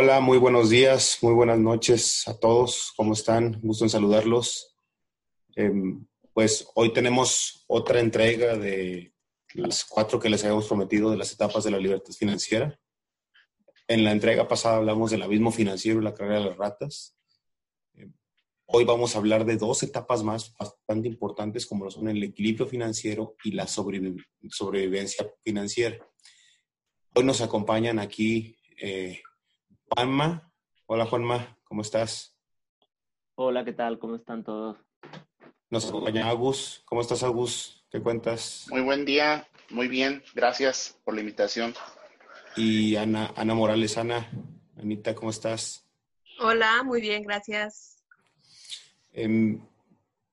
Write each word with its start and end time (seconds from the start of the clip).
Hola, 0.00 0.20
muy 0.20 0.38
buenos 0.38 0.70
días, 0.70 1.18
muy 1.22 1.34
buenas 1.34 1.58
noches 1.58 2.28
a 2.28 2.38
todos. 2.38 2.92
¿Cómo 2.96 3.14
están? 3.14 3.58
Gusto 3.60 3.84
en 3.84 3.90
saludarlos. 3.90 4.76
Em, 5.56 6.06
pues 6.32 6.68
hoy 6.76 6.92
tenemos 6.92 7.64
otra 7.66 7.98
entrega 7.98 8.56
de 8.56 9.12
las 9.54 9.84
cuatro 9.84 10.20
que 10.20 10.30
les 10.30 10.44
habíamos 10.44 10.68
prometido 10.68 11.10
de 11.10 11.16
las 11.16 11.32
etapas 11.32 11.64
de 11.64 11.72
la 11.72 11.80
libertad 11.80 12.12
financiera. 12.12 12.78
En 13.88 14.04
la 14.04 14.12
entrega 14.12 14.46
pasada 14.46 14.76
hablamos 14.76 15.10
del 15.10 15.22
abismo 15.22 15.50
financiero 15.50 16.00
y 16.00 16.04
la 16.04 16.14
carrera 16.14 16.38
de 16.38 16.50
las 16.50 16.56
ratas. 16.56 17.16
Em, 17.94 18.14
hoy 18.66 18.84
vamos 18.84 19.16
a 19.16 19.18
hablar 19.18 19.44
de 19.44 19.56
dos 19.56 19.82
etapas 19.82 20.22
más 20.22 20.54
bastante 20.56 21.08
importantes 21.08 21.66
como 21.66 21.90
son 21.90 22.06
el 22.08 22.22
equilibrio 22.22 22.68
financiero 22.68 23.34
y 23.42 23.50
la 23.50 23.66
sobrevivencia 23.66 25.28
financiera. 25.42 25.98
Hoy 27.16 27.24
nos 27.24 27.40
acompañan 27.40 27.98
aquí 27.98 28.56
eh, 28.80 29.22
Juanma. 29.90 30.52
Hola 30.86 31.06
Juanma, 31.06 31.58
¿cómo 31.64 31.82
estás? 31.82 32.36
Hola, 33.34 33.64
¿qué 33.64 33.72
tal? 33.72 33.98
¿Cómo 33.98 34.16
están 34.16 34.44
todos? 34.44 34.76
Nos 35.70 35.88
acompaña 35.88 36.28
Agus. 36.28 36.82
¿Cómo 36.84 37.00
estás, 37.00 37.22
Agus? 37.22 37.84
¿Qué 37.90 38.00
cuentas? 38.00 38.66
Muy 38.70 38.82
buen 38.82 39.04
día, 39.04 39.48
muy 39.70 39.88
bien. 39.88 40.22
Gracias 40.34 40.98
por 41.04 41.14
la 41.14 41.20
invitación. 41.20 41.74
Y 42.56 42.96
Ana, 42.96 43.32
Ana 43.36 43.54
Morales. 43.54 43.96
Ana, 43.98 44.28
Anita, 44.76 45.14
¿cómo 45.14 45.30
estás? 45.30 45.86
Hola, 46.40 46.82
muy 46.82 47.00
bien, 47.00 47.22
gracias. 47.22 48.02
Em, 49.12 49.60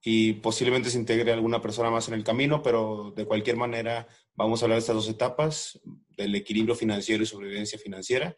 y 0.01 0.33
posiblemente 0.33 0.89
se 0.89 0.97
integre 0.97 1.33
alguna 1.33 1.61
persona 1.61 1.89
más 1.89 2.07
en 2.07 2.13
el 2.13 2.23
camino, 2.23 2.61
pero 2.61 3.13
de 3.15 3.25
cualquier 3.25 3.57
manera 3.57 4.07
vamos 4.35 4.61
a 4.61 4.65
hablar 4.65 4.77
de 4.77 4.81
estas 4.81 4.95
dos 4.95 5.09
etapas, 5.09 5.79
del 6.15 6.35
equilibrio 6.35 6.75
financiero 6.75 7.23
y 7.23 7.25
sobrevivencia 7.25 7.79
financiera. 7.79 8.35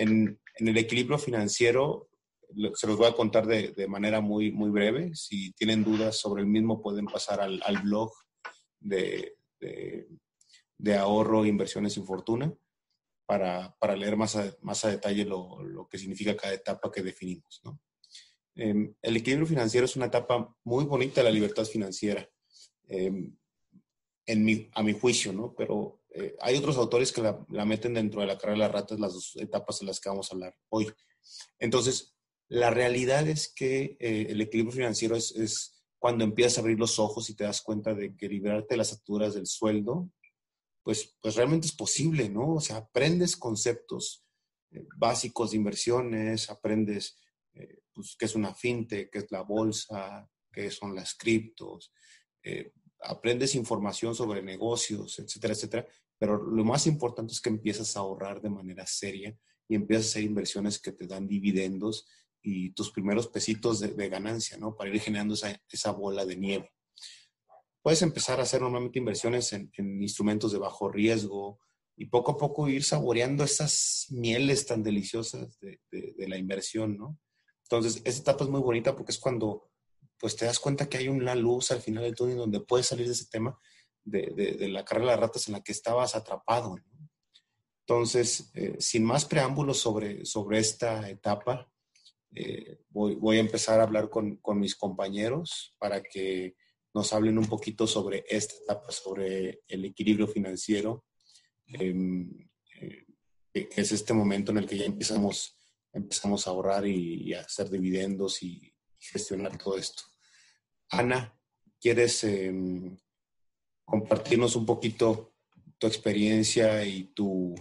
En, 0.00 0.40
el 0.56 0.76
equilibrio 0.76 1.18
financiero, 1.18 2.10
se 2.74 2.86
los 2.86 2.96
voy 2.96 3.06
a 3.06 3.14
contar 3.14 3.46
de, 3.46 3.86
manera 3.88 4.20
muy, 4.20 4.52
muy 4.52 4.70
breve. 4.70 5.14
Si 5.14 5.52
tienen 5.52 5.84
dudas 5.84 6.16
sobre 6.16 6.42
el 6.42 6.48
mismo, 6.48 6.82
pueden 6.82 7.06
pasar 7.06 7.40
al, 7.40 7.82
blog 7.82 8.12
de, 8.78 9.36
de, 9.58 10.96
ahorro 10.96 11.44
e 11.44 11.48
inversiones 11.48 11.94
sin 11.94 12.04
fortuna 12.04 12.52
para, 13.24 13.74
para 13.78 13.96
leer 13.96 14.16
más 14.16 14.36
a, 14.36 14.54
más 14.60 14.84
a 14.84 14.90
detalle 14.90 15.24
lo, 15.24 15.62
lo, 15.62 15.88
que 15.88 15.98
significa 15.98 16.36
cada 16.36 16.54
etapa 16.54 16.90
que 16.90 17.02
definimos. 17.02 17.60
¿no? 17.64 17.80
Em, 18.54 18.94
el 19.00 19.16
equilibrio 19.16 19.46
financiero 19.46 19.84
es 19.84 19.96
una 19.96 20.06
etapa 20.06 20.54
muy 20.64 20.84
bonita 20.84 21.20
de 21.20 21.24
la 21.24 21.30
libertad 21.30 21.64
financiera, 21.64 22.28
em, 22.88 23.34
en 24.26 24.44
mi, 24.44 24.68
a 24.74 24.82
mi 24.82 24.92
juicio, 24.92 25.32
¿no? 25.32 25.54
Pero 25.56 25.99
eh, 26.12 26.36
hay 26.40 26.56
otros 26.56 26.76
autores 26.76 27.12
que 27.12 27.22
la, 27.22 27.64
meten 27.64 27.94
dentro 27.94 28.20
de 28.20 28.26
la 28.26 28.36
carrera 28.36 28.54
de 28.54 28.64
las 28.64 28.72
ratas, 28.72 29.00
las 29.00 29.14
dos 29.14 29.36
etapas 29.36 29.80
en 29.80 29.86
las 29.86 30.00
que 30.00 30.08
vamos 30.08 30.30
a 30.30 30.34
hablar 30.34 30.56
hoy. 30.68 30.90
Entonces, 31.58 32.16
la 32.48 32.70
realidad 32.70 33.28
es 33.28 33.52
que 33.54 33.96
eh, 34.00 34.26
el 34.28 34.40
equilibrio 34.40 34.72
financiero 34.72 35.14
es, 35.14 35.84
cuando 35.98 36.24
empiezas 36.24 36.58
a 36.58 36.60
abrir 36.62 36.78
los 36.78 36.98
ojos 36.98 37.28
y 37.30 37.34
te 37.34 37.44
das 37.44 37.60
cuenta 37.62 37.94
de 37.94 38.16
que 38.16 38.28
liberarte 38.28 38.74
de 38.74 38.78
las 38.78 38.90
facturas 38.90 39.34
del 39.34 39.46
sueldo, 39.46 40.10
pues, 40.82 41.16
pues 41.20 41.36
realmente 41.36 41.66
es 41.66 41.74
posible, 41.74 42.28
¿no? 42.28 42.54
O 42.54 42.60
sea, 42.60 42.78
aprendes 42.78 43.36
conceptos 43.36 44.24
eh, 44.72 44.84
básicos 44.96 45.50
de 45.50 45.58
inversiones, 45.58 46.50
aprendes 46.50 47.18
pues, 47.92 48.16
qué 48.18 48.24
es 48.24 48.34
una 48.34 48.54
fintech, 48.54 49.10
qué 49.10 49.18
es 49.18 49.30
la 49.30 49.42
bolsa, 49.42 50.28
qué 50.50 50.70
son 50.70 50.94
las 50.94 51.14
criptos, 51.14 51.92
aprendes 53.02 53.54
información 53.54 54.14
sobre 54.14 54.42
negocios, 54.42 55.18
etcétera, 55.18 55.54
etcétera, 55.54 55.86
pero 56.18 56.36
lo 56.36 56.64
más 56.64 56.86
importante 56.86 57.32
es 57.32 57.40
que 57.40 57.48
empiezas 57.48 57.96
a 57.96 58.00
ahorrar 58.00 58.40
de 58.42 58.50
manera 58.50 58.86
seria 58.86 59.36
y 59.68 59.74
empiezas 59.74 60.06
a 60.06 60.08
hacer 60.10 60.24
inversiones 60.24 60.78
que 60.78 60.92
te 60.92 61.06
dan 61.06 61.26
dividendos 61.26 62.06
y 62.42 62.72
tus 62.72 62.90
primeros 62.90 63.28
pesitos 63.28 63.80
de, 63.80 64.08
ganancia, 64.08 64.56
¿no? 64.58 64.74
Para 64.74 64.90
ir 64.90 65.00
generando 65.00 65.34
esa, 65.34 65.92
bola 65.92 66.24
de 66.24 66.36
nieve. 66.36 66.72
Puedes 67.82 68.02
empezar 68.02 68.40
a 68.40 68.42
hacer 68.42 68.60
normalmente 68.60 68.98
inversiones 68.98 69.52
en, 69.52 69.70
instrumentos 70.02 70.52
de 70.52 70.58
bajo 70.58 70.90
riesgo 70.90 71.58
y 71.96 72.06
poco 72.06 72.32
a 72.32 72.36
poco 72.36 72.68
ir 72.68 72.82
saboreando 72.84 73.44
esas 73.44 74.06
mieles 74.10 74.66
tan 74.66 74.82
deliciosas 74.82 75.58
de, 75.60 75.80
de 75.90 76.28
la 76.28 76.38
inversión, 76.38 76.96
¿no? 76.96 77.18
Entonces, 77.62 78.02
esa 78.04 78.22
etapa 78.22 78.44
es 78.44 78.50
muy 78.50 78.60
bonita 78.60 78.96
porque 78.96 79.12
es 79.12 79.18
cuando 79.18 79.69
pues 80.20 80.36
te 80.36 80.44
das 80.44 80.60
cuenta 80.60 80.88
que 80.88 80.98
hay 80.98 81.08
una 81.08 81.34
luz 81.34 81.70
al 81.70 81.80
final 81.80 82.04
del 82.04 82.14
túnel 82.14 82.36
donde 82.36 82.60
puedes 82.60 82.86
salir 82.86 83.06
de 83.06 83.12
ese 83.14 83.26
tema 83.26 83.58
de, 84.04 84.68
la 84.68 84.84
carrera 84.84 85.12
de 85.12 85.16
ratas 85.16 85.48
en 85.48 85.54
la 85.54 85.62
que 85.62 85.72
estabas 85.72 86.14
atrapado. 86.14 86.76
Entonces, 87.80 88.50
eh, 88.54 88.76
sin 88.78 89.04
más 89.04 89.24
preámbulos 89.24 89.78
sobre, 89.78 90.24
sobre 90.24 90.58
esta 90.58 91.08
etapa, 91.08 91.70
eh, 92.34 92.78
voy, 92.90 93.38
a 93.38 93.40
empezar 93.40 93.80
a 93.80 93.84
hablar 93.84 94.08
con, 94.08 94.40
mis 94.54 94.76
compañeros 94.76 95.74
para 95.78 96.02
que 96.02 96.54
nos 96.94 97.12
hablen 97.12 97.38
un 97.38 97.46
poquito 97.46 97.86
sobre 97.86 98.24
esta 98.28 98.54
etapa, 98.62 98.92
sobre 98.92 99.62
el 99.66 99.84
equilibrio 99.84 100.28
financiero, 100.28 101.04
em, 101.66 102.48
eh, 102.80 103.06
que 103.52 103.80
es 103.80 103.92
este 103.92 104.12
momento 104.12 104.52
en 104.52 104.58
el 104.58 104.66
que 104.66 104.78
ya 104.78 104.84
empezamos, 104.84 105.56
empezamos 105.92 106.46
a 106.46 106.50
ahorrar 106.50 106.86
y, 106.86 107.34
a 107.34 107.40
hacer 107.40 107.68
dividendos 107.68 108.42
y 108.42 108.69
gestionar 109.00 109.56
todo 109.58 109.78
esto. 109.78 110.04
Ana, 110.90 111.34
¿quieres 111.80 112.22
em, 112.24 112.96
compartirnos 113.84 114.54
un 114.56 114.66
poquito 114.66 115.32
tu 115.78 115.86
experiencia 115.86 116.84
y 116.84 117.04
tu, 117.04 117.54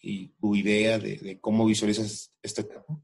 y 0.00 0.28
tu 0.28 0.54
idea 0.54 0.98
de, 0.98 1.38
cómo 1.40 1.64
visualizas 1.64 2.32
esta 2.42 2.62
etapa? 2.62 3.00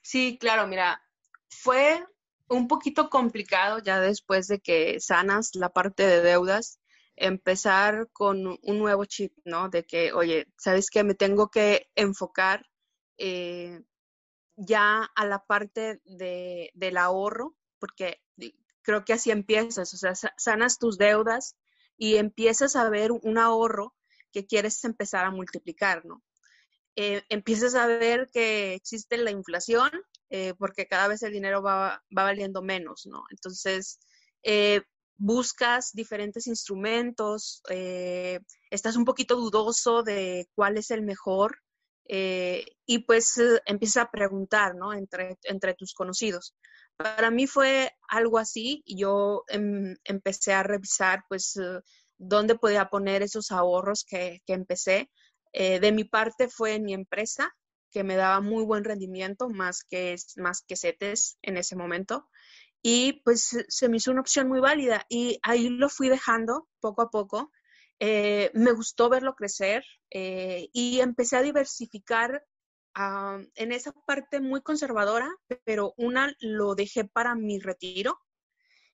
Sí, 0.00 0.38
claro, 0.40 0.66
mira, 0.66 1.02
fue 1.48 2.04
un 2.48 2.66
poquito 2.66 3.10
complicado 3.10 3.78
ya 3.78 4.00
después 4.00 4.48
de 4.48 4.58
que 4.60 4.98
sanas 5.00 5.54
la 5.54 5.68
parte 5.68 6.04
de 6.04 6.22
deudas, 6.22 6.80
empezar 7.14 8.08
con 8.12 8.46
un 8.46 8.78
nuevo 8.78 9.04
chip, 9.04 9.36
¿no? 9.44 9.68
De 9.68 9.84
que, 9.84 10.12
oye, 10.12 10.46
¿sabes 10.56 10.88
qué? 10.90 11.04
Me 11.04 11.14
tengo 11.14 11.50
que 11.50 11.90
enfocar 11.94 12.66
eh, 13.18 13.82
ya 14.60 15.10
a 15.14 15.26
la 15.26 15.44
parte 15.44 16.00
de, 16.04 16.70
del 16.74 16.96
ahorro, 16.98 17.56
porque 17.78 18.20
creo 18.82 19.04
que 19.04 19.14
así 19.14 19.30
empiezas, 19.30 19.92
o 19.94 19.96
sea, 19.96 20.14
sanas 20.36 20.78
tus 20.78 20.98
deudas 20.98 21.56
y 21.96 22.16
empiezas 22.16 22.76
a 22.76 22.88
ver 22.88 23.12
un 23.12 23.38
ahorro 23.38 23.94
que 24.32 24.46
quieres 24.46 24.82
empezar 24.84 25.24
a 25.24 25.30
multiplicar, 25.30 26.04
¿no? 26.04 26.22
Eh, 26.96 27.22
empiezas 27.28 27.74
a 27.74 27.86
ver 27.86 28.28
que 28.32 28.74
existe 28.74 29.16
la 29.16 29.30
inflación 29.30 29.90
eh, 30.28 30.54
porque 30.58 30.86
cada 30.86 31.08
vez 31.08 31.22
el 31.22 31.32
dinero 31.32 31.62
va, 31.62 32.02
valiendo 32.10 32.62
menos, 32.62 33.06
¿no? 33.06 33.24
Entonces, 33.30 33.98
eh, 34.42 34.82
buscas 35.16 35.92
diferentes 35.92 36.46
instrumentos, 36.46 37.62
estás 38.70 38.96
un 38.96 39.04
poquito 39.04 39.36
dudoso 39.36 40.02
de 40.02 40.48
cuál 40.54 40.78
es 40.78 40.90
el 40.90 41.02
mejor 41.02 41.58
eh, 42.08 42.64
y 42.86 43.00
pues 43.00 43.38
eh, 43.38 43.60
empieza 43.66 44.02
a 44.02 44.10
preguntar, 44.10 44.74
¿no? 44.74 44.92
Entre, 44.92 45.38
entre 45.44 45.74
tus 45.74 45.94
conocidos. 45.94 46.54
Para 46.96 47.30
mí 47.30 47.46
fue 47.46 47.92
algo 48.08 48.38
así 48.38 48.82
yo 48.86 49.44
em, 49.48 49.96
empecé 50.04 50.52
a 50.52 50.62
revisar, 50.62 51.24
pues, 51.28 51.56
eh, 51.56 51.80
dónde 52.18 52.56
podía 52.56 52.90
poner 52.90 53.22
esos 53.22 53.50
ahorros 53.50 54.04
que, 54.04 54.40
que 54.46 54.52
empecé. 54.54 55.10
de 55.52 55.92
mi 55.92 56.04
parte 56.04 56.48
fue 56.48 56.74
en 56.74 56.84
mi 56.84 56.94
empresa, 56.94 57.52
que 57.90 58.04
me 58.04 58.16
daba 58.16 58.40
muy 58.40 58.64
buen 58.64 58.84
rendimiento, 58.84 59.48
más 59.48 59.82
que, 59.84 60.16
más 60.36 60.62
que 60.62 60.76
CETES 60.76 61.38
en 61.42 61.56
ese 61.56 61.76
momento. 61.76 62.28
Y 62.82 63.22
pues 63.24 63.56
se 63.68 63.88
me 63.88 63.96
hizo 63.96 64.10
una 64.10 64.20
opción 64.20 64.48
muy 64.48 64.60
válida 64.60 65.06
y 65.08 65.38
ahí 65.42 65.68
lo 65.68 65.88
fui 65.88 66.08
dejando 66.08 66.68
poco 66.80 67.02
a 67.02 67.10
poco 67.10 67.50
eh, 68.00 68.50
me 68.54 68.72
gustó 68.72 69.10
verlo 69.10 69.34
crecer 69.34 69.84
eh, 70.10 70.70
y 70.72 71.00
empecé 71.00 71.36
a 71.36 71.42
diversificar 71.42 72.42
ah, 72.94 73.38
en 73.54 73.72
esa 73.72 73.92
parte 74.06 74.40
muy 74.40 74.62
conservadora, 74.62 75.30
pero 75.64 75.92
una 75.98 76.34
lo 76.40 76.74
dejé 76.74 77.04
para 77.04 77.34
mi 77.34 77.58
retiro 77.60 78.18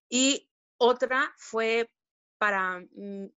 y 0.09 0.51
otra 0.77 1.33
fue 1.39 1.89
para 2.39 2.83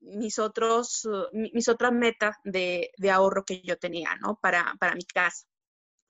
mis 0.00 0.38
otros, 0.38 1.06
mis 1.32 1.68
otras 1.68 1.92
metas 1.92 2.36
de, 2.44 2.90
ahorro 3.12 3.44
que 3.44 3.60
yo 3.62 3.76
tenía, 3.78 4.16
¿no? 4.16 4.38
Para, 4.40 4.74
para 4.80 4.94
mi 4.94 5.04
casa. 5.04 5.46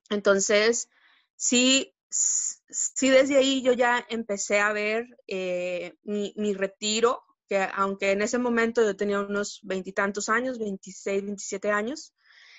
Entonces, 0.08 0.88
sí, 1.36 1.94
sí 2.08 3.10
desde 3.10 3.36
ahí 3.36 3.62
yo 3.62 3.72
ya 3.72 4.06
empecé 4.08 4.60
a 4.60 4.72
ver 4.72 5.04
eh, 5.26 5.94
mi, 6.04 6.32
mi, 6.36 6.54
retiro 6.54 7.22
que 7.48 7.66
aunque 7.74 8.12
en 8.12 8.22
ese 8.22 8.38
momento 8.38 8.82
yo 8.82 8.96
tenía 8.96 9.20
unos 9.20 9.60
veintitantos 9.62 10.28
años, 10.28 10.58
26, 10.58 11.24
27 11.24 11.70
años, 11.70 12.14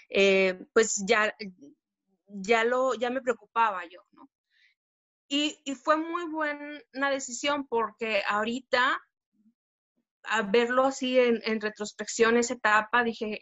eh, 0.09 0.65
pues 0.73 1.03
ya, 1.05 1.35
ya, 2.27 2.63
lo, 2.63 2.95
ya 2.95 3.09
me 3.09 3.21
preocupaba 3.21 3.83
yo, 3.85 4.01
¿no? 4.11 4.29
Y, 5.27 5.61
y, 5.63 5.75
fue 5.75 5.95
muy 5.95 6.25
buena 6.25 7.11
decisión 7.11 7.67
porque 7.67 8.23
ahorita, 8.27 8.99
a 10.23 10.41
verlo 10.41 10.85
así 10.85 11.19
en, 11.19 11.39
en 11.45 11.61
retrospección, 11.61 12.35
esa 12.37 12.55
etapa, 12.55 13.03
dije, 13.03 13.39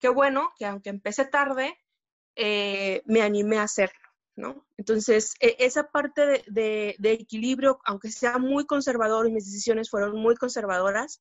qué 0.00 0.08
bueno 0.10 0.52
que 0.58 0.66
aunque 0.66 0.90
empecé 0.90 1.24
tarde, 1.24 1.78
eh, 2.36 3.02
me 3.06 3.22
animé 3.22 3.58
a 3.58 3.64
hacerlo, 3.64 3.99
¿no? 4.40 4.66
Entonces, 4.76 5.34
e, 5.40 5.56
esa 5.58 5.90
parte 5.90 6.42
de, 6.46 6.96
equilibrio, 7.02 7.78
aunque 7.84 8.10
sea 8.10 8.38
muy 8.38 8.66
conservador 8.66 9.28
y 9.28 9.32
mis 9.32 9.44
decisiones 9.44 9.90
fueron 9.90 10.16
muy 10.16 10.34
conservadoras, 10.36 11.20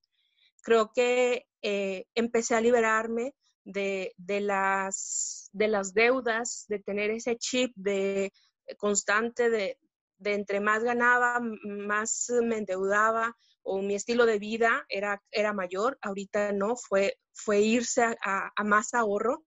creo 0.62 0.92
que 0.94 1.48
eh, 1.62 2.06
empecé 2.16 2.56
a 2.56 2.62
liberarme 2.62 3.36
de, 3.66 4.16
las, 4.42 5.50
de 5.54 5.68
las 5.68 5.94
deudas, 5.94 6.66
de 6.68 6.80
tener 6.80 7.12
ese 7.12 7.38
chip 7.38 7.74
de 7.76 8.32
constante 8.78 9.50
de, 9.50 9.78
entre 10.24 10.60
más 10.60 10.84
ganaba, 10.84 11.40
más 11.40 12.32
me 12.44 12.58
endeudaba 12.58 13.36
o 13.62 13.82
mi 13.82 13.96
estilo 13.96 14.26
de 14.26 14.40
vida 14.40 14.86
era, 14.90 15.22
era 15.32 15.54
mayor. 15.54 15.98
Ahorita 16.02 16.52
no, 16.54 16.76
fue, 16.76 17.18
fue 17.34 17.60
irse 17.60 18.04
a, 18.24 18.52
a 18.56 18.64
más 18.64 18.94
ahorro. 18.94 19.44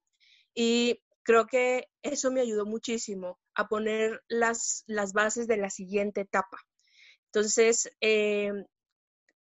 Y 0.54 1.02
creo 1.22 1.46
que 1.46 1.88
eso 2.02 2.30
me 2.30 2.40
ayudó 2.40 2.66
muchísimo 2.66 3.38
a 3.54 3.68
poner 3.68 4.22
las, 4.28 4.84
las 4.86 5.12
bases 5.12 5.46
de 5.46 5.56
la 5.56 5.70
siguiente 5.70 6.22
etapa. 6.22 6.58
Entonces, 7.26 7.90
eh, 8.00 8.52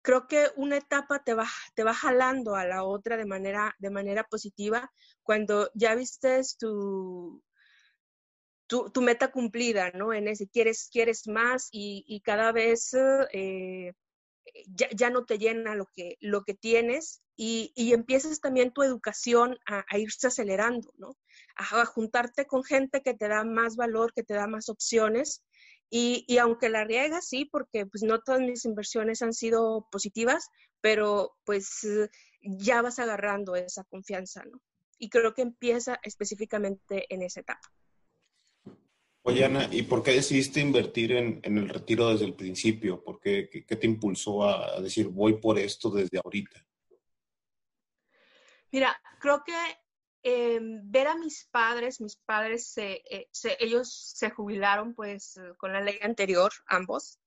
creo 0.01 0.27
que 0.27 0.47
una 0.55 0.77
etapa 0.77 1.23
te 1.23 1.33
va, 1.33 1.47
te 1.75 1.83
va 1.83 1.93
jalando 1.93 2.55
a 2.55 2.65
la 2.65 2.83
otra 2.83 3.17
de 3.17 3.25
manera, 3.25 3.75
de 3.79 3.89
manera 3.89 4.23
positiva 4.23 4.91
cuando 5.23 5.69
ya 5.73 5.95
viste 5.95 6.41
tu, 6.59 7.41
tu, 8.67 9.01
meta 9.01 9.31
cumplida, 9.31 9.91
¿no? 9.91 10.13
En 10.13 10.27
ese 10.27 10.47
quieres, 10.47 10.89
quieres 10.91 11.27
más 11.27 11.67
y, 11.71 12.21
cada 12.23 12.51
vez 12.51 12.93
eh, 13.33 13.93
ya, 14.67 15.09
no 15.09 15.25
te 15.25 15.37
llena 15.37 15.75
lo 15.75 15.85
que, 15.93 16.17
lo 16.19 16.43
que 16.43 16.53
tienes 16.53 17.21
y, 17.35 17.73
empiezas 17.93 18.39
también 18.39 18.71
tu 18.71 18.83
educación 18.83 19.57
a, 19.65 19.97
irse 19.97 20.27
acelerando, 20.27 20.91
¿no? 20.97 21.17
A, 21.55 21.85
juntarte 21.85 22.45
con 22.45 22.63
gente 22.63 23.01
que 23.01 23.13
te 23.13 23.27
da 23.27 23.43
más 23.43 23.75
valor, 23.75 24.13
que 24.13 24.23
te 24.23 24.33
da 24.33 24.47
más 24.47 24.69
opciones. 24.69 25.43
Y, 25.89 26.37
aunque 26.37 26.69
la 26.69 26.85
riegas, 26.85 27.27
sí, 27.27 27.45
porque 27.45 27.85
pues 27.85 28.03
no 28.03 28.21
todas 28.21 28.41
mis 28.41 28.63
inversiones 28.65 29.21
han 29.21 29.33
sido 29.33 29.87
positivas, 29.91 30.47
pero 30.79 31.33
pues 31.43 31.85
ya 32.41 32.81
vas 32.81 32.99
agarrando 32.99 33.55
esa 33.55 33.83
confianza, 33.83 34.43
¿no? 34.45 34.61
Y 34.97 35.09
creo 35.09 35.33
que 35.33 35.41
empieza 35.41 35.99
específicamente 36.03 37.13
en 37.13 37.23
esa 37.23 37.41
etapa. 37.41 37.71
Oye, 39.23 39.45
Ana, 39.45 39.67
¿y 39.71 39.83
por 39.83 40.01
qué 40.01 40.13
decidiste 40.13 40.59
invertir 40.59 41.11
en, 41.11 41.41
el 41.43 41.69
retiro 41.69 42.09
desde 42.09 42.25
el 42.25 42.33
principio? 42.33 43.03
¿Por 43.03 43.19
qué, 43.19 43.49
qué, 43.67 43.75
te 43.75 43.85
impulsó 43.85 44.43
a, 44.43 44.81
decir 44.81 45.09
voy 45.09 45.39
por 45.39 45.59
esto 45.59 45.91
desde 45.91 46.19
ahorita? 46.23 46.65
Mira, 48.71 48.99
creo 49.19 49.43
que 49.43 49.53
em, 50.23 50.81
ver 50.89 51.07
a 51.07 51.15
mis 51.15 51.47
padres, 51.51 52.01
mis 52.01 52.15
padres, 52.15 52.75
eh, 52.79 53.03
ellos 53.59 53.93
se 54.15 54.31
jubilaron 54.31 54.95
pues 54.95 55.39
con 55.57 55.71
la 55.71 55.81
ley 55.81 55.99
anterior, 56.01 56.51
ambos, 56.65 57.19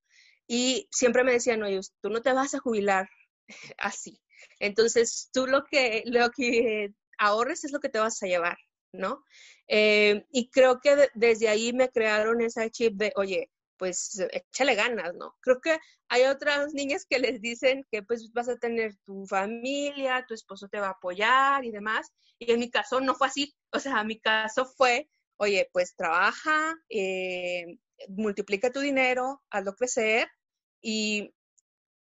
y 0.49 0.89
siempre 0.91 1.23
me 1.23 1.33
decían, 1.33 1.63
oye, 1.63 1.81
tú 2.01 2.11
no 2.11 2.23
te 2.23 2.33
vas 2.33 2.55
a 2.55 2.61
jubilar 2.61 3.09
así. 3.79 4.21
Entonces, 4.59 5.31
tú 5.33 5.47
lo 5.47 5.65
que, 5.65 6.03
lo 6.07 6.31
que 6.31 6.93
ahorres 7.19 7.65
es 7.65 7.73
lo 7.73 7.79
que 7.79 7.89
te 7.89 8.01
vas 8.01 8.21
a 8.23 8.27
llevar, 8.27 8.59
¿no? 8.95 9.25
Eh, 9.69 10.25
y 10.33 10.51
creo 10.51 10.81
que 10.81 11.09
desde 11.15 11.49
ahí 11.49 11.73
me 11.73 11.91
crearon 11.91 12.41
esa 12.41 12.69
chip 12.71 12.95
de, 12.97 13.13
oye, 13.17 13.51
pues 13.77 14.21
échale 14.33 14.75
ganas, 14.75 15.15
¿no? 15.15 15.37
Creo 15.41 15.61
que 15.61 15.79
hay 16.09 16.25
otras 16.25 16.73
niñas 16.75 17.07
que 17.09 17.19
les 17.19 17.41
dicen 17.41 17.87
que 17.91 18.03
pues 18.03 18.33
vas 18.33 18.49
a 18.49 18.57
tener 18.57 18.97
tu 19.05 19.27
familia, 19.27 20.25
tu 20.27 20.35
esposo 20.35 20.69
te 20.69 20.81
va 20.81 20.89
a 20.89 20.91
apoyar 20.91 21.65
y 21.65 21.71
demás. 21.71 22.13
Y 22.39 22.53
en 22.53 22.61
mi 22.61 22.71
caso 22.71 23.01
no 23.01 23.15
fue 23.15 23.29
así. 23.29 23.55
O 23.73 23.81
sea, 23.81 24.05
mi 24.05 24.21
caso 24.21 24.67
fue, 24.67 25.09
oye, 25.37 25.69
pues 25.73 25.95
trabaja, 25.97 26.75
eh, 26.89 27.79
multiplica 28.09 28.71
tu 28.71 28.81
dinero, 28.81 29.43
hazlo 29.51 29.75
crecer. 29.75 30.29
Y 30.81 31.35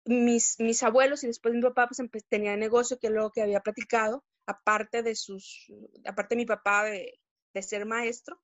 mis, 0.05 0.59
mis 0.59 0.83
abuelos 0.83 1.23
y 1.23 1.27
después 1.27 1.53
mi 1.53 1.61
papá 1.61 1.87
pues 2.11 2.25
tenía 2.27 2.57
negocio, 2.57 2.97
que 2.99 3.07
es 3.07 3.13
lo 3.13 3.31
que 3.31 3.41
había 3.41 3.61
platicado, 3.61 4.23
aparte 4.45 5.03
de 5.03 5.15
sus, 5.15 5.71
aparte 6.05 6.35
de 6.35 6.41
mi 6.41 6.45
papá 6.45 6.85
de, 6.85 7.19
ser 7.61 7.85
maestro. 7.85 8.41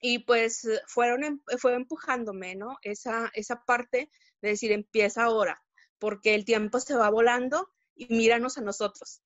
Y 0.00 0.20
pues 0.20 0.68
fueron, 0.86 1.22
em, 1.24 1.40
fue 1.58 1.74
empujándome, 1.74 2.56
¿no? 2.56 2.76
Esa, 2.82 3.30
esa 3.34 3.64
parte 3.64 4.10
de 4.40 4.48
decir, 4.48 4.72
empieza 4.72 5.24
ahora, 5.24 5.62
porque 5.98 6.34
el 6.34 6.44
tiempo 6.44 6.80
se 6.80 6.96
va 6.96 7.10
volando 7.10 7.68
y 7.94 8.12
míranos 8.12 8.58
a 8.58 8.62
nosotros. 8.62 9.22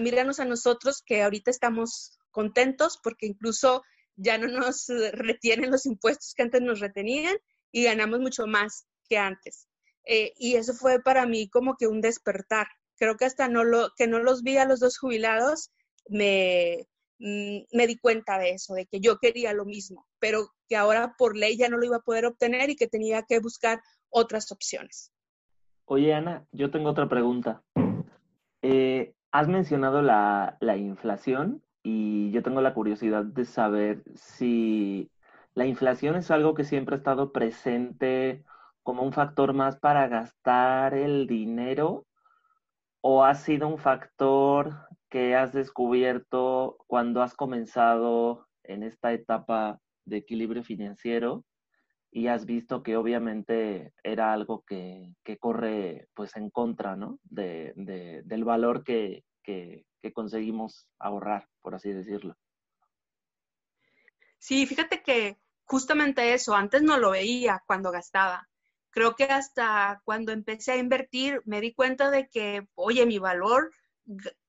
Míranos 0.00 0.40
a 0.40 0.44
nosotros 0.44 1.02
que 1.04 1.22
ahorita 1.22 1.50
estamos 1.50 2.18
contentos 2.30 2.98
porque 3.02 3.26
incluso 3.26 3.82
ya 4.14 4.38
no 4.38 4.46
nos 4.48 4.86
retienen 5.12 5.70
los 5.70 5.86
impuestos 5.86 6.34
que 6.34 6.42
antes 6.42 6.62
nos 6.62 6.80
retenían 6.80 7.36
y 7.70 7.84
ganamos 7.84 8.20
mucho 8.20 8.46
más 8.46 8.86
que 9.08 9.18
antes. 9.18 9.68
Eh, 10.04 10.32
y 10.36 10.56
eso 10.56 10.72
fue 10.72 11.02
para 11.02 11.26
mí 11.26 11.48
como 11.48 11.76
que 11.76 11.86
un 11.86 12.00
despertar. 12.00 12.68
Creo 12.98 13.16
que 13.16 13.24
hasta 13.24 13.48
no 13.48 13.64
lo, 13.64 13.90
que 13.96 14.06
no 14.06 14.18
los 14.18 14.42
vi 14.42 14.56
a 14.56 14.64
los 14.64 14.80
dos 14.80 14.98
jubilados 14.98 15.70
me, 16.08 16.86
Mm, 17.18 17.64
me 17.72 17.86
di 17.86 17.96
cuenta 17.96 18.38
de 18.38 18.50
eso, 18.50 18.74
de 18.74 18.86
que 18.86 19.00
yo 19.00 19.18
quería 19.18 19.54
lo 19.54 19.64
mismo, 19.64 20.06
pero 20.18 20.50
que 20.68 20.76
ahora 20.76 21.14
por 21.16 21.34
ley 21.34 21.56
ya 21.56 21.68
no 21.68 21.78
lo 21.78 21.86
iba 21.86 21.96
a 21.96 22.02
poder 22.02 22.26
obtener 22.26 22.68
y 22.68 22.76
que 22.76 22.88
tenía 22.88 23.22
que 23.22 23.40
buscar 23.40 23.80
otras 24.10 24.52
opciones. 24.52 25.12
Oye, 25.86 26.12
Ana, 26.12 26.46
yo 26.52 26.70
tengo 26.70 26.90
otra 26.90 27.08
pregunta. 27.08 27.62
Eh, 28.60 29.14
has 29.30 29.48
mencionado 29.48 30.02
la, 30.02 30.58
la 30.60 30.76
inflación 30.76 31.62
y 31.82 32.30
yo 32.32 32.42
tengo 32.42 32.60
la 32.60 32.74
curiosidad 32.74 33.24
de 33.24 33.44
saber 33.46 34.02
si 34.14 35.10
la 35.54 35.64
inflación 35.64 36.16
es 36.16 36.30
algo 36.30 36.54
que 36.54 36.64
siempre 36.64 36.96
ha 36.96 36.98
estado 36.98 37.32
presente 37.32 38.44
como 38.82 39.04
un 39.04 39.12
factor 39.12 39.54
más 39.54 39.78
para 39.78 40.06
gastar 40.08 40.92
el 40.92 41.26
dinero 41.26 42.04
o 43.08 43.22
ha 43.22 43.36
sido 43.36 43.68
un 43.68 43.78
factor 43.78 44.88
que 45.08 45.36
has 45.36 45.52
descubierto 45.52 46.76
cuando 46.88 47.22
has 47.22 47.36
comenzado 47.36 48.48
en 48.64 48.82
esta 48.82 49.12
etapa 49.12 49.78
de 50.04 50.16
equilibrio 50.16 50.64
financiero 50.64 51.44
y 52.10 52.26
has 52.26 52.46
visto 52.46 52.82
que 52.82 52.96
obviamente 52.96 53.92
era 54.02 54.32
algo 54.32 54.64
que, 54.66 55.14
corre 55.38 56.08
pues 56.14 56.34
en 56.34 56.50
contra, 56.50 56.96
¿no? 56.96 57.20
De, 57.22 57.72
del 58.24 58.42
valor 58.42 58.82
que, 58.82 59.22
que, 59.44 59.84
conseguimos 60.12 60.88
ahorrar, 60.98 61.46
por 61.62 61.76
así 61.76 61.92
decirlo. 61.92 62.36
Sí, 64.38 64.66
fíjate 64.66 65.04
que 65.04 65.38
justamente 65.64 66.34
eso, 66.34 66.56
antes 66.56 66.82
no 66.82 66.98
lo 66.98 67.12
veía 67.12 67.62
cuando 67.68 67.92
gastaba. 67.92 68.48
Creo 68.96 69.14
que 69.14 69.24
hasta 69.24 70.00
cuando 70.06 70.32
empecé 70.32 70.72
a 70.72 70.76
invertir 70.78 71.42
me 71.44 71.60
di 71.60 71.74
cuenta 71.74 72.10
de 72.10 72.30
que, 72.30 72.66
oye, 72.74 73.04
mi 73.04 73.18
valor 73.18 73.70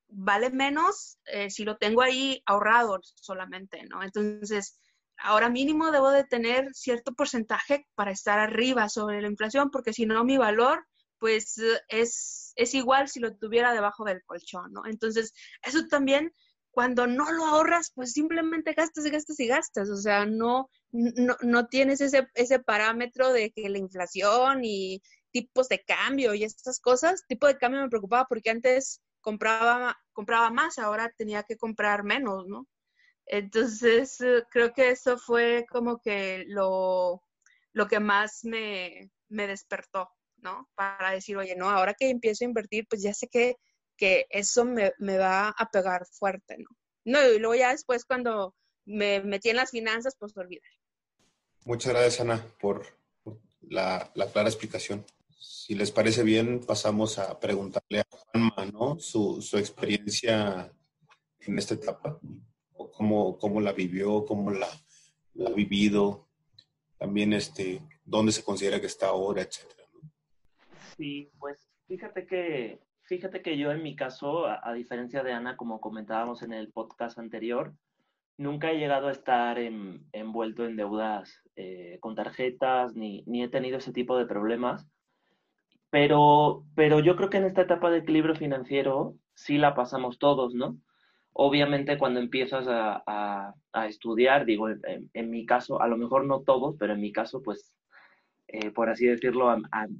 vale 0.08 0.52
menos 0.52 1.20
eh, 1.26 1.50
si 1.50 1.66
lo 1.66 1.76
tengo 1.76 2.02
ahí 2.02 2.42
ahorrado 2.46 2.98
solamente, 3.16 3.84
¿no? 3.90 4.02
Entonces, 4.04 4.80
ahora 5.18 5.50
mínimo 5.50 5.92
debo 5.92 6.12
de 6.12 6.24
tener 6.24 6.74
cierto 6.74 7.14
porcentaje 7.14 7.90
para 7.94 8.12
estar 8.12 8.40
arriba 8.40 8.88
sobre 8.88 9.22
la 9.22 9.28
inflación, 9.28 9.70
porque 9.70 9.92
si 9.92 10.06
no, 10.06 10.24
mi 10.24 10.38
valor, 10.38 10.88
pues 11.20 11.62
es, 11.90 12.54
es 12.56 12.74
igual 12.74 13.10
si 13.10 13.20
lo 13.20 13.36
tuviera 13.36 13.74
debajo 13.74 14.06
del 14.06 14.24
colchón, 14.24 14.72
¿no? 14.72 14.86
Entonces, 14.86 15.34
eso 15.62 15.86
también, 15.90 16.34
cuando 16.78 17.08
no 17.08 17.32
lo 17.32 17.44
ahorras, 17.44 17.92
pues 17.96 18.12
simplemente 18.12 18.74
gastas 18.74 19.04
y 19.08 19.10
gastas 19.10 19.40
y 19.40 19.48
gastas, 19.48 19.90
o 19.90 19.98
sea, 19.98 20.28
no, 20.28 20.70
no, 20.92 21.36
no 21.42 21.66
tienes 21.66 22.02
ese, 22.02 22.28
ese 22.36 22.60
parámetro 22.60 23.34
de 23.34 23.50
que 23.50 23.68
la 23.68 23.80
inflación 23.80 24.64
y 24.64 25.02
tipos 25.32 25.70
de 25.70 25.84
cambio 25.84 26.36
y 26.36 26.44
estas 26.44 26.80
cosas, 26.80 27.26
tipo 27.28 27.48
de 27.48 27.58
cambio 27.58 27.82
me 27.82 27.90
preocupaba 27.90 28.28
porque 28.30 28.52
antes 28.52 29.02
compraba, 29.22 29.98
compraba 30.14 30.52
más, 30.52 30.78
ahora 30.78 31.12
tenía 31.18 31.42
que 31.42 31.58
comprar 31.58 32.04
menos, 32.04 32.46
¿no? 32.46 32.68
Entonces, 33.26 34.22
eh, 34.22 34.44
creo 34.52 34.72
que 34.72 34.92
eso 34.92 35.18
fue 35.18 35.66
como 35.72 36.00
que 36.00 36.44
lo, 36.46 37.24
lo 37.74 37.88
que 37.88 38.00
más 38.00 38.42
me, 38.44 39.10
me, 39.30 39.48
despertó, 39.48 40.12
¿no? 40.36 40.70
Para 40.76 41.10
decir, 41.10 41.38
oye, 41.38 41.56
no, 41.56 41.72
ahora 41.72 41.96
que 41.96 42.12
empiezo 42.12 42.46
a 42.46 42.50
invertir, 42.50 42.86
pues 42.88 43.02
ya 43.02 43.16
sé 43.16 43.28
que, 43.28 43.56
que 43.98 44.28
eso 44.30 44.66
me, 44.66 44.94
me 45.00 45.18
va 45.18 45.50
a 45.50 45.70
pegar 45.72 46.06
fuerte, 46.06 46.58
¿no? 46.58 46.70
No, 47.06 47.26
y 47.28 47.40
luego 47.40 47.56
ya 47.56 47.72
después 47.72 48.06
cuando 48.06 48.56
me 48.86 49.22
metí 49.22 49.50
en 49.50 49.56
las 49.58 49.72
finanzas, 49.72 50.16
pues 50.20 50.36
olvidar. 50.38 50.70
Muchas 51.66 51.94
gracias, 51.94 52.22
Ana, 52.22 52.46
por 52.60 52.86
la, 53.62 54.12
la 54.14 54.32
clara 54.32 54.50
explicación 54.50 55.06
si 55.68 55.76
les 55.76 55.92
parece 55.92 56.24
bien, 56.24 56.62
pasamos 56.62 57.20
a 57.20 57.38
preguntarle 57.40 58.00
a 58.00 58.08
Juanma, 58.10 58.66
¿no? 58.72 59.00
Su, 59.00 59.38
experiencia 59.58 60.72
en 61.42 61.58
esta 61.58 61.74
etapa, 61.74 62.18
cómo, 62.94 63.38
cómo 63.38 63.60
la 63.60 63.74
vivió, 63.74 64.26
cómo 64.26 64.52
la, 64.52 64.68
ha 64.68 65.50
vivido, 65.52 66.26
también 66.98 67.34
este, 67.34 67.82
dónde 68.06 68.32
se 68.32 68.44
considera 68.44 68.80
que 68.80 68.88
está 68.88 69.08
ahora, 69.08 69.42
etcétera. 69.42 69.84
Sí, 70.96 71.30
pues 71.38 71.68
fíjate 71.86 72.26
que, 72.26 72.80
fíjate 73.08 73.42
que 73.42 73.58
yo 73.58 73.72
en 73.72 73.82
mi 73.82 73.96
caso, 73.96 74.46
a, 74.48 74.74
diferencia 74.74 75.24
de 75.24 75.32
Ana, 75.32 75.58
como 75.58 75.82
comentábamos 75.82 76.44
en 76.44 76.54
el 76.54 76.72
podcast 76.72 77.18
anterior, 77.18 77.74
nunca 78.38 78.72
he 78.72 78.78
llegado 78.78 79.08
a 79.08 79.12
estar 79.12 79.58
envuelto 79.58 80.66
en 80.66 80.76
deudas 80.76 81.42
eh, 81.56 81.98
con 82.02 82.16
tarjetas, 82.16 82.96
ni, 82.96 83.24
ni, 83.26 83.44
he 83.44 83.48
tenido 83.48 83.78
ese 83.78 83.94
tipo 83.94 84.18
de 84.18 84.26
problemas. 84.26 84.88
Pero, 85.90 86.66
pero 86.76 87.00
yo 87.00 87.16
creo 87.16 87.30
que 87.30 87.38
en 87.38 87.46
esta 87.46 87.62
etapa 87.62 87.90
de 87.90 88.00
equilibrio 88.00 88.36
financiero 88.36 89.16
sí 89.34 89.58
la 89.58 89.74
pasamos 89.74 90.20
todos, 90.20 90.54
¿no? 90.54 90.78
Obviamente 91.32 91.98
cuando 91.98 92.20
empiezas 92.20 92.66
a, 92.68 93.54
estudiar, 93.88 94.46
digo, 94.46 94.70
en, 94.70 95.30
mi 95.30 95.46
caso, 95.46 95.82
a 95.82 95.88
lo 95.88 95.96
mejor 95.96 96.26
no 96.26 96.42
todos, 96.42 96.76
pero 96.78 96.94
en 96.94 97.00
mi 97.00 97.12
caso, 97.12 97.44
pues, 97.44 97.77
eh, 98.48 98.72
por 98.72 98.90
así 98.90 99.06
decirlo, 99.08 99.56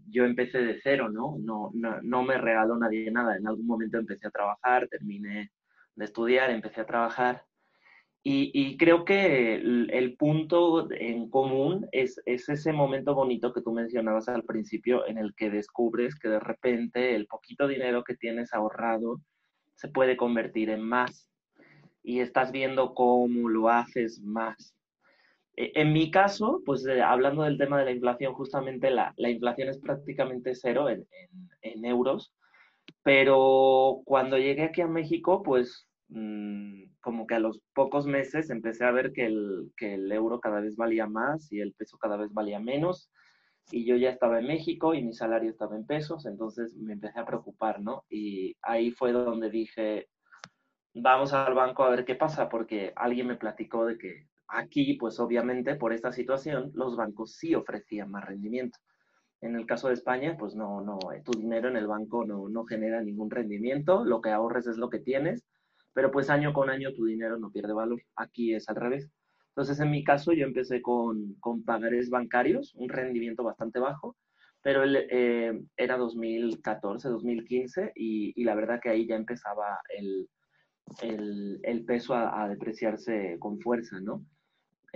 yo 0.10 0.26
empecé 0.26 0.60
de 0.60 0.80
cero, 0.82 1.10
¿no? 1.10 1.38
No, 1.40 1.72
¿no? 1.74 2.02
no 2.02 2.24
me 2.24 2.38
regaló 2.38 2.78
nadie 2.78 3.12
nada. 3.12 3.36
En 3.38 3.48
algún 3.48 3.68
momento 3.68 3.98
empecé 3.98 4.28
a 4.28 4.32
trabajar, 4.32 4.88
terminé 4.88 5.52
de 5.96 6.06
estudiar, 6.06 6.50
empecé 6.50 6.82
a 6.82 6.86
trabajar 6.86 7.44
y, 8.30 8.76
creo 8.76 9.06
que 9.06 9.56
el, 9.56 10.16
punto 10.18 10.92
en 10.92 11.30
común 11.30 11.88
es, 11.94 12.22
ese 12.26 12.74
momento 12.74 13.16
bonito 13.16 13.54
que 13.54 13.62
tú 13.62 13.72
mencionabas 13.72 14.28
al 14.28 14.44
principio 14.44 15.08
en 15.08 15.18
el 15.18 15.34
que 15.34 15.50
descubres 15.50 16.14
que 16.20 16.28
de 16.28 16.42
repente 16.42 17.16
el 17.16 17.26
poquito 17.28 17.70
dinero 17.70 18.04
que 18.04 18.18
tienes 18.18 18.54
ahorrado 18.54 19.22
se 19.76 19.88
puede 19.88 20.18
convertir 20.18 20.70
en 20.72 20.82
más 20.82 21.30
y 22.04 22.20
estás 22.20 22.52
viendo 22.52 22.94
cómo 22.94 23.48
lo 23.48 23.70
haces 23.70 24.20
más. 24.22 24.76
E, 25.58 25.72
en 25.76 25.92
mi 25.92 26.10
caso, 26.12 26.62
pues 26.66 26.86
eh, 26.88 27.02
hablando 27.02 27.44
del 27.44 27.58
tema 27.58 27.80
de 27.80 27.86
la 27.86 27.92
inflación, 27.92 28.34
justamente 28.34 28.90
la, 28.90 29.14
inflación 29.18 29.70
es 29.70 29.80
prácticamente 29.80 30.56
cero 30.56 30.90
en, 30.90 31.06
en 31.62 31.84
euros, 31.84 32.34
pero 33.04 34.02
cuando 34.06 34.38
llegué 34.38 34.64
aquí 34.64 34.82
a 34.82 34.88
México, 34.88 35.44
pues 35.44 35.88
Mm, 36.10 36.84
como 37.02 37.28
que 37.28 37.36
a 37.36 37.40
los 37.40 37.60
pocos 37.74 38.06
meses 38.06 38.50
empecé 38.50 38.86
a 38.86 38.92
ver 38.92 39.12
que 39.12 39.26
el, 39.26 39.72
que 39.76 39.96
el 39.96 40.12
euro 40.12 40.40
cada 40.40 40.62
vez 40.62 40.76
valía 40.78 41.06
más 41.06 41.52
y 41.52 41.60
el 41.60 41.74
peso 41.74 41.98
cada 41.98 42.18
vez 42.18 42.34
valía 42.34 42.60
menos. 42.60 43.10
Y 43.72 43.86
yo 43.86 43.98
ya 43.98 44.10
estaba 44.10 44.40
en 44.40 44.48
México 44.48 44.94
y 44.94 45.04
mi 45.04 45.14
salario 45.14 45.50
estaba 45.50 45.76
en 45.76 45.86
pesos, 45.86 46.26
entonces 46.26 46.76
me 46.76 46.94
empecé 46.94 47.20
a 47.20 47.26
preocupar, 47.26 47.82
¿no? 47.82 48.06
Y 48.10 48.56
ahí 48.62 48.92
fue 48.92 49.12
donde 49.12 49.50
dije, 49.50 50.08
vamos 50.94 51.34
al 51.34 51.54
banco 51.54 51.84
a 51.84 51.90
ver 51.90 52.06
qué 52.06 52.16
pasa, 52.16 52.48
porque 52.50 52.94
alguien 52.96 53.28
me 53.28 53.36
platicó 53.36 53.86
de 53.86 53.98
que 53.98 54.28
aquí, 54.48 54.96
pues 54.96 55.20
obviamente 55.20 55.76
por 55.76 55.94
esta 55.94 56.12
situación, 56.12 56.72
los 56.74 56.96
bancos 56.96 57.34
sí 57.36 57.56
ofrecían 57.56 58.12
más 58.12 58.26
rendimiento. 58.26 58.80
En 59.42 59.56
el 59.56 59.66
caso 59.66 59.88
de 59.88 59.94
España, 59.96 60.36
pues 60.38 60.56
no, 60.56 60.82
no, 60.82 61.00
tu 61.24 61.32
dinero 61.40 61.70
en 61.70 61.78
el 61.78 61.88
banco 61.88 62.26
no, 62.26 62.50
no 62.50 62.66
genera 62.66 63.02
ningún 63.02 63.30
rendimiento, 63.30 64.04
lo 64.04 64.22
que 64.22 64.32
ahorres 64.32 64.68
es 64.68 64.78
lo 64.78 64.90
que 64.90 65.00
tienes 65.00 65.46
pero 65.98 66.12
pues 66.12 66.30
año 66.30 66.54
con 66.54 66.70
año 66.70 66.94
tu 66.94 67.06
dinero 67.06 67.40
no 67.40 67.50
pierde 67.50 67.74
valor. 67.74 68.00
Aquí 68.16 68.54
es 68.54 68.70
al 68.70 68.76
revés. 68.76 69.10
Entonces, 69.48 69.80
en 69.80 69.90
mi 69.90 70.04
caso, 70.04 70.32
yo 70.32 70.46
empecé 70.46 70.80
con, 70.80 71.34
con 71.40 71.64
pagares 71.64 72.12
bancarios, 72.12 72.76
un 72.76 72.88
rendimiento 72.88 73.44
bastante 73.44 73.80
bajo, 73.80 74.16
pero 74.62 74.84
él, 74.84 74.96
eh, 75.10 75.60
era 75.76 75.98
2014, 75.98 77.10
2015, 77.10 77.94
y, 77.96 78.32
y, 78.40 78.44
la 78.44 78.54
verdad 78.54 78.80
que 78.80 78.90
ahí 78.90 79.08
ya 79.08 79.16
empezaba 79.16 79.80
el, 79.98 80.30
el, 81.02 81.60
el 81.64 81.84
peso 81.84 82.14
a, 82.14 82.48
depreciarse 82.48 83.38
con 83.40 83.60
fuerza, 83.60 84.00
¿no? 84.00 84.24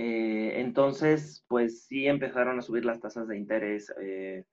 Eh, 0.03 0.59
entonces, 0.59 1.45
pues 1.47 1.85
sí 1.85 2.07
empezaron 2.07 2.57
a 2.57 2.63
subir 2.63 2.85
las 2.85 2.99
tasas 2.99 3.27
de 3.27 3.37
interés 3.37 3.93
eh, 4.01 4.45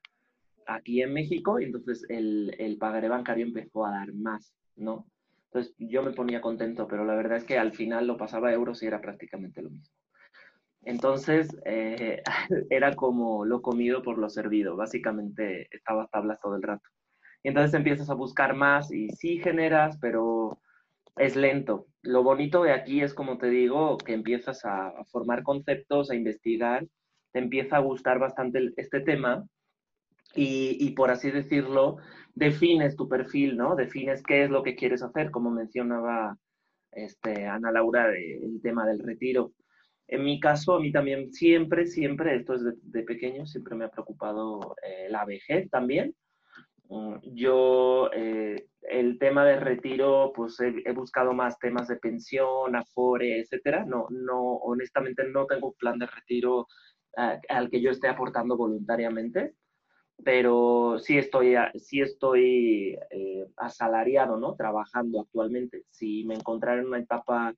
aquí 0.66 1.00
en 1.00 1.14
México, 1.14 1.58
y 1.58 1.64
entonces 1.64 2.04
el, 2.10 2.54
el 2.58 2.76
pagaré 2.76 3.08
bancario 3.08 3.46
empezó 3.46 3.86
a 3.86 3.92
dar 3.92 4.12
más, 4.12 4.52
¿no? 4.76 5.06
Entonces 5.46 5.74
yo 5.78 6.02
me 6.02 6.12
ponía 6.12 6.42
contento, 6.42 6.86
pero 6.86 7.06
la 7.06 7.14
verdad 7.14 7.38
es 7.38 7.44
que 7.44 7.56
al 7.56 7.72
final 7.72 8.06
lo 8.06 8.18
pasaba 8.18 8.50
a 8.50 8.52
euros 8.52 8.82
y 8.82 8.88
era 8.88 9.00
prácticamente 9.00 9.62
lo 9.62 9.70
mismo. 9.70 9.96
Entonces 10.82 11.48
eh, 11.64 12.22
era 12.68 12.94
como 12.94 13.46
lo 13.46 13.62
comido 13.62 14.02
por 14.02 14.18
lo 14.18 14.28
servido, 14.28 14.76
básicamente 14.76 15.74
estaba 15.74 16.08
tablas 16.08 16.40
todo 16.42 16.56
el 16.56 16.62
rato. 16.62 16.90
Y 17.42 17.48
entonces 17.48 17.72
empiezas 17.72 18.10
a 18.10 18.14
buscar 18.14 18.54
más 18.54 18.92
y 18.92 19.08
sí 19.08 19.38
generas, 19.38 19.96
pero 19.98 20.60
es 21.18 21.36
lento. 21.36 21.86
Lo 22.02 22.22
bonito 22.22 22.62
de 22.62 22.72
aquí 22.72 23.00
es, 23.02 23.14
como 23.14 23.38
te 23.38 23.48
digo, 23.48 23.98
que 23.98 24.14
empiezas 24.14 24.64
a, 24.64 24.92
formar 25.10 25.42
conceptos, 25.42 26.10
a 26.10 26.14
investigar, 26.14 26.86
te 27.32 27.38
empieza 27.38 27.76
a 27.76 27.80
gustar 27.80 28.18
bastante 28.18 28.72
este 28.76 29.00
tema 29.00 29.44
y, 30.34 30.76
y, 30.80 30.92
por 30.92 31.10
así 31.10 31.30
decirlo, 31.30 31.96
defines 32.34 32.96
tu 32.96 33.08
perfil, 33.08 33.56
¿no? 33.56 33.76
Defines 33.76 34.22
qué 34.22 34.44
es 34.44 34.50
lo 34.50 34.62
que 34.62 34.76
quieres 34.76 35.02
hacer, 35.02 35.30
como 35.30 35.50
mencionaba 35.50 36.36
este, 36.92 37.46
Ana 37.46 37.72
Laura, 37.72 38.10
el 38.14 38.60
tema 38.62 38.86
del 38.86 39.00
retiro. 39.00 39.52
En 40.06 40.24
mi 40.24 40.40
caso, 40.40 40.74
a 40.74 40.80
mí 40.80 40.90
también 40.90 41.32
siempre, 41.32 41.86
siempre, 41.86 42.36
esto 42.36 42.54
es 42.54 42.62
de, 42.82 43.02
pequeño, 43.02 43.46
siempre 43.46 43.74
me 43.76 43.84
ha 43.84 43.90
preocupado 43.90 44.74
eh, 44.82 45.08
la 45.10 45.24
vejez 45.24 45.68
también. 45.70 46.14
Mm, 46.88 47.16
yo, 47.34 48.10
eh, 48.12 48.66
el 48.82 49.18
tema 49.18 49.44
de 49.44 49.60
retiro, 49.60 50.32
pues 50.34 50.58
he, 50.60 50.92
buscado 50.92 51.32
más 51.34 51.58
temas 51.58 51.88
de 51.88 51.96
pensión, 51.96 52.74
afore, 52.76 53.40
etcétera. 53.40 53.84
No, 53.84 54.06
no, 54.10 54.40
honestamente 54.56 55.24
no 55.28 55.46
tengo 55.46 55.68
un 55.68 55.74
plan 55.74 55.98
de 55.98 56.06
retiro 56.06 56.66
eh, 57.16 57.38
al 57.48 57.70
que 57.70 57.80
yo 57.82 57.90
esté 57.90 58.08
aportando 58.08 58.56
voluntariamente 58.56 59.54
pero 60.24 60.98
sí 60.98 61.18
estoy, 61.18 61.54
sí 61.76 62.00
estoy 62.00 62.98
eh, 63.10 63.46
asalariado, 63.56 64.36
¿no? 64.36 64.54
Trabajando 64.56 65.20
actualmente. 65.20 65.84
Si 65.90 66.24
me 66.24 66.34
encontrara 66.34 66.80
en 66.80 66.88
una 66.88 66.98
etapa 66.98 67.54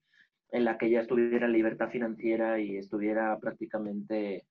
en 0.51 0.65
la 0.65 0.77
que 0.77 0.89
ya 0.89 1.01
estuviera 1.01 1.45
en 1.47 1.53
libertad 1.53 1.89
financiera 1.89 2.59
y 2.59 2.77
estuviera 2.77 3.39
prácticamente 3.39 4.45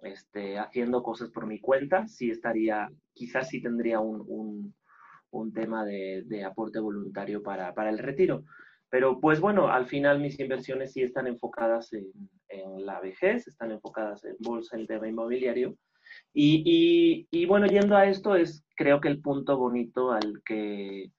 este, 0.00 0.58
haciendo 0.58 1.02
cosas 1.02 1.30
por 1.30 1.46
mi 1.46 1.60
cuenta, 1.60 2.06
sí 2.06 2.30
estaría, 2.30 2.88
quizás 3.12 3.48
sí 3.48 3.62
tendría 3.62 4.00
un, 4.00 4.24
un, 4.26 4.74
un 5.30 5.52
tema 5.52 5.84
de, 5.84 6.22
de, 6.26 6.44
aporte 6.44 6.78
voluntario 6.80 7.42
para, 7.42 7.74
para, 7.74 7.90
el 7.90 7.98
retiro. 7.98 8.44
Pero 8.90 9.20
pues 9.20 9.40
bueno, 9.40 9.68
al 9.68 9.86
final 9.86 10.20
mis 10.20 10.40
inversiones 10.40 10.92
sí 10.92 11.02
están 11.02 11.26
enfocadas 11.26 11.92
en, 11.92 12.06
en 12.48 12.86
la 12.86 13.00
vejez, 13.00 13.46
están 13.46 13.70
enfocadas 13.72 14.24
en 14.24 14.36
bolsa, 14.40 14.76
en 14.76 14.86
tema 14.86 15.08
inmobiliario, 15.08 15.76
y, 16.32 17.26
y, 17.30 17.46
bueno, 17.46 17.66
yendo 17.66 17.96
a 17.96 18.06
esto 18.06 18.36
es 18.36 18.64
creo 18.76 19.00
que 19.00 19.08
el 19.08 19.20
punto 19.20 19.56
bonito 19.56 20.12
al 20.12 20.42
que, 20.44 21.10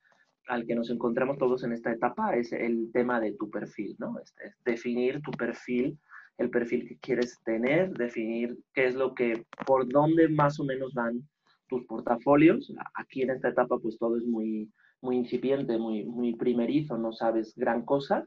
al 0.48 0.66
que 0.66 0.76
nos 0.76 0.90
encontramos 0.90 1.38
todos 1.38 1.64
en 1.64 1.74
esta 1.74 1.92
etapa 1.92 2.36
es 2.36 2.54
el 2.54 2.90
tema 2.94 3.20
de 3.20 3.34
tu 3.34 3.50
perfil, 3.50 3.96
¿no? 4.00 4.18
Es, 4.20 4.34
definir 4.64 5.22
tu 5.22 5.32
perfil, 5.32 6.00
el 6.40 6.50
perfil 6.50 6.88
que 6.88 6.98
quieres 6.98 7.38
tener, 7.44 7.92
definir 7.92 8.58
qué 8.74 8.88
es 8.88 8.96
lo 8.96 9.14
que, 9.14 9.46
por 9.68 9.88
dónde 9.88 10.30
más 10.30 10.60
o 10.60 10.64
menos 10.64 10.94
van 10.94 11.28
tus 11.68 11.86
portafolios. 11.86 12.74
Aquí 12.96 13.22
en 13.22 13.32
esta 13.32 13.50
etapa 13.50 13.78
pues 13.78 13.98
todo 14.00 14.18
es 14.18 14.24
muy, 14.24 14.72
muy 15.02 15.18
incipiente, 15.18 15.78
muy, 15.78 16.06
muy 16.06 16.36
primerizo, 16.36 16.98
no 16.98 17.12
sabes 17.12 17.54
gran 17.56 17.84
cosa, 17.84 18.26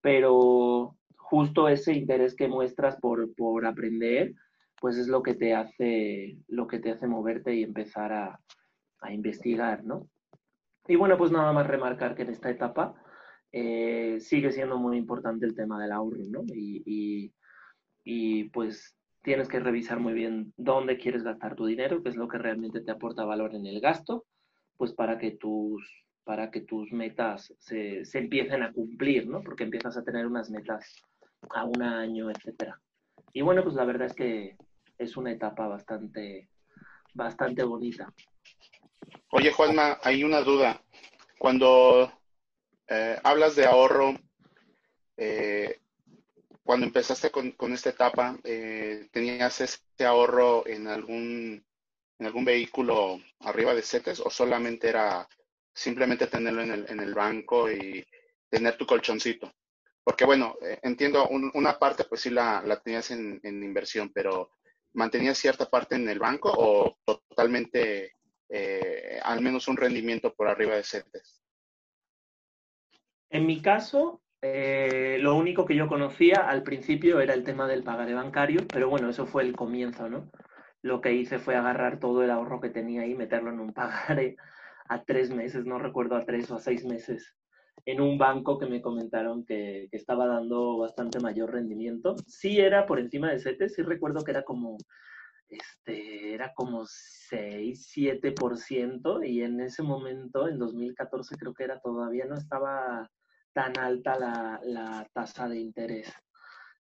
pero 0.00 0.96
justo 1.16 1.68
ese 1.68 1.94
interés 1.94 2.34
que 2.34 2.48
muestras 2.48 2.96
por, 2.96 3.32
por 3.34 3.64
aprender 3.64 4.34
pues 4.80 4.98
es 4.98 5.06
lo 5.06 5.22
que 5.22 5.34
te 5.34 5.54
hace, 5.54 6.38
lo 6.48 6.66
que 6.66 6.80
te 6.80 6.90
hace 6.90 7.06
moverte 7.06 7.54
y 7.54 7.62
empezar 7.62 8.12
a, 8.12 8.38
investigar, 9.10 9.84
¿no? 9.84 10.08
Y 10.86 10.94
bueno, 10.94 11.18
pues 11.18 11.32
nada 11.32 11.52
más 11.52 11.66
remarcar 11.66 12.14
que 12.14 12.22
en 12.22 12.30
esta 12.30 12.50
etapa 12.50 12.94
eh, 13.50 14.18
sigue 14.20 14.52
siendo 14.52 14.78
muy 14.78 14.96
importante 14.96 15.44
el 15.44 15.56
tema 15.56 15.80
del 15.82 15.90
ahorro, 15.90 16.22
¿no? 16.30 16.44
Pues 18.52 18.96
tienes 19.22 19.48
que 19.48 19.60
revisar 19.60 20.00
muy 20.00 20.12
bien 20.12 20.52
dónde 20.56 20.98
quieres 20.98 21.22
gastar 21.22 21.54
tu 21.54 21.66
dinero, 21.66 22.02
qué 22.02 22.08
es 22.08 22.16
lo 22.16 22.28
que 22.28 22.38
realmente 22.38 22.80
te 22.80 22.90
aporta 22.90 23.24
valor 23.24 23.54
en 23.54 23.66
el 23.66 23.80
gasto, 23.80 24.24
pues 24.76 24.92
para 24.92 25.18
que 25.18 25.32
tus, 25.32 25.82
para 26.24 26.50
que 26.50 26.62
tus 26.62 26.92
metas 26.92 27.54
se, 27.58 28.04
se 28.04 28.18
empiecen 28.18 28.62
a 28.62 28.72
cumplir, 28.72 29.28
¿no? 29.28 29.42
Porque 29.42 29.64
empiezas 29.64 29.96
a 29.96 30.04
tener 30.04 30.26
unas 30.26 30.50
metas 30.50 31.04
a 31.50 31.64
un 31.64 31.82
año, 31.82 32.30
etcétera. 32.30 32.80
Y 33.32 33.42
bueno, 33.42 33.62
pues 33.62 33.74
la 33.74 33.84
verdad 33.84 34.06
es 34.06 34.14
que 34.14 34.56
es 34.98 35.16
una 35.16 35.32
etapa 35.32 35.66
bastante, 35.66 36.48
bastante 37.14 37.62
bonita. 37.64 38.12
Oye, 39.30 39.52
Juanma, 39.52 39.98
hay 40.02 40.24
una 40.24 40.40
duda. 40.40 40.82
Cuando 41.38 42.12
eh, 42.88 43.16
hablas 43.24 43.56
de 43.56 43.66
ahorro, 43.66 44.14
eh, 45.16 45.80
cuando 46.62 46.86
empezaste 46.86 47.30
con, 47.30 47.72
esta 47.72 47.90
etapa, 47.90 48.38
eh, 48.44 49.08
¿tenías 49.10 49.60
este 49.60 50.04
ahorro 50.04 50.66
en 50.66 50.86
algún, 50.86 51.64
en 52.18 52.26
algún 52.26 52.44
vehículo 52.44 53.20
arriba 53.40 53.74
de 53.74 53.82
CETES 53.82 54.20
o 54.20 54.30
solamente 54.30 54.88
era 54.88 55.28
simplemente 55.74 56.26
tenerlo 56.26 56.62
en 56.62 56.70
el, 56.70 56.86
en 56.88 57.00
el 57.00 57.14
banco 57.14 57.70
y 57.70 58.04
tener 58.48 58.76
tu 58.76 58.86
colchoncito? 58.86 59.52
Porque 60.04 60.24
bueno, 60.24 60.56
entiendo, 60.82 61.28
una 61.28 61.78
parte 61.78 62.04
pues 62.04 62.22
sí 62.22 62.30
la, 62.30 62.80
tenías 62.82 63.10
en, 63.12 63.40
en, 63.44 63.62
inversión, 63.62 64.10
pero 64.12 64.50
mantenías 64.94 65.38
cierta 65.38 65.70
parte 65.70 65.94
en 65.94 66.08
el 66.08 66.18
banco 66.18 66.52
o 66.56 66.98
totalmente 67.04 68.16
eh, 68.54 69.18
al 69.22 69.40
menos 69.40 69.66
un 69.68 69.78
rendimiento 69.78 70.34
por 70.34 70.46
arriba 70.46 70.76
de 70.76 70.84
CETES? 70.84 71.42
En 73.30 73.46
mi 73.46 73.62
caso, 73.62 74.21
eh, 74.42 75.18
lo 75.20 75.36
único 75.36 75.64
que 75.64 75.76
yo 75.76 75.88
conocía 75.88 76.48
al 76.48 76.62
principio 76.62 77.20
era 77.20 77.34
el 77.34 77.44
tema 77.44 77.66
del 77.68 77.84
pagaré 77.84 78.14
bancario, 78.14 78.60
pero 78.72 78.88
bueno, 78.88 79.08
eso 79.08 79.26
fue 79.26 79.44
el 79.44 79.54
comienzo, 79.54 80.08
¿no? 80.08 80.30
Lo 80.82 81.00
que 81.00 81.12
hice 81.12 81.38
fue 81.38 81.54
agarrar 81.54 82.00
todo 82.00 82.24
el 82.24 82.30
ahorro 82.30 82.60
que 82.60 82.70
tenía 82.70 83.02
ahí, 83.02 83.14
meterlo 83.14 83.50
en 83.50 83.60
un 83.60 83.72
pagaré 83.72 84.36
a 84.88 85.04
tres 85.04 85.30
meses, 85.30 85.64
no 85.64 85.78
recuerdo 85.78 86.16
a 86.16 86.24
tres 86.24 86.50
o 86.50 86.56
a 86.56 86.60
seis 86.60 86.84
meses, 86.84 87.36
en 87.86 88.00
un 88.00 88.18
banco 88.18 88.58
que 88.58 88.66
me 88.66 88.82
comentaron 88.82 89.44
que, 89.44 89.88
que 89.90 89.96
estaba 89.96 90.26
dando 90.26 90.78
bastante 90.78 91.20
mayor 91.20 91.52
rendimiento. 91.52 92.16
Sí 92.26 92.60
era 92.60 92.86
por 92.86 92.98
encima 92.98 93.30
de 93.30 93.38
CETES, 93.38 93.74
sí 93.74 93.82
recuerdo 93.82 94.24
que 94.24 94.32
era 94.32 94.42
como 94.42 94.76
este, 95.52 96.32
era 96.34 96.52
como 96.54 96.84
6, 96.86 97.92
7% 97.94 99.26
y 99.26 99.42
en 99.42 99.60
ese 99.60 99.82
momento, 99.82 100.48
en 100.48 100.58
2014 100.58 101.36
creo 101.36 101.54
que 101.54 101.64
era 101.64 101.78
todavía 101.80 102.24
no 102.24 102.36
estaba 102.36 103.08
tan 103.52 103.78
alta 103.78 104.18
la, 104.18 105.08
tasa 105.12 105.48
de 105.48 105.58
interés. 105.58 106.12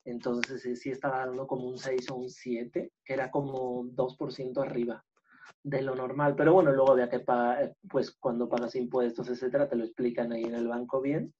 Entonces 0.05 0.79
sí, 0.79 0.89
estaba 0.89 1.25
dando 1.25 1.45
como 1.45 1.67
un 1.67 1.77
6 1.77 2.09
o 2.11 2.15
un 2.15 2.29
7, 2.29 2.91
que 3.03 3.13
era 3.13 3.29
como 3.29 3.83
2% 3.83 4.61
arriba 4.61 5.03
de 5.63 5.81
lo 5.81 5.95
normal. 5.95 6.35
Pero 6.35 6.53
bueno, 6.53 6.71
luego 6.71 6.91
había 6.93 7.09
que 7.09 7.19
pagar, 7.19 7.75
pues 7.89 8.11
cuando 8.11 8.49
pagas 8.49 8.75
impuestos, 8.75 9.29
etcétera, 9.29 9.67
te 9.67 9.75
lo 9.75 9.83
explican 9.83 10.31
ahí 10.31 10.43
en 10.43 10.55
el 10.55 10.67
banco 10.67 11.01
bien. 11.01 11.33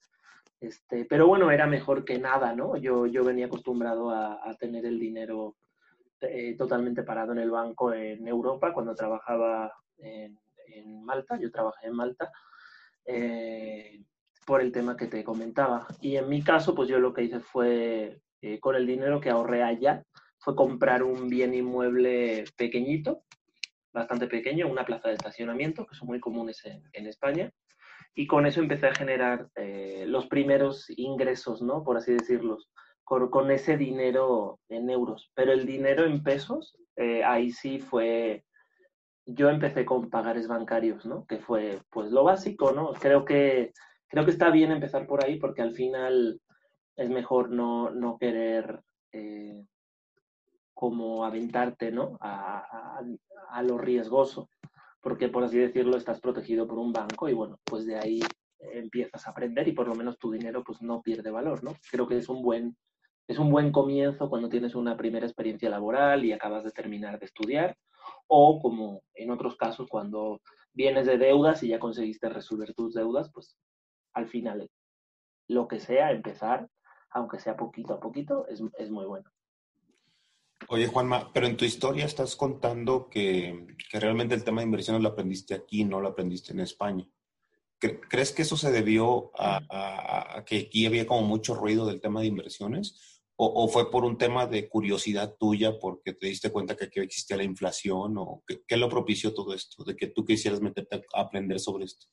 Este, 0.60 1.06
pero 1.06 1.28
bueno, 1.28 1.52
era 1.52 1.68
mejor 1.68 2.04
que 2.04 2.20
nada, 2.20 2.54
¿no? 2.54 2.76
Yo, 2.76 3.06
yo 3.06 3.24
venía 3.24 3.46
acostumbrado 3.46 4.10
a, 4.10 4.40
a 4.48 4.54
tener 4.56 4.86
el 4.86 5.00
dinero 5.00 5.56
eh, 6.22 6.56
totalmente 6.58 7.04
parado 7.04 7.32
en 7.32 7.40
el 7.40 7.50
banco 7.50 7.94
en 7.94 8.28
Europa 8.28 8.74
cuando 8.74 8.94
trabajaba 8.94 9.74
en, 9.98 10.38
Malta. 11.04 11.40
Yo 11.40 11.50
trabajé 11.50 11.88
en 11.88 11.96
Malta 11.96 12.32
eh, 13.06 14.04
por 14.50 14.62
el 14.62 14.72
tema 14.72 14.98
que 14.98 15.06
te 15.06 15.24
comentaba. 15.24 15.86
Y 16.02 16.18
en 16.18 16.28
mi 16.28 16.42
caso, 16.42 16.74
pues 16.74 16.90
yo 16.90 17.00
lo 17.00 17.14
que 17.14 17.24
hice 17.24 17.40
fue, 17.40 18.20
eh, 18.42 18.60
con 18.60 18.76
el 18.76 18.88
dinero 18.88 19.22
que 19.22 19.30
ahorré 19.30 19.62
allá, 19.62 20.04
fue 20.40 20.56
comprar 20.56 21.04
un 21.04 21.30
bien 21.30 21.54
inmueble 21.54 22.46
pequeñito, 22.58 23.22
bastante 23.94 24.26
pequeño, 24.26 24.68
una 24.68 24.86
plaza 24.86 25.10
de 25.10 25.14
estacionamiento, 25.14 25.86
que 25.86 25.96
son 25.96 26.08
muy 26.08 26.20
comunes 26.20 26.66
en, 26.66 26.82
en 26.94 27.06
España. 27.06 27.52
Y 28.16 28.26
con 28.26 28.48
eso 28.48 28.60
empecé 28.60 28.88
a 28.88 28.96
generar 28.96 29.48
los 30.08 30.26
primeros 30.26 30.90
ingresos, 30.98 31.62
¿no? 31.62 31.84
Por 31.84 31.98
así 31.98 32.12
decirlos 32.12 32.70
con, 33.10 33.52
ese 33.52 33.78
dinero 33.78 34.60
en 34.70 34.90
euros. 34.90 35.32
Pero 35.34 35.52
el 35.52 35.66
dinero 35.66 36.06
en 36.06 36.24
pesos, 36.24 36.78
eh, 36.96 37.24
ahí 37.24 37.52
sí 37.52 37.80
fue, 37.80 38.46
yo 39.26 39.50
empecé 39.50 39.84
con 39.86 40.10
pagares 40.10 40.48
bancarios, 40.48 41.06
¿no? 41.06 41.26
Que 41.26 41.40
fue 41.40 41.80
pues 41.90 42.12
lo 42.12 42.24
básico, 42.24 42.72
¿no? 42.72 42.94
Creo 42.94 43.26
que, 43.26 43.74
creo 44.10 44.26
que 44.26 44.32
está 44.32 44.50
bien 44.50 44.72
empezar 44.72 45.08
por 45.08 45.24
ahí 45.24 45.38
porque 45.38 45.62
al 45.62 45.74
final 45.74 46.42
es 46.96 47.10
mejor 47.10 47.50
no, 47.52 47.92
no 47.92 48.18
querer 48.18 48.82
eh, 49.12 49.66
como 50.74 51.26
aventarte, 51.26 51.92
¿no? 51.92 52.18
A, 52.22 52.60
a, 52.60 53.02
a, 53.52 53.64
lo 53.64 53.78
riesgoso, 53.78 54.50
porque 55.02 55.30
por 55.30 55.44
así 55.44 55.58
decirlo 55.58 55.98
estás 55.98 56.20
protegido 56.20 56.68
por 56.68 56.80
un 56.80 56.92
banco 56.92 57.30
y 57.30 57.34
bueno, 57.34 57.60
pues 57.64 57.86
de 57.86 57.98
ahí 57.98 58.20
empiezas 58.60 59.26
a 59.26 59.32
aprender 59.32 59.68
y 59.68 59.72
por 59.74 59.88
lo 59.88 59.96
menos 59.96 60.18
tu 60.18 60.32
dinero 60.32 60.64
pues 60.64 60.82
no 60.82 61.02
pierde 61.02 61.32
valor, 61.32 61.64
¿no? 61.64 61.74
Creo 61.90 62.08
que 62.08 62.18
es 62.18 62.28
un 62.30 62.42
buen 62.42 62.76
es 63.28 63.38
un 63.38 63.52
buen 63.52 63.72
comienzo 63.72 64.28
cuando 64.28 64.50
tienes 64.50 64.74
una 64.74 64.98
primera 64.98 65.28
experiencia 65.28 65.70
laboral 65.70 66.26
y 66.26 66.32
acabas 66.32 66.64
de 66.64 66.72
terminar 66.72 67.20
de 67.20 67.28
estudiar, 67.28 67.78
o 68.28 68.60
como 68.60 69.04
en 69.14 69.30
otros 69.30 69.56
casos 69.56 69.88
cuando 69.88 70.42
vienes 70.74 71.06
de 71.06 71.20
deudas 71.20 71.62
y 71.62 71.68
ya 71.68 71.78
conseguiste 71.78 72.28
resolver 72.28 72.74
tus 72.74 72.96
deudas, 72.96 73.30
pues 73.32 73.56
al 74.20 74.28
final 74.28 74.70
lo 75.48 75.68
que 75.68 75.80
sea, 75.80 76.12
empezar, 76.12 76.70
aunque 77.10 77.40
sea 77.40 77.58
poquito 77.58 77.94
a 77.94 78.00
poquito, 78.00 78.48
es, 78.48 78.62
muy 78.62 79.06
bueno. 79.06 79.30
Oye, 80.68 80.88
Juanma, 80.88 81.32
pero 81.34 81.48
en 81.48 81.58
tu 81.58 81.66
historia 81.66 82.06
estás 82.06 82.36
contando 82.36 83.10
que, 83.10 83.76
realmente 83.92 84.36
el 84.36 84.44
tema 84.44 84.62
de 84.62 84.66
inversiones 84.66 85.02
lo 85.02 85.10
aprendiste 85.10 85.56
aquí, 85.56 85.84
no 85.84 86.00
lo 86.00 86.10
aprendiste 86.10 86.54
en 86.54 86.60
España. 86.60 87.08
¿Crees 87.80 88.34
que 88.34 88.42
eso 88.42 88.58
se 88.58 88.72
debió 88.72 89.32
a, 89.40 90.36
a, 90.36 90.44
que 90.44 90.60
aquí 90.60 90.86
había 90.86 91.08
como 91.08 91.22
mucho 91.22 91.56
ruido 91.56 91.88
del 91.88 92.02
tema 92.02 92.20
de 92.20 92.28
inversiones? 92.28 93.20
¿O, 93.42 93.70
fue 93.70 93.90
por 93.90 94.04
un 94.04 94.18
tema 94.18 94.48
de 94.48 94.68
curiosidad 94.68 95.38
tuya 95.40 95.80
porque 95.80 96.12
te 96.12 96.28
diste 96.28 96.52
cuenta 96.52 96.76
que 96.76 96.86
aquí 96.86 97.00
existía 97.00 97.38
la 97.38 97.46
inflación? 97.46 98.18
¿O 98.18 98.44
qué, 98.46 98.76
lo 98.76 98.90
propició 98.90 99.34
todo 99.34 99.54
esto? 99.54 99.86
De 99.86 99.96
que 99.96 100.08
tú 100.08 100.26
quisieras 100.26 100.60
meterte 100.60 101.02
a 101.14 101.22
aprender 101.22 101.58
sobre 101.58 101.86
esto. 101.86 102.08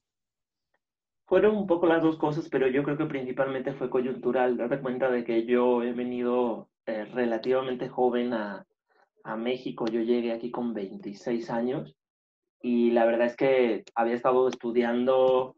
Fueron 1.26 1.56
un 1.56 1.66
poco 1.66 1.86
las 1.86 2.02
dos 2.02 2.16
cosas, 2.18 2.48
pero 2.48 2.68
yo 2.68 2.82
creo 2.82 2.96
que 2.96 3.06
principalmente 3.06 3.72
fue 3.72 3.90
coyuntural. 3.90 4.56
Date 4.56 4.80
cuenta 4.80 5.10
de 5.10 5.24
que 5.24 5.44
yo 5.44 5.82
he 5.82 5.92
venido 5.92 6.68
eh, 6.86 7.04
relativamente 7.04 7.88
joven 7.88 8.32
a, 8.32 8.64
a 9.24 9.36
México. 9.36 9.86
Yo 9.86 10.00
llegué 10.00 10.32
aquí 10.32 10.50
con 10.50 10.72
26 10.72 11.50
años 11.50 11.96
y 12.62 12.92
la 12.92 13.04
verdad 13.04 13.26
es 13.26 13.36
que 13.36 13.84
había 13.94 14.14
estado 14.14 14.48
estudiando 14.48 15.56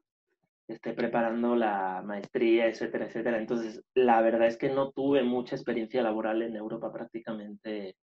esté 0.69 0.93
preparando 0.93 1.57
la 1.57 2.03
maestría, 2.05 2.67
etcétera, 2.67 3.07
etcétera. 3.07 3.39
Entonces, 3.39 3.83
la 3.95 4.21
verdad 4.21 4.47
es 4.49 4.59
que 4.59 4.69
no 4.69 4.91
tuve 4.91 5.23
mucha 5.23 5.57
experiencia 5.57 6.03
laboral 6.03 6.43
en 6.43 6.57
Europa 6.57 6.93
prácticamente. 6.93 7.97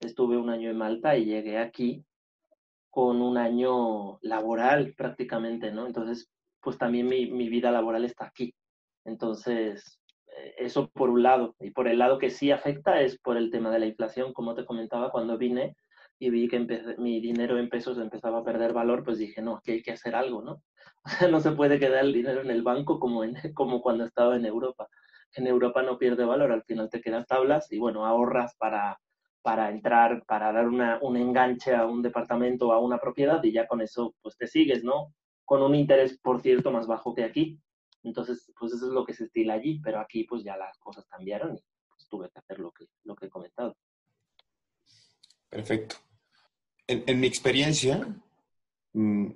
Estuve 0.00 0.36
un 0.36 0.50
año 0.50 0.70
en 0.70 0.76
Malta 0.76 1.16
y 1.16 1.26
llegué 1.26 1.58
aquí 1.58 2.04
con 2.90 3.22
un 3.22 3.38
año 3.38 4.18
laboral 4.22 4.94
prácticamente, 4.96 5.70
¿no? 5.70 5.86
Entonces, 5.86 6.28
pues 6.62 6.78
también 6.78 7.08
mi, 7.08 7.30
mi 7.30 7.48
vida 7.48 7.70
laboral 7.70 8.04
está 8.04 8.26
aquí. 8.26 8.54
Entonces, 9.04 10.00
eh, 10.36 10.54
eso 10.58 10.90
por 10.90 11.10
un 11.10 11.22
lado. 11.22 11.54
Y 11.60 11.70
por 11.70 11.88
el 11.88 11.98
lado 11.98 12.18
que 12.18 12.30
sí 12.30 12.50
afecta 12.50 13.00
es 13.00 13.18
por 13.18 13.36
el 13.36 13.50
tema 13.50 13.70
de 13.70 13.78
la 13.80 13.86
inflación, 13.86 14.32
como 14.32 14.54
te 14.54 14.64
comentaba, 14.64 15.10
cuando 15.10 15.38
vine 15.38 15.76
y 16.18 16.30
vi 16.30 16.48
que 16.48 16.60
mi 16.98 17.20
dinero 17.20 17.58
en 17.58 17.70
pesos 17.70 17.98
empezaba 17.98 18.40
a 18.40 18.44
perder 18.44 18.72
valor, 18.74 19.04
pues 19.04 19.18
dije, 19.18 19.40
no, 19.42 19.56
aquí 19.56 19.72
hay 19.72 19.82
que 19.82 19.92
hacer 19.92 20.14
algo, 20.14 20.42
¿no? 20.42 20.62
no 21.30 21.40
se 21.40 21.52
puede 21.52 21.78
quedar 21.78 22.04
el 22.04 22.12
dinero 22.12 22.42
en 22.42 22.50
el 22.50 22.62
banco 22.62 23.00
como, 23.00 23.24
en, 23.24 23.34
como 23.54 23.80
cuando 23.80 24.04
estaba 24.04 24.36
en 24.36 24.44
Europa. 24.44 24.88
En 25.34 25.46
Europa 25.46 25.82
no 25.82 25.98
pierde 25.98 26.24
valor, 26.24 26.52
al 26.52 26.64
final 26.64 26.90
te 26.90 27.00
quedan 27.00 27.24
tablas 27.24 27.72
y 27.72 27.78
bueno, 27.78 28.04
ahorras 28.04 28.54
para, 28.56 28.98
para 29.42 29.70
entrar, 29.70 30.22
para 30.26 30.52
dar 30.52 30.68
una, 30.68 30.98
un 31.02 31.16
enganche 31.16 31.74
a 31.74 31.86
un 31.86 32.02
departamento 32.02 32.68
o 32.68 32.72
a 32.72 32.80
una 32.80 32.98
propiedad 32.98 33.42
y 33.42 33.52
ya 33.52 33.66
con 33.66 33.80
eso 33.80 34.14
pues 34.22 34.36
te 34.36 34.46
sigues, 34.46 34.84
¿no? 34.84 35.14
Con 35.50 35.62
un 35.62 35.74
interés, 35.74 36.16
por 36.16 36.40
cierto, 36.40 36.70
más 36.70 36.86
bajo 36.86 37.12
que 37.12 37.24
aquí. 37.24 37.60
Entonces, 38.04 38.52
pues 38.56 38.72
eso 38.72 38.86
es 38.86 38.92
lo 38.92 39.04
que 39.04 39.14
se 39.14 39.24
estila 39.24 39.54
allí, 39.54 39.80
pero 39.82 39.98
aquí 39.98 40.22
pues 40.22 40.44
ya 40.44 40.56
las 40.56 40.78
cosas 40.78 41.04
cambiaron 41.08 41.56
y 41.56 41.60
pues 41.88 42.06
tuve 42.08 42.30
que 42.30 42.38
hacer 42.38 42.60
lo 42.60 42.70
que, 42.70 42.86
lo 43.02 43.16
que 43.16 43.26
he 43.26 43.28
comentado. 43.28 43.76
Perfecto. 45.48 45.96
En, 46.86 47.02
en 47.04 47.18
mi 47.18 47.26
experiencia, 47.26 48.16
mm, 48.92 49.26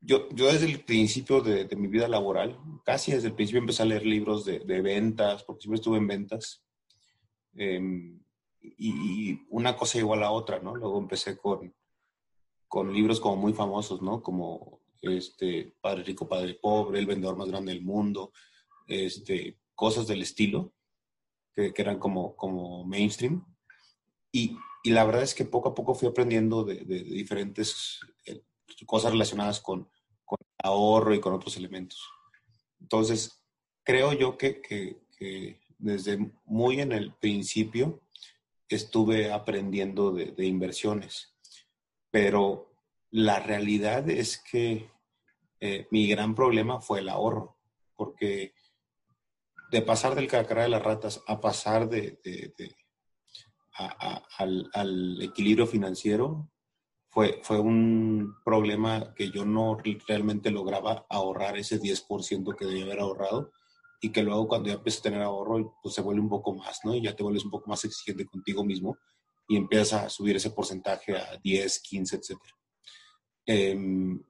yo, 0.00 0.30
yo 0.30 0.46
desde 0.46 0.64
el 0.64 0.82
principio 0.82 1.42
de, 1.42 1.66
de, 1.66 1.76
mi 1.76 1.88
vida 1.88 2.08
laboral, 2.08 2.58
casi 2.82 3.12
desde 3.12 3.28
el 3.28 3.34
principio 3.34 3.60
empecé 3.60 3.82
a 3.82 3.84
leer 3.84 4.06
libros 4.06 4.46
de, 4.46 4.80
ventas, 4.80 5.44
porque 5.44 5.60
siempre 5.60 5.76
estuve 5.76 5.98
en 5.98 6.06
ventas. 6.06 6.64
Em, 7.54 8.18
y, 8.62 9.42
una 9.50 9.76
cosa 9.76 9.98
igual 9.98 10.22
a 10.22 10.30
otra, 10.30 10.58
¿no? 10.58 10.74
Luego 10.74 10.98
empecé 10.98 11.36
con, 11.36 11.74
con 12.66 12.94
libros 12.94 13.20
como 13.20 13.36
muy 13.36 13.52
famosos, 13.52 14.00
¿no? 14.00 14.22
Como 14.22 14.77
este, 15.00 15.74
Padre 15.80 16.02
Rico, 16.04 16.28
Padre 16.28 16.54
Pobre, 16.54 16.98
El 16.98 17.06
Vendedor 17.06 17.36
Más 17.36 17.48
Grande 17.48 17.72
del 17.72 17.82
Mundo, 17.82 18.32
este, 18.86 19.58
cosas 19.74 20.06
del 20.06 20.22
estilo, 20.22 20.72
que, 21.54 21.72
que 21.72 21.82
eran 21.82 21.98
como, 21.98 22.36
como 22.36 22.84
mainstream. 22.84 23.44
Y, 24.32 24.56
y, 24.82 24.90
la 24.90 25.04
verdad 25.04 25.22
es 25.22 25.34
que 25.34 25.44
poco 25.44 25.70
a 25.70 25.74
poco 25.74 25.94
fui 25.94 26.08
aprendiendo 26.08 26.64
de, 26.64 26.76
de 26.84 27.02
diferentes 27.02 28.00
eh, 28.26 28.42
cosas 28.86 29.12
relacionadas 29.12 29.60
con, 29.60 29.88
con, 30.24 30.38
ahorro 30.62 31.14
y 31.14 31.20
con 31.20 31.32
otros 31.32 31.56
elementos. 31.56 32.02
Entonces, 32.80 33.42
creo 33.84 34.12
yo 34.12 34.36
que, 34.36 34.60
que, 34.60 35.00
que 35.16 35.60
desde 35.78 36.18
muy 36.44 36.80
en 36.80 36.92
el 36.92 37.14
principio 37.14 38.02
estuve 38.68 39.32
aprendiendo 39.32 40.12
de, 40.12 40.26
de, 40.32 40.46
inversiones, 40.46 41.34
pero 42.10 42.67
la 43.10 43.40
realidad 43.40 44.08
es 44.08 44.38
que 44.38 44.90
eh, 45.60 45.86
mi 45.90 46.08
gran 46.08 46.34
problema 46.34 46.80
fue 46.80 47.00
el 47.00 47.08
ahorro, 47.08 47.56
porque 47.96 48.52
de 49.70 49.82
pasar 49.82 50.14
del 50.14 50.28
cacara 50.28 50.62
de 50.62 50.68
las 50.68 50.82
ratas 50.82 51.22
a 51.26 51.40
pasar 51.40 51.88
de, 51.88 52.18
al, 54.38 55.22
equilibrio 55.22 55.66
financiero 55.66 56.50
fue, 57.10 57.40
un 57.58 58.36
problema 58.44 59.12
que 59.14 59.30
yo 59.30 59.44
no 59.44 59.76
realmente 60.06 60.50
lograba 60.50 61.06
ahorrar 61.08 61.56
ese 61.56 61.80
10% 61.80 62.54
que 62.56 62.64
debía 62.64 62.84
haber 62.84 63.00
ahorrado 63.00 63.50
y 64.00 64.10
que 64.10 64.22
luego 64.22 64.46
cuando 64.46 64.68
ya 64.68 64.76
empiezas 64.76 65.00
a 65.00 65.02
tener 65.04 65.22
ahorro, 65.22 65.76
pues 65.82 65.94
se 65.94 66.02
vuelve 66.02 66.20
un 66.20 66.28
poco 66.28 66.54
más, 66.54 66.80
¿no? 66.84 66.94
Y 66.94 67.02
ya 67.02 67.16
te 67.16 67.24
vuelves 67.24 67.44
un 67.44 67.50
poco 67.50 67.68
más 67.68 67.84
exigente 67.84 68.24
contigo 68.26 68.64
mismo 68.64 68.96
y 69.48 69.56
empiezas 69.56 70.04
a 70.04 70.08
subir 70.08 70.36
ese 70.36 70.50
porcentaje 70.50 71.16
a 71.16 71.36
10, 71.42 71.80
15, 71.80 72.16
etc. 72.16 72.36
Eh, 73.50 73.74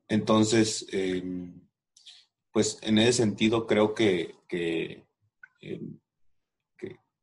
entonces, 0.07 0.87
eh, 0.93 1.25
pues 2.53 2.79
en 2.83 2.99
ese 2.99 3.15
sentido 3.15 3.67
creo 3.67 3.93
que, 3.93 4.37
que, 4.49 5.05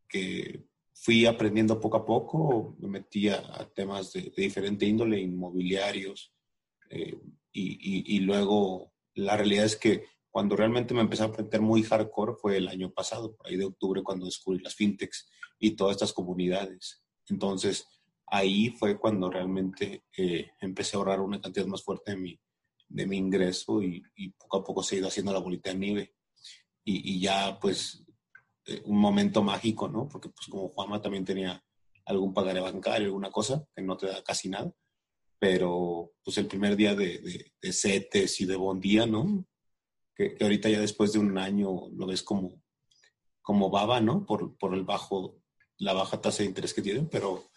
que, 0.10 0.66
fui 0.94 1.26
aprendiendo 1.26 1.80
poco 1.80 1.98
a 1.98 2.06
poco, 2.06 2.76
me 2.80 2.90
metí 2.90 3.30
a, 3.30 3.70
temas 3.74 4.12
de, 4.12 4.34
diferente 4.36 4.86
índole, 4.86 5.20
inmobiliarios, 5.20 6.34
eh, 6.90 7.18
y, 7.54 8.16
y, 8.16 8.20
luego 8.20 8.92
la 9.14 9.38
realidad 9.38 9.66
es 9.66 9.78
que 9.78 10.06
cuando 10.30 10.56
realmente 10.58 10.94
me 10.94 11.02
empecé 11.02 11.24
a 11.24 11.28
aprender 11.28 11.62
muy 11.62 11.84
hardcore 11.84 12.34
fue 12.42 12.58
el 12.58 12.68
año 12.68 12.92
pasado, 12.92 13.36
por 13.36 13.48
ahí 13.48 13.56
de 13.56 13.66
octubre, 13.66 14.04
cuando 14.04 14.26
descubrí 14.26 14.62
las 14.62 14.76
fintechs 14.76 15.30
y 15.60 15.76
todas 15.76 15.96
estas 15.96 16.12
comunidades. 16.12 17.04
Entonces, 17.30 17.86
ahí 18.28 18.70
fue 18.72 18.98
cuando 18.98 19.30
realmente 19.30 20.06
eh, 20.18 20.52
empecé 20.60 20.96
a 20.96 21.00
ahorrar 21.00 21.22
una 21.22 21.42
cantidad 21.42 21.66
más 21.66 21.84
fuerte 21.84 22.12
de 22.12 22.18
mi, 22.18 22.40
de 22.88 23.06
mi 23.06 23.18
ingreso 23.18 23.82
y, 23.82 24.04
poco 24.38 24.58
a 24.58 24.64
poco 24.64 24.84
se 24.84 24.96
ha 24.96 25.00
ido 25.00 25.08
haciendo 25.08 25.34
la 25.34 25.40
bolita 25.40 25.72
de 25.72 25.78
nieve. 25.78 26.16
Y, 26.84 27.16
y 27.16 27.20
ya, 27.20 27.58
pues, 27.60 28.06
eh, 28.66 28.82
un 28.86 28.98
momento 28.98 29.44
mágico, 29.44 29.88
¿no? 29.88 30.08
Porque, 30.08 30.30
pues, 30.30 30.48
como 30.48 30.70
Juanma 30.70 31.02
también 31.02 31.26
tenía 31.26 31.64
algún 32.06 32.34
pagaré 32.34 32.60
bancario, 32.60 33.08
alguna 33.08 33.32
cosa, 33.32 33.66
que 33.76 33.82
no 33.82 33.98
te 33.98 34.08
da 34.08 34.24
casi 34.24 34.50
nada. 34.50 34.72
Pero, 35.40 36.12
pues, 36.24 36.38
el 36.38 36.48
primer 36.48 36.76
día 36.76 36.96
de, 36.96 37.20
de, 37.20 37.54
de 37.62 37.74
CETES 37.74 38.42
y 38.42 38.46
de 38.46 38.56
Bondía, 38.56 39.06
¿no? 39.06 39.46
Que, 40.16 40.36
que, 40.36 40.44
ahorita 40.44 40.70
ya 40.70 40.80
después 40.80 41.14
de 41.14 41.20
un 41.20 41.38
año 41.38 41.90
lo 41.92 42.08
ves 42.08 42.24
como, 42.24 42.62
como 43.42 43.70
baba, 43.70 44.00
¿no? 44.00 44.26
Por, 44.26 44.58
por 44.58 44.74
el 44.74 44.84
bajo, 44.84 45.42
la 45.78 45.94
baja 45.94 46.22
tasa 46.22 46.44
de 46.44 46.50
interés 46.50 46.74
que 46.74 46.82
tienen, 46.82 47.10
pero 47.10 47.50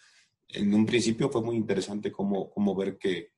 en 0.49 0.75
un 0.75 0.87
principio 0.87 1.29
fue 1.29 1.43
muy 1.43 1.57
interesante 1.57 2.11
como, 2.11 2.51
como 2.51 2.75
ver 2.75 2.97
que, 2.99 3.33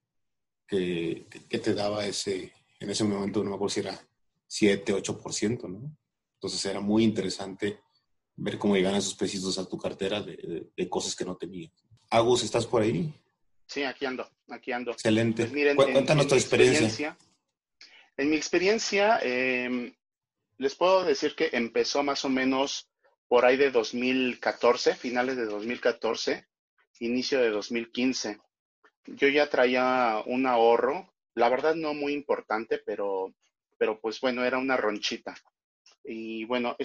que, 0.66 1.26
que, 1.48 1.58
te 1.58 1.74
daba 1.74 2.06
ese, 2.06 2.52
en 2.78 2.90
ese 2.90 3.04
momento 3.04 3.42
no 3.42 3.50
me 3.50 3.56
acuerdo 3.56 3.74
si 3.74 3.80
era 3.80 4.00
7, 4.46 4.94
8%, 4.94 5.68
¿no? 5.68 5.96
Entonces 6.34 6.64
era 6.64 6.80
muy 6.80 7.04
interesante 7.04 7.80
ver 8.36 8.58
cómo 8.58 8.76
llegan 8.76 8.94
esos 8.94 9.14
pesitos 9.14 9.58
a 9.58 9.68
tu 9.68 9.76
cartera 9.76 10.22
de, 10.22 10.70
de, 10.74 10.88
cosas 10.88 11.14
que 11.14 11.24
no 11.24 11.36
tenías. 11.36 11.72
Agus, 12.08 12.42
¿estás 12.42 12.66
por 12.66 12.82
ahí? 12.82 13.12
Sí, 13.66 13.82
aquí 13.82 14.06
ando, 14.06 14.28
aquí 14.48 14.72
ando. 14.72 14.92
Excelente. 14.92 15.42
Pues 15.42 15.52
miren, 15.52 15.76
Cuéntanos 15.76 16.26
tu 16.26 16.34
experiencia. 16.34 17.16
En 18.16 18.30
mi 18.30 18.36
experiencia, 18.36 19.20
eh, 19.22 19.94
les 20.58 20.74
puedo 20.74 21.04
decir 21.04 21.34
que 21.34 21.50
empezó 21.52 22.02
más 22.02 22.24
o 22.24 22.28
menos 22.28 22.88
por 23.28 23.44
ahí 23.44 23.56
de 23.56 23.70
2014, 23.70 24.94
finales 24.94 25.36
de 25.36 25.46
2014 25.46 26.49
inicio 27.00 27.40
de 27.40 27.50
2015. 27.50 28.38
Yo 29.06 29.28
ya 29.28 29.48
traía 29.48 30.22
un 30.26 30.46
ahorro, 30.46 31.12
la 31.34 31.48
verdad 31.48 31.74
no 31.74 31.94
muy 31.94 32.12
importante, 32.12 32.78
pero, 32.78 33.34
pero 33.78 34.00
pues 34.00 34.20
bueno, 34.20 34.44
era 34.44 34.58
una 34.58 34.76
ronchita. 34.76 35.34
Y 36.04 36.44
bueno, 36.44 36.76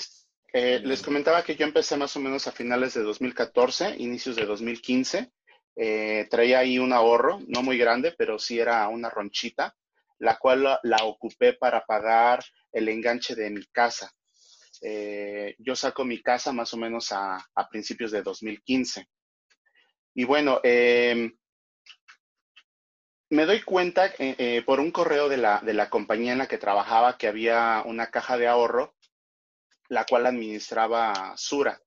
eh, 0.54 0.80
les 0.84 1.02
comentaba 1.02 1.44
que 1.44 1.56
yo 1.56 1.66
empecé 1.66 1.98
más 1.98 2.16
o 2.16 2.20
menos 2.20 2.48
a 2.48 2.52
finales 2.52 2.94
de 2.94 3.04
2014, 3.04 3.96
inicios 3.98 4.36
de 4.36 4.46
2015. 4.46 5.32
Eh, 5.76 6.28
traía 6.30 6.60
ahí 6.60 6.80
un 6.80 6.94
ahorro, 6.94 7.42
no 7.48 7.62
muy 7.62 7.78
grande, 7.78 8.14
pero 8.18 8.40
sí 8.40 8.60
era 8.60 8.88
una 8.88 9.10
ronchita, 9.10 9.76
la 10.20 10.38
cual 10.38 10.64
la, 10.82 10.98
ocupé 11.04 11.54
para 11.54 11.86
pagar 11.86 12.44
el 12.72 12.88
enganche 12.88 13.36
de 13.36 13.50
mi 13.50 13.66
casa. 13.66 14.10
Eh, 14.82 15.56
yo 15.60 15.76
saco 15.76 16.06
mi 16.06 16.22
casa 16.22 16.54
más 16.54 16.74
o 16.74 16.78
menos 16.78 17.12
a 17.12 17.46
principios 17.70 18.12
de 18.12 18.22
2015. 18.22 19.06
Y 20.18 20.24
bueno, 20.24 20.62
em, 20.64 21.38
me 23.30 23.46
doy 23.46 23.62
cuenta 23.62 24.08
eh, 24.18 24.36
eh, 24.38 24.64
por 24.66 24.80
un 24.80 24.92
correo 24.92 25.28
de 25.28 25.36
la, 25.36 25.60
de 25.60 25.74
la 25.74 25.90
compañía 25.90 26.32
en 26.32 26.38
la 26.38 26.48
que 26.48 26.58
trabajaba 26.58 27.18
que 27.18 27.28
había 27.28 27.84
una 27.86 28.10
caja 28.10 28.38
de 28.38 28.48
ahorro, 28.48 28.96
la 29.90 30.06
cual 30.06 30.26
administraba 30.26 31.34
Sura. 31.36 31.82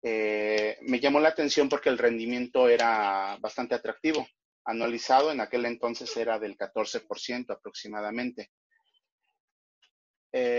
Eh, 0.00 0.78
me 0.82 1.00
llamó 1.00 1.18
la 1.18 1.30
atención 1.30 1.68
porque 1.68 1.88
el 1.88 1.98
rendimiento 1.98 2.68
era 2.68 3.36
bastante 3.40 3.74
atractivo. 3.74 4.28
Anualizado 4.64 5.32
en 5.32 5.40
aquel 5.40 5.66
entonces 5.66 6.16
era 6.16 6.38
del 6.38 6.56
14% 6.56 7.50
aproximadamente. 7.50 8.50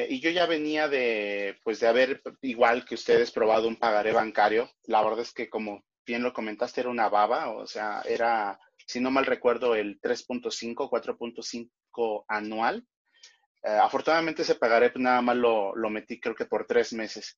y 0.10 0.20
yo 0.22 0.32
ya 0.32 0.48
venía 0.48 0.88
de, 0.88 1.60
pues 1.64 1.80
de 1.80 1.88
haber, 1.88 2.22
igual 2.42 2.84
que 2.84 2.96
ustedes, 2.96 3.32
probado 3.32 3.68
un 3.68 3.76
pagaré 3.76 4.12
bancario. 4.12 4.72
La 4.86 5.04
verdad 5.04 5.20
es 5.20 5.34
que 5.34 5.50
como 5.50 5.84
bien 6.08 6.24
lo 6.24 6.34
comentaste, 6.34 6.82
era 6.82 6.90
una 6.90 7.10
baba, 7.10 7.50
o 7.52 7.68
sea, 7.68 8.02
era, 8.08 8.58
si 8.88 9.02
no 9.02 9.12
mal 9.12 9.26
recuerdo, 9.26 9.76
el 9.76 10.00
3.5, 10.00 10.90
4.5 10.90 12.26
anual. 12.30 12.88
Eh, 13.62 13.70
afortunadamente 13.70 14.44
ese 14.44 14.56
pagaré 14.56 14.92
nada 14.96 15.22
más 15.22 15.36
lo, 15.36 15.76
lo, 15.76 15.90
metí 15.90 16.20
creo 16.20 16.34
que 16.34 16.46
por 16.46 16.66
tres 16.66 16.94
meses. 16.94 17.38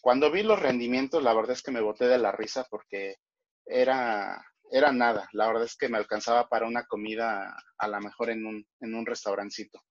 Cuando 0.00 0.30
vi 0.30 0.42
los 0.42 0.60
rendimientos, 0.60 1.22
la 1.22 1.32
verdad 1.32 1.52
es 1.52 1.62
que 1.62 1.70
me 1.70 1.80
boté 1.80 2.06
de 2.06 2.18
la 2.18 2.32
risa 2.32 2.66
porque 2.70 3.16
era, 3.64 4.44
era 4.70 4.92
nada. 4.92 5.28
La 5.32 5.46
verdad 5.46 5.64
es 5.64 5.76
que 5.76 5.88
me 5.88 5.98
alcanzaba 5.98 6.48
para 6.48 6.66
una 6.66 6.84
comida 6.84 7.56
a 7.78 7.88
lo 7.88 8.00
mejor 8.00 8.30
en 8.30 8.46
un, 8.46 8.66
en 8.80 8.94
un 8.94 9.06
restaurancito, 9.06 9.82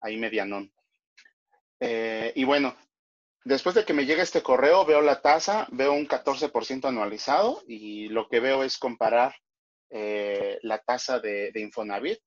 ahí 0.00 0.18
medianón. 0.18 0.70
Eh, 1.80 2.32
y 2.36 2.44
bueno, 2.44 2.76
Después 3.44 3.74
de 3.74 3.84
que 3.84 3.92
me 3.92 4.06
llega 4.06 4.22
este 4.22 4.42
correo, 4.42 4.84
veo 4.84 5.00
la 5.00 5.20
tasa, 5.20 5.66
veo 5.72 5.92
un 5.92 6.06
14% 6.06 6.88
anualizado 6.88 7.62
y 7.66 8.08
lo 8.08 8.28
que 8.28 8.38
veo 8.38 8.62
es 8.62 8.78
comparar 8.78 9.34
eh, 9.90 10.60
la 10.62 10.78
tasa 10.78 11.18
de, 11.18 11.50
Infonavit. 11.56 12.20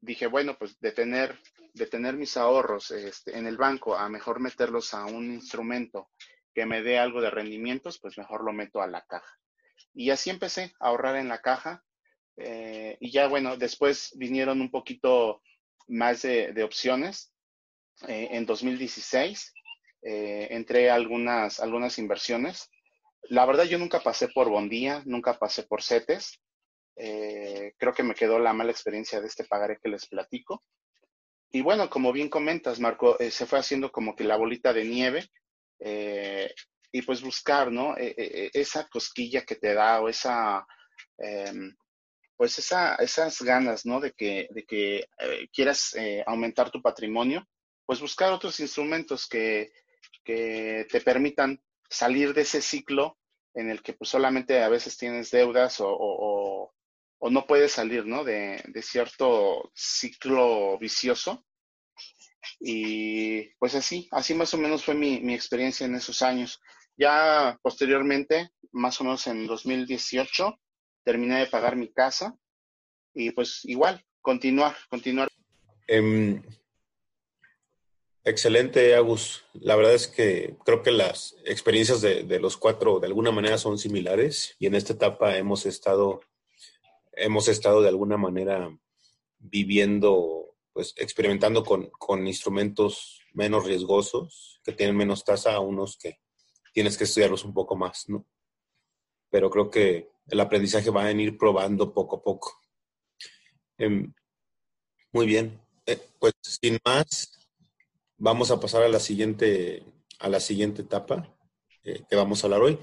Dije, 0.00 0.28
bueno, 0.28 0.56
pues 0.56 0.78
de 0.78 0.92
tener, 0.92 1.36
de 1.74 1.86
tener 1.86 2.14
mis 2.14 2.36
ahorros 2.36 2.92
este, 2.92 3.36
en 3.36 3.46
el 3.46 3.56
banco 3.56 3.96
a 3.96 4.08
mejor 4.08 4.38
meterlos 4.38 4.94
a 4.94 5.04
un 5.04 5.32
instrumento 5.32 6.10
que 6.54 6.64
me 6.64 6.82
dé 6.82 6.98
algo 6.98 7.20
de 7.20 7.30
rendimientos, 7.30 7.98
pues 7.98 8.16
mejor 8.16 8.44
lo 8.44 8.52
meto 8.52 8.80
a 8.80 8.86
la 8.86 9.04
caja. 9.04 9.36
Y 9.92 10.10
así 10.10 10.30
empecé 10.30 10.72
a 10.78 10.88
ahorrar 10.88 11.16
en 11.16 11.28
la 11.28 11.40
caja. 11.40 11.82
Eh, 12.36 12.96
y 13.00 13.10
ya, 13.10 13.26
bueno, 13.26 13.56
después 13.56 14.12
vinieron 14.14 14.60
un 14.60 14.70
poquito 14.70 15.42
más 15.88 16.22
de, 16.22 16.62
opciones. 16.62 17.32
Eh, 18.08 18.28
en 18.30 18.46
2016 18.46 19.52
eh, 20.02 20.48
entré 20.50 20.90
algunas, 20.90 21.60
algunas 21.60 21.98
inversiones. 21.98 22.70
La 23.24 23.44
verdad, 23.44 23.64
yo 23.64 23.78
nunca 23.78 24.00
pasé 24.00 24.28
por 24.28 24.48
Bondía, 24.48 25.02
nunca 25.04 25.38
pasé 25.38 25.64
por 25.64 25.82
CETES. 25.82 26.40
Eh, 26.96 27.74
creo 27.76 27.92
que 27.92 28.02
me 28.02 28.14
quedó 28.14 28.38
la 28.38 28.52
mala 28.52 28.70
experiencia 28.70 29.20
de 29.20 29.26
este 29.26 29.44
pagaré 29.44 29.78
que 29.82 29.90
les 29.90 30.06
platico. 30.06 30.62
Y 31.52 31.60
bueno, 31.62 31.90
como 31.90 32.12
bien 32.12 32.28
comentas, 32.28 32.80
Marco, 32.80 33.18
eh, 33.18 33.30
se 33.30 33.46
fue 33.46 33.58
haciendo 33.58 33.90
como 33.92 34.14
que 34.14 34.24
la 34.24 34.36
bolita 34.36 34.72
de 34.72 34.84
nieve 34.84 35.28
y 36.92 37.02
pues 37.02 37.22
buscar, 37.22 37.72
¿no? 37.72 37.94
esa 37.96 38.86
cosquilla 38.88 39.46
que 39.46 39.54
te 39.54 39.72
da 39.72 40.02
o 40.02 40.08
esa, 40.10 40.66
em, 41.16 41.74
pues 42.36 42.58
esa, 42.58 42.96
esas 42.96 43.40
ganas, 43.40 43.86
¿no? 43.86 43.98
De 43.98 44.12
que, 44.12 44.48
de 44.50 44.64
que 44.64 45.06
quieras 45.52 45.94
aumentar 46.26 46.70
tu 46.70 46.82
patrimonio, 46.82 47.48
pues 47.86 48.00
buscar 48.00 48.32
otros 48.32 48.60
instrumentos 48.60 49.26
que, 49.26 49.72
que 50.24 50.86
te 50.90 51.00
permitan 51.00 51.62
salir 51.88 52.34
de 52.34 52.42
ese 52.42 52.62
ciclo 52.62 53.18
en 53.54 53.70
el 53.70 53.82
que 53.82 53.94
pues 53.94 54.10
solamente 54.10 54.62
a 54.62 54.68
veces 54.68 54.96
tienes 54.96 55.30
deudas 55.30 55.76
o, 55.80 56.72
no 57.22 57.46
puedes 57.46 57.72
salir, 57.72 58.06
¿no? 58.06 58.24
De, 58.24 58.62
cierto 58.82 59.70
ciclo 59.74 60.78
vicioso. 60.78 61.44
Y 62.58 63.54
pues 63.58 63.74
así, 63.74 64.08
así 64.10 64.34
más 64.34 64.52
o 64.54 64.58
menos 64.58 64.84
fue 64.84 64.94
mi, 64.94 65.20
mi, 65.20 65.34
experiencia 65.34 65.86
en 65.86 65.94
esos 65.94 66.22
años. 66.22 66.60
Ya 66.96 67.58
posteriormente, 67.62 68.50
más 68.72 69.00
o 69.00 69.04
menos 69.04 69.26
en 69.26 69.46
2018, 69.46 70.58
terminé 71.04 71.40
de 71.40 71.46
pagar 71.46 71.76
mi 71.76 71.92
casa 71.92 72.36
y 73.14 73.30
pues 73.32 73.64
igual, 73.64 74.04
continuar, 74.20 74.76
continuar. 74.88 75.28
Em, 75.86 76.42
Excelente, 78.22 78.94
Agus. 78.94 79.44
La 79.54 79.76
verdad 79.76 79.94
es 79.94 80.06
que 80.06 80.56
creo 80.64 80.82
que 80.82 80.90
las 80.90 81.36
experiencias 81.44 82.02
de, 82.02 82.38
los 82.38 82.58
cuatro 82.58 83.00
de 83.00 83.06
alguna 83.06 83.30
manera 83.30 83.56
son 83.56 83.78
similares 83.78 84.56
y 84.58 84.66
en 84.66 84.74
esta 84.74 84.92
etapa 84.92 85.38
hemos 85.38 85.64
estado, 85.64 86.20
hemos 87.12 87.48
estado 87.48 87.80
de 87.80 87.88
alguna 87.88 88.18
manera 88.18 88.78
viviendo, 89.38 90.54
pues 90.74 90.92
experimentando 90.98 91.64
con, 91.64 92.26
instrumentos 92.26 93.22
menos 93.32 93.64
riesgosos, 93.64 94.60
que 94.64 94.72
tienen 94.72 94.96
menos 94.96 95.24
tasa 95.24 95.54
a 95.54 95.60
unos 95.60 95.96
que 95.96 96.20
tienes 96.74 96.98
que 96.98 97.04
estudiarlos 97.04 97.46
un 97.46 97.54
poco 97.54 97.74
más, 97.74 98.06
¿no? 98.08 98.26
Pero 99.30 99.48
creo 99.48 99.70
que 99.70 100.10
el 100.28 100.40
aprendizaje 100.40 100.90
va 100.90 101.04
a 101.04 101.12
ir 101.12 101.38
probando 101.38 101.94
poco 101.94 102.16
a 102.16 102.22
poco. 102.22 102.60
Em, 103.78 104.12
muy 105.12 105.26
bien. 105.26 105.58
Eh, 105.86 105.98
pues 106.18 106.34
sin 106.42 106.78
más, 106.84 107.39
vamos 108.20 108.50
a 108.50 108.60
pasar 108.60 108.82
a 108.82 108.88
la 108.88 109.00
siguiente, 109.00 109.82
a 110.20 110.28
la 110.28 110.38
siguiente 110.38 110.82
etapa 110.82 111.36
eh, 111.82 112.02
que 112.08 112.16
vamos 112.16 112.42
a 112.42 112.46
hablar 112.46 112.60
hoy, 112.60 112.78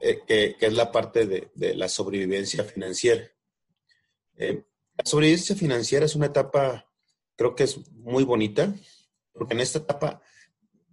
eh, 0.00 0.20
que, 0.26 0.56
es 0.58 0.72
la 0.72 0.90
parte 0.90 1.26
de, 1.26 1.74
la 1.74 1.88
sobrevivencia 1.88 2.64
financiera. 2.64 3.30
Eh, 4.36 4.64
la 4.96 5.04
sobrevivencia 5.04 5.54
financiera 5.54 6.06
es 6.06 6.16
una 6.16 6.26
etapa, 6.26 6.90
creo 7.36 7.54
que 7.54 7.64
es 7.64 7.90
muy 7.92 8.24
bonita, 8.24 8.74
porque 9.32 9.54
en 9.54 9.60
esta 9.60 9.78
etapa 9.78 10.22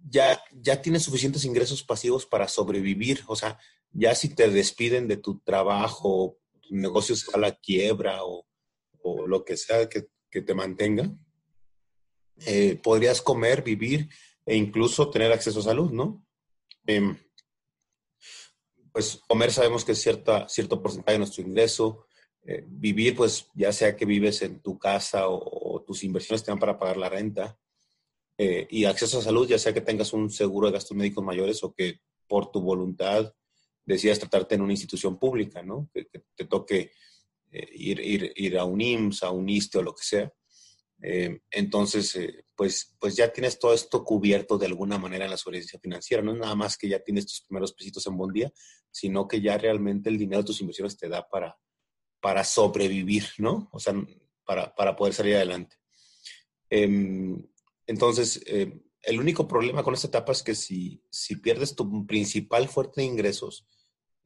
ya, 0.06 0.40
ya 0.52 0.80
tienes 0.82 1.02
suficientes 1.02 1.44
ingresos 1.44 1.82
pasivos 1.82 2.26
para 2.26 2.48
sobrevivir. 2.48 3.22
O 3.26 3.36
sea, 3.36 3.58
ya 3.92 4.14
si 4.14 4.34
te 4.34 4.48
despiden 4.50 5.08
de 5.08 5.16
tu 5.16 5.40
trabajo, 5.40 6.38
tu 6.60 6.74
negocio 6.74 7.16
a 7.32 7.38
la 7.38 7.56
quiebra 7.56 8.24
o, 8.24 8.44
lo 9.26 9.42
que 9.42 9.56
sea 9.56 9.88
que, 9.88 10.06
te 10.42 10.54
mantenga, 10.54 11.10
eh, 12.46 12.78
podrías 12.82 13.20
comer, 13.22 13.62
vivir 13.62 14.08
e 14.46 14.56
incluso 14.56 15.10
tener 15.10 15.32
acceso 15.32 15.60
a 15.60 15.64
salud, 15.64 15.90
¿no? 15.90 16.24
Em, 16.86 17.16
pues 18.92 19.20
comer 19.28 19.52
sabemos 19.52 19.84
que 19.84 19.92
es 19.92 20.00
cierta, 20.00 20.48
cierto 20.48 20.80
porcentaje 20.82 21.14
de 21.14 21.18
nuestro 21.18 21.42
ingreso. 21.42 22.06
Eh, 22.42 22.64
vivir, 22.66 23.14
pues 23.14 23.48
ya 23.54 23.72
sea 23.72 23.96
que 23.96 24.06
vives 24.06 24.42
en 24.42 24.60
tu 24.60 24.78
casa 24.78 25.28
o, 25.28 25.84
tus 25.86 26.04
inversiones 26.04 26.44
te 26.44 26.50
dan 26.50 26.58
para 26.58 26.78
pagar 26.78 26.96
la 26.96 27.08
renta. 27.08 27.58
Eh, 28.36 28.66
y 28.70 28.84
acceso 28.84 29.18
a 29.18 29.22
salud, 29.22 29.48
ya 29.48 29.58
sea 29.58 29.72
que 29.72 29.80
tengas 29.80 30.12
un 30.12 30.30
seguro 30.30 30.68
de 30.68 30.74
gastos 30.74 30.96
médicos 30.96 31.24
mayores 31.24 31.62
o 31.64 31.74
que 31.74 32.00
por 32.26 32.50
tu 32.50 32.60
voluntad 32.60 33.34
decidas 33.84 34.18
tratarte 34.18 34.54
en 34.54 34.62
una 34.62 34.72
institución 34.72 35.18
pública, 35.18 35.62
¿no? 35.62 35.90
Que, 35.92 36.04
te 36.04 36.44
toque 36.44 36.92
ir, 37.50 38.00
ir, 38.00 38.32
ir, 38.36 38.58
a 38.58 38.64
un 38.64 38.80
IMSS, 38.80 39.22
a 39.22 39.30
un 39.30 39.48
ISTE 39.48 39.78
o 39.78 39.82
lo 39.82 39.94
que 39.94 40.04
sea. 40.04 40.32
Eh, 41.00 41.40
entonces, 41.50 42.18
pues, 42.54 42.96
pues 42.98 43.16
ya 43.16 43.32
tienes 43.32 43.58
todo 43.58 43.72
esto 43.72 44.04
cubierto 44.04 44.58
de 44.58 44.66
alguna 44.66 44.98
manera 44.98 45.24
en 45.24 45.30
la 45.30 45.36
sobrevivencia 45.36 45.78
financiera. 45.78 46.22
No 46.22 46.32
es 46.32 46.38
nada 46.38 46.54
más 46.54 46.76
que 46.76 46.88
ya 46.88 46.98
tienes 47.00 47.26
tus 47.26 47.42
primeros 47.42 47.72
pesitos 47.72 48.06
en 48.06 48.16
buen 48.16 48.32
día, 48.32 48.52
sino 48.90 49.28
que 49.28 49.40
ya 49.40 49.56
realmente 49.58 50.10
el 50.10 50.18
dinero 50.18 50.42
de 50.42 50.46
tus 50.46 50.60
inversiones 50.60 50.96
te 50.96 51.08
da 51.08 51.28
para, 51.28 51.56
para 52.20 52.44
sobrevivir, 52.44 53.24
¿no? 53.38 53.68
O 53.72 53.78
sea, 53.78 53.94
para, 54.44 54.74
para 54.74 54.96
poder 54.96 55.14
salir 55.14 55.36
adelante. 55.36 55.76
Em, 56.70 57.46
entonces, 57.86 58.42
eh, 58.46 58.80
el 59.02 59.20
único 59.20 59.46
problema 59.46 59.82
con 59.82 59.94
esta 59.94 60.08
etapa 60.08 60.32
es 60.32 60.42
que 60.42 60.54
si, 60.54 61.02
si 61.10 61.36
pierdes 61.36 61.74
tu 61.74 62.06
principal 62.06 62.68
fuerte 62.68 63.00
de 63.00 63.06
ingresos, 63.06 63.66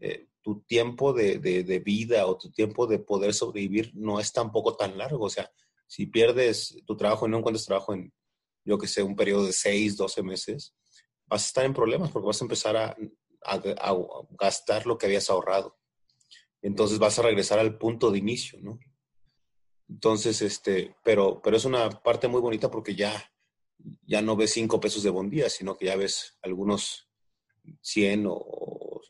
eh, 0.01 0.29
tu 0.41 0.63
tiempo 0.63 1.13
de, 1.13 1.39
de, 1.39 1.79
vida 1.79 2.27
o 2.27 2.37
tu 2.37 2.51
tiempo 2.51 2.89
de 2.89 2.99
poder 2.99 3.33
sobrevivir 3.33 3.93
no 3.95 4.19
es 4.19 4.33
tampoco 4.33 4.75
tan 4.75 4.99
largo. 4.99 5.27
O 5.27 5.31
sea, 5.31 5.49
si 5.93 6.07
pierdes 6.07 6.75
tu 6.87 6.97
trabajo 6.97 7.27
y 7.27 7.31
no 7.31 7.37
encuentras 7.37 7.67
trabajo 7.67 7.93
en, 7.93 8.11
yo 8.65 8.79
que 8.79 8.87
sé, 8.87 9.03
un 9.03 9.15
periodo 9.15 9.45
de 9.45 9.53
6, 9.53 9.99
12 9.99 10.23
meses, 10.23 10.75
vas 11.27 11.43
a 11.43 11.47
estar 11.49 11.65
en 11.67 11.75
problemas 11.75 12.11
porque 12.11 12.29
vas 12.29 12.41
a 12.41 12.45
empezar 12.47 12.77
a, 12.79 12.97
gastar 14.39 14.87
lo 14.87 14.97
que 14.97 15.05
habías 15.05 15.29
ahorrado. 15.29 15.77
Entonces 16.63 16.99
vas 16.99 17.19
a 17.19 17.23
regresar 17.23 17.59
al 17.59 17.77
punto 17.77 18.11
de 18.11 18.17
inicio, 18.17 18.59
¿no? 18.63 18.79
Entonces, 19.87 20.41
este, 20.41 20.97
pero, 21.05 21.43
pero 21.43 21.59
es 21.59 21.67
una 21.67 21.91
parte 21.91 22.27
muy 22.27 22.41
bonita 22.41 22.71
porque 22.71 22.95
ya, 22.95 23.31
ya 24.07 24.23
no 24.23 24.35
ves 24.35 24.53
cinco 24.53 24.81
pesos 24.81 25.03
de 25.03 25.11
buen 25.11 25.29
día, 25.29 25.51
sino 25.51 25.77
que 25.77 25.87
ya 25.87 25.97
ves 25.97 26.39
algunos 26.41 27.07
100 27.83 28.25
o, 28.29 29.03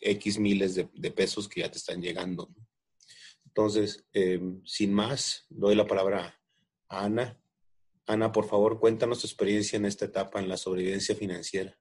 X 0.00 0.38
miles 0.38 0.74
de, 0.74 1.10
pesos 1.10 1.46
que 1.46 1.60
ya 1.60 1.70
te 1.70 1.76
están 1.76 2.00
llegando. 2.00 2.48
Entonces, 3.50 4.06
em, 4.12 4.64
sin 4.64 4.92
más, 4.94 5.44
doy 5.48 5.74
la 5.74 5.86
palabra 5.86 6.40
a 6.88 7.04
Ana. 7.04 7.36
Ana, 8.06 8.30
por 8.30 8.46
favor, 8.46 8.78
cuéntanos 8.78 9.20
tu 9.20 9.26
experiencia 9.26 9.76
en 9.76 9.86
esta 9.86 10.04
etapa 10.04 10.38
en 10.38 10.48
la 10.48 10.56
sobrevivencia 10.56 11.16
financiera. 11.16 11.76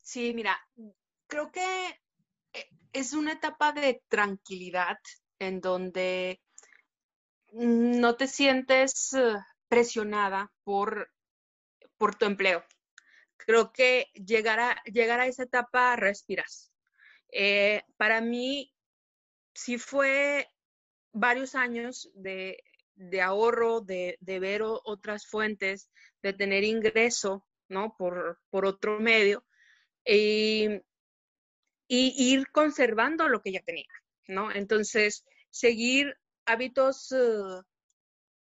Sí, 0.00 0.32
mira, 0.34 0.58
creo 1.28 1.52
que 1.52 2.00
eh, 2.52 2.68
es 2.92 3.12
una 3.12 3.34
etapa 3.34 3.72
de 3.72 4.02
tranquilidad 4.08 4.98
en 5.38 5.60
donde 5.60 6.40
no 7.52 8.16
te 8.16 8.26
sientes 8.26 9.12
eh, 9.12 9.36
presionada 9.68 10.50
por, 10.64 11.12
por 11.96 12.16
tu 12.16 12.24
empleo. 12.24 12.64
Creo 13.36 13.72
que 13.72 14.08
llegar 14.14 14.58
a, 14.58 14.82
llegar 14.84 15.20
a 15.20 15.26
esa 15.26 15.44
etapa 15.44 15.94
respiras. 15.94 16.72
Eh, 17.30 17.82
para 17.96 18.20
mí, 18.20 18.72
sí 19.58 19.76
fue 19.76 20.48
varios 21.12 21.56
años 21.56 22.10
de, 22.14 22.62
ahorro, 23.20 23.80
de, 23.80 24.16
ver 24.20 24.62
otras 24.62 25.26
fuentes, 25.26 25.90
de 26.22 26.32
tener 26.32 26.62
ingreso, 26.62 27.44
¿no? 27.68 27.96
Por, 27.98 28.38
otro 28.50 29.00
medio. 29.00 29.44
Y, 30.04 30.68
y, 31.88 32.32
ir 32.32 32.48
conservando 32.52 33.28
lo 33.28 33.40
que 33.40 33.52
ya 33.52 33.60
tenía, 33.60 33.90
¿no? 34.28 34.52
Entonces, 34.52 35.24
seguir 35.50 36.16
hábitos 36.46 37.10
eh, 37.12 37.60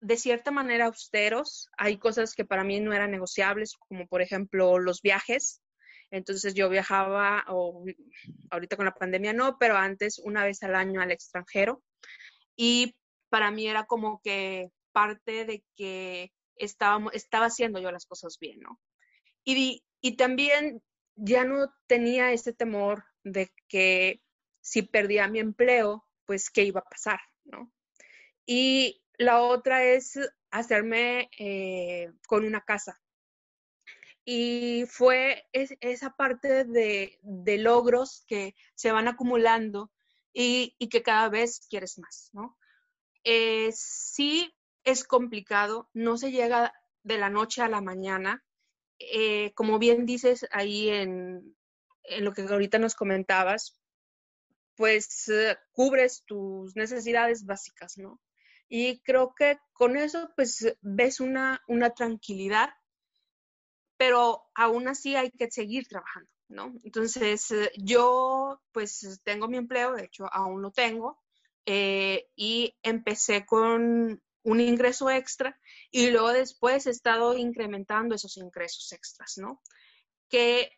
de 0.01 0.17
cierta 0.17 0.51
manera 0.51 0.85
austeros. 0.85 1.67
Hay 1.77 1.97
cosas 1.97 2.35
que 2.35 2.45
para 2.45 2.63
mí 2.63 2.79
no 2.79 2.93
eran 2.93 3.11
negociables, 3.11 3.73
como 3.75 4.05
por 4.07 4.21
ejemplo 4.21 4.77
los 4.77 5.01
viajes. 5.01 5.61
Entonces 6.11 6.53
yo 6.53 6.69
viajaba, 6.69 7.43
o 7.49 7.83
ahorita 8.49 8.75
con 8.77 8.85
la 8.85 8.93
pandemia 8.93 9.33
no, 9.33 9.57
pero 9.59 9.75
antes 9.77 10.19
una 10.19 10.45
vez 10.45 10.63
al 10.63 10.75
año 10.75 11.01
al 11.01 11.11
extranjero. 11.11 11.83
Y 12.55 12.95
para 13.29 13.51
mí 13.51 13.67
era 13.67 13.85
como 13.85 14.21
que 14.23 14.69
parte 14.91 15.45
de 15.45 15.63
que 15.75 16.31
estaba, 16.55 17.11
estaba 17.13 17.47
haciendo 17.47 17.79
yo 17.79 17.91
las 17.91 18.05
cosas 18.05 18.37
bien, 18.39 18.59
¿no? 18.61 18.79
Y, 19.43 19.83
y 20.01 20.15
también 20.17 20.81
ya 21.15 21.43
no 21.43 21.73
tenía 21.87 22.31
ese 22.31 22.53
temor 22.53 23.03
de 23.23 23.51
que 23.67 24.21
si 24.61 24.81
perdía 24.81 25.27
mi 25.27 25.39
empleo, 25.39 26.05
pues 26.25 26.49
qué 26.49 26.63
iba 26.63 26.81
a 26.81 26.89
pasar, 26.89 27.19
¿no? 27.45 27.71
Y 28.45 29.01
la 29.17 29.41
otra 29.41 29.83
es 29.83 30.19
hacerme 30.51 31.29
eh, 31.37 32.11
con 32.27 32.45
una 32.45 32.61
casa. 32.61 32.99
Y 34.29 34.83
fue 34.89 35.47
esa 35.53 36.09
parte 36.17 36.65
de, 36.65 37.17
logros 37.59 38.25
que 38.27 38.55
se 38.75 38.91
van 38.91 39.07
acumulando 39.07 39.89
y, 40.33 40.75
que 40.89 41.01
cada 41.01 41.29
vez 41.29 41.65
quieres 41.69 41.97
más, 41.97 42.29
¿no? 42.33 42.57
Eh, 43.23 43.69
sí 43.71 44.53
es 44.83 45.05
complicado, 45.05 45.89
no 45.93 46.17
se 46.17 46.31
llega 46.31 46.73
de 47.03 47.17
la 47.17 47.29
noche 47.29 47.61
a 47.61 47.69
la 47.69 47.79
mañana. 47.79 48.43
Eh, 48.99 49.53
como 49.53 49.79
bien 49.79 50.05
dices 50.05 50.45
ahí 50.51 50.89
en, 50.89 51.55
lo 52.19 52.33
que 52.33 52.41
ahorita 52.41 52.79
nos 52.79 52.95
comentabas, 52.95 53.79
pues 54.75 55.31
cubres 55.71 56.25
tus 56.25 56.75
necesidades 56.75 57.45
básicas, 57.45 57.97
¿no? 57.97 58.19
Y 58.67 58.99
creo 59.03 59.33
que 59.33 59.57
con 59.71 59.95
eso 59.95 60.29
pues 60.35 60.75
ves 60.81 61.21
una 61.21 61.61
tranquilidad, 61.95 62.71
pero 63.97 64.43
aún 64.55 64.87
así 64.87 65.15
hay 65.15 65.31
que 65.31 65.49
seguir 65.51 65.87
trabajando, 65.87 66.29
¿no? 66.47 66.73
Entonces 66.83 67.51
eh, 67.51 67.71
yo 67.77 68.61
pues 68.71 69.19
tengo 69.23 69.47
mi 69.47 69.57
empleo, 69.57 69.93
de 69.93 70.05
hecho 70.05 70.27
aún 70.31 70.61
lo 70.61 70.71
tengo, 70.71 71.19
eh, 71.65 72.27
y 72.35 72.75
empecé 72.81 73.45
con 73.45 74.21
un 74.43 74.61
ingreso 74.61 75.09
extra 75.09 75.59
y 75.91 76.09
luego 76.11 76.31
después 76.31 76.87
he 76.87 76.91
estado 76.91 77.37
incrementando 77.37 78.15
esos 78.15 78.37
ingresos 78.37 78.93
extras, 78.93 79.33
¿no? 79.37 79.61
Que 80.29 80.71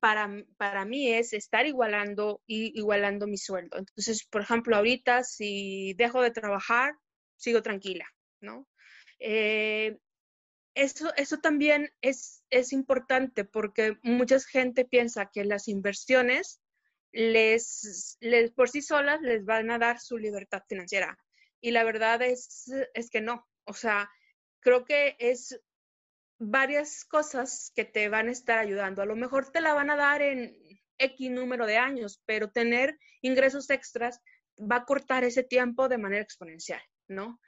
para, 0.00 0.30
para 0.56 0.84
mí 0.84 1.10
es 1.10 1.32
estar 1.32 1.66
igualando 1.66 2.42
y 2.46 2.78
igualando 2.78 3.26
mi 3.26 3.38
sueldo. 3.38 3.78
Entonces, 3.78 4.24
por 4.24 4.42
ejemplo, 4.42 4.76
ahorita 4.76 5.24
si 5.24 5.94
dejo 5.94 6.20
de 6.20 6.30
trabajar, 6.30 6.94
sigo 7.36 7.62
tranquila, 7.62 8.06
¿no? 8.40 8.66
Eh, 9.18 9.98
eso, 10.80 11.12
eso 11.16 11.38
también 11.38 11.92
es, 12.00 12.42
es 12.48 12.72
importante 12.72 13.44
porque 13.44 13.98
mucha 14.02 14.38
gente 14.40 14.84
piensa 14.84 15.30
que 15.30 15.44
las 15.44 15.68
inversiones 15.68 16.60
les, 17.12 18.16
les, 18.20 18.50
por 18.52 18.70
sí 18.70 18.80
solas 18.80 19.20
les 19.20 19.44
van 19.44 19.70
a 19.70 19.78
dar 19.78 20.00
su 20.00 20.16
libertad 20.16 20.62
financiera. 20.68 21.18
Y 21.60 21.72
la 21.72 21.84
verdad 21.84 22.22
es, 22.22 22.72
es 22.94 23.10
que 23.10 23.20
no. 23.20 23.46
O 23.64 23.74
sea, 23.74 24.08
creo 24.60 24.86
que 24.86 25.16
es 25.18 25.60
varias 26.38 27.04
cosas 27.04 27.72
que 27.74 27.84
te 27.84 28.08
van 28.08 28.28
a 28.28 28.32
estar 28.32 28.58
ayudando. 28.58 29.02
A 29.02 29.06
lo 29.06 29.16
mejor 29.16 29.52
te 29.52 29.60
la 29.60 29.74
van 29.74 29.90
a 29.90 29.96
dar 29.96 30.22
en 30.22 30.56
X 30.96 31.30
número 31.30 31.66
de 31.66 31.76
años, 31.76 32.22
pero 32.24 32.50
tener 32.50 32.98
ingresos 33.20 33.68
extras 33.68 34.20
va 34.58 34.76
a 34.76 34.84
cortar 34.84 35.24
ese 35.24 35.42
tiempo 35.42 35.88
de 35.88 35.98
manera 35.98 36.22
exponencial, 36.22 36.80
¿no? 37.06 37.38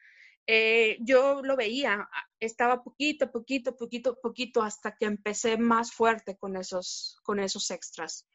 Eh, 0.46 0.98
yo 1.00 1.40
lo 1.42 1.56
veía, 1.56 2.08
estaba 2.40 2.82
poquito, 2.82 3.30
poquito, 3.30 3.76
poquito, 3.76 4.18
poquito 4.20 4.62
hasta 4.62 4.96
que 4.96 5.06
empecé 5.06 5.56
más 5.56 5.92
fuerte 5.92 6.36
con 6.36 6.56
esos, 6.56 7.18
con 7.22 7.38
esos 7.38 7.70
extras. 7.70 8.26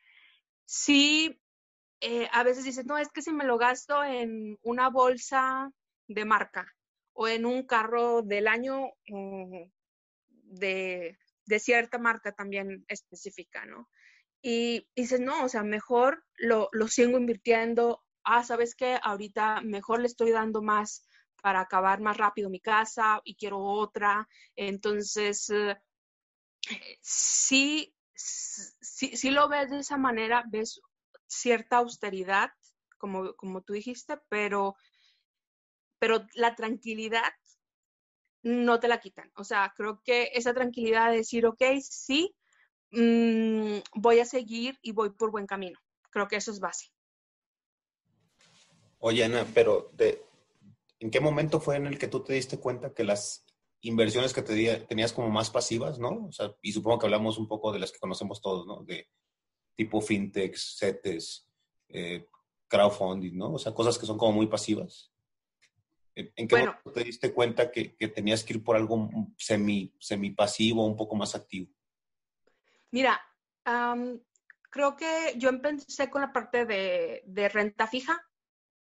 Sí, 0.66 1.42
eh, 2.00 2.30
a 2.32 2.44
veces 2.44 2.64
dices, 2.64 2.86
no, 2.86 2.98
es 2.98 3.10
que 3.10 3.22
si 3.22 3.32
me 3.34 3.46
lo 3.46 3.58
gasto 3.58 4.04
en 4.04 4.58
una 4.62 4.90
bolsa 4.90 5.72
de 6.08 6.26
marca 6.26 6.74
o 7.14 7.28
en 7.28 7.46
un 7.46 7.66
carro 7.66 8.22
del 8.22 8.48
año, 8.48 8.92
mm, 9.08 9.64
de, 10.30 11.18
cierta 11.60 11.98
marca 11.98 12.34
también 12.34 12.86
específica, 12.88 13.66
¿no? 13.66 13.90
Y, 14.42 14.88
dices, 14.96 15.20
no, 15.20 15.44
o 15.44 15.50
sea, 15.50 15.64
mejor 15.64 16.24
lo, 16.38 16.70
lo 16.72 16.88
sigo 16.88 17.18
invirtiendo. 17.18 18.04
Ah, 18.24 18.44
¿sabes 18.44 18.76
qué? 18.76 19.00
Ahorita 19.02 19.62
mejor 19.62 20.02
le 20.02 20.08
estoy 20.08 20.32
dando 20.32 20.62
más 20.62 21.06
para 21.42 21.62
acabar 21.62 22.02
más 22.02 22.18
rápido 22.18 22.50
mi 22.50 22.60
casa 22.60 23.22
y 23.24 23.36
quiero 23.36 23.60
otra. 23.60 24.28
Entonces, 24.56 25.50
eh, 25.50 25.78
sí, 27.02 27.94
sí, 28.14 29.16
sí 29.16 29.32
lo 29.32 29.48
ves 29.48 29.70
de 29.70 29.80
esa 29.80 29.98
manera, 29.98 30.44
ves 30.50 30.82
cierta 31.28 31.78
austeridad, 31.78 32.52
como, 32.98 33.36
como 33.36 33.62
tú 33.62 33.74
dijiste, 33.74 34.18
pero, 34.30 34.76
pero 36.00 36.26
la 36.36 36.56
tranquilidad 36.56 37.32
no 38.44 38.80
te 38.80 38.88
la 38.88 39.00
quitan. 39.00 39.32
O 39.36 39.44
sea, 39.44 39.74
creo 39.76 40.02
que 40.04 40.32
esa 40.34 40.54
tranquilidad 40.54 41.12
de 41.12 41.18
decir, 41.18 41.46
ok, 41.46 41.62
sí, 41.82 42.36
mm, 42.92 43.80
voy 43.96 44.20
a 44.20 44.26
seguir 44.26 44.78
y 44.82 44.92
voy 44.94 45.12
por 45.12 45.32
buen 45.32 45.48
camino. 45.48 45.80
Creo 46.10 46.28
que 46.28 46.38
eso 46.38 46.52
es 46.52 46.60
base. 46.60 46.88
Oye, 49.00 49.24
Ana, 49.24 49.46
pero 49.54 49.92
de, 49.94 50.24
¿en 51.00 51.12
qué 51.12 51.20
momento 51.20 51.60
fue 51.60 51.76
en 51.76 51.88
el 51.88 51.98
que 51.98 52.08
tú 52.08 52.24
te 52.24 52.34
diste 52.34 52.60
cuenta 52.60 52.94
que 52.94 53.04
las 53.04 53.46
inversiones 53.82 54.34
que 54.34 54.42
te 54.42 54.78
tenías 54.88 55.14
como 55.14 55.30
más 55.30 55.50
pasivas, 55.50 56.00
¿no? 56.00 56.28
O 56.28 56.32
sea, 56.32 56.56
y 56.62 56.72
supongo 56.72 57.00
que 57.00 57.06
hablamos 57.06 57.38
un 57.38 57.48
poco 57.48 57.72
de 57.72 57.80
las 57.80 57.92
que 57.92 58.00
conocemos 58.00 58.42
todos, 58.42 58.66
¿no? 58.66 58.84
De 58.84 59.08
tipo 59.76 60.02
fintech, 60.02 60.56
CETES, 60.56 61.48
eh, 61.90 62.26
crowdfunding, 62.68 63.38
¿no? 63.38 63.54
O 63.54 63.60
sea, 63.60 63.74
cosas 63.74 63.98
que 63.98 64.06
son 64.06 64.18
como 64.18 64.34
muy 64.34 64.48
pasivas. 64.48 65.12
¿En 66.16 66.48
qué 66.48 66.58
momento 66.58 66.92
te 66.92 67.04
diste 67.04 67.32
cuenta 67.32 67.70
que, 67.70 67.90
tenías 68.16 68.44
que 68.44 68.54
ir 68.54 68.64
por 68.64 68.76
algo 68.76 69.08
semi, 69.38 69.94
semi 70.00 70.32
pasivo, 70.32 70.84
un 70.84 70.96
poco 70.96 71.16
más 71.16 71.36
activo? 71.36 71.72
Mira, 72.90 73.22
creo 74.72 74.96
que 74.96 75.36
yo 75.38 75.50
empecé 75.50 76.10
con 76.10 76.22
la 76.22 76.34
parte 76.34 76.66
de, 76.66 77.22
de 77.28 77.50
renta 77.50 77.86
fija 77.86 78.27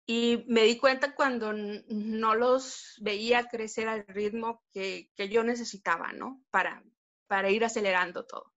y 0.07 0.45
me 0.47 0.63
di 0.63 0.79
cuenta 0.79 1.17
cuando 1.17 1.53
no 1.53 2.35
los 2.37 2.95
veía 3.01 3.49
crecer 3.49 3.89
al 3.89 4.07
ritmo 4.07 4.63
que, 4.73 5.11
yo 5.31 5.43
necesitaba, 5.43 6.13
¿no? 6.13 6.41
Para, 6.51 6.85
para 7.27 7.51
ir 7.51 7.65
acelerando 7.65 8.25
todo. 8.25 8.53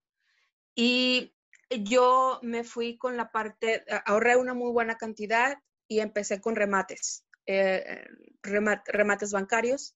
Y 0.76 1.36
yo 1.70 2.40
me 2.44 2.64
fui 2.64 2.98
con 2.98 3.18
la 3.18 3.32
parte, 3.32 3.84
ahorré 4.06 4.36
una 4.36 4.54
muy 4.54 4.72
buena 4.72 4.98
cantidad 4.98 5.58
y 5.88 6.02
empecé 6.02 6.40
con 6.40 6.56
remates, 6.56 7.26
eh, 7.48 8.06
remates 8.44 9.32
bancarios. 9.32 9.96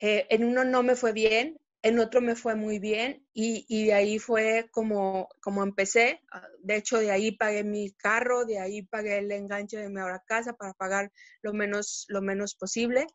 Eh, 0.00 0.26
en 0.30 0.44
uno 0.44 0.64
no 0.64 0.82
me 0.82 0.96
fue 0.96 1.12
bien, 1.12 1.60
en 1.84 1.98
otro 1.98 2.22
me 2.22 2.34
fue 2.34 2.54
muy 2.54 2.78
bien 2.78 3.26
y, 3.34 3.66
y, 3.68 3.88
de 3.88 3.92
ahí 3.92 4.18
fue 4.18 4.68
como, 4.70 5.28
como 5.42 5.62
empecé. 5.62 6.22
Ah, 6.32 6.48
de 6.60 6.76
hecho, 6.76 6.98
de 6.98 7.10
ahí 7.10 7.36
pagué 7.36 7.62
mi 7.62 7.92
carro, 7.92 8.46
de 8.46 8.58
ahí 8.58 8.80
pagué 8.82 9.18
el 9.18 9.30
enganche 9.30 9.76
de 9.76 9.90
mi 9.90 10.00
ahora 10.00 10.22
casa 10.26 10.54
para 10.54 10.72
pagar 10.72 11.12
lo 11.42 11.52
menos, 11.52 12.06
lo 12.08 12.22
menos 12.22 12.54
posible. 12.54 13.06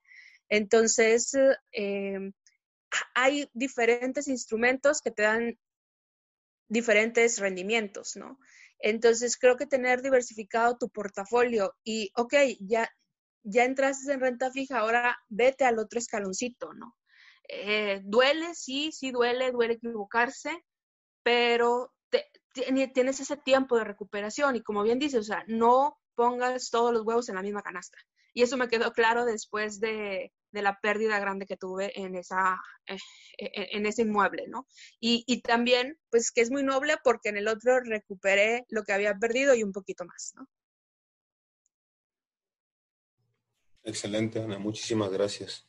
Entonces, 0.50 1.32
em, 1.72 2.32
hay 3.16 3.50
diferentes 3.54 4.28
instrumentos 4.28 5.02
que 5.02 5.12
te 5.12 5.24
dan 5.24 5.58
diferentes 6.68 7.40
rendimientos, 7.40 8.16
¿no? 8.18 8.38
Entonces, 8.78 9.36
creo 9.38 9.58
que 9.58 9.66
tener 9.66 10.04
diversificado 10.04 10.78
tu 10.78 10.90
portafolio 10.90 11.74
y, 11.84 12.12
ok, 12.16 12.36
ya, 12.60 12.88
ya 13.42 13.66
entraste 13.66 14.14
en 14.14 14.20
renta 14.20 14.52
fija, 14.52 14.78
ahora 14.78 15.18
vete 15.28 15.66
al 15.66 15.80
otro 15.80 15.98
escaloncito, 15.98 16.72
¿no? 16.74 16.99
Eh, 17.52 18.02
duele, 18.04 18.54
sí, 18.54 18.92
sí 18.92 19.12
duele, 19.12 19.52
duele 19.52 19.74
equivocarse, 19.74 20.64
pero 21.24 21.92
tienes 22.94 23.20
ese 23.20 23.38
tiempo 23.38 23.78
de 23.78 23.84
recuperación 23.84 24.56
y 24.56 24.62
como 24.62 24.84
bien 24.84 25.00
dices, 25.00 25.20
o 25.22 25.24
sea, 25.24 25.44
no 25.48 25.98
pongas 26.16 26.70
todos 26.70 26.94
los 26.94 27.04
huevos 27.04 27.30
en 27.30 27.36
la 27.36 27.42
misma 27.42 27.64
canasta. 27.64 27.98
Y 28.34 28.44
eso 28.44 28.56
me 28.58 28.68
quedó 28.68 28.94
claro 28.94 29.26
después 29.26 29.80
de, 29.80 30.32
la 30.52 30.80
pérdida 30.80 31.20
grande 31.20 31.46
que 31.46 31.58
tuve 31.58 31.88
eh, 31.88 32.12
en 33.38 33.86
ese 33.86 34.02
inmueble, 34.04 34.46
¿no? 34.48 34.68
Y, 35.00 35.24
y, 35.28 35.42
también, 35.42 35.98
pues 36.10 36.32
que 36.32 36.42
es 36.42 36.52
muy 36.52 36.64
noble 36.64 36.98
porque 37.04 37.30
en 37.30 37.38
el 37.38 37.48
otro 37.48 37.80
recuperé 37.80 38.66
lo 38.70 38.84
que 38.84 38.94
había 38.94 39.16
perdido 39.16 39.56
y 39.56 39.64
un 39.64 39.72
poquito 39.72 40.06
más, 40.06 40.34
¿no? 40.36 40.48
Excelente, 43.84 44.42
Ana, 44.42 44.60
muchísimas 44.60 45.10
gracias. 45.12 45.69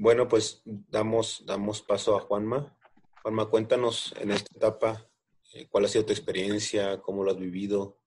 Bueno, 0.00 0.28
pues 0.28 0.62
damos, 0.64 1.44
damos 1.44 1.82
paso 1.82 2.16
a 2.16 2.20
Juanma. 2.20 2.74
Juanma, 3.20 3.50
cuéntanos 3.50 4.14
en 4.18 4.30
esta 4.30 4.56
etapa 4.56 5.06
eh, 5.52 5.66
cuál 5.68 5.84
ha 5.84 5.88
sido 5.88 6.06
tu 6.06 6.12
experiencia, 6.12 7.02
cómo 7.02 7.22
lo 7.22 7.32
has 7.32 7.38
vivido. 7.38 7.98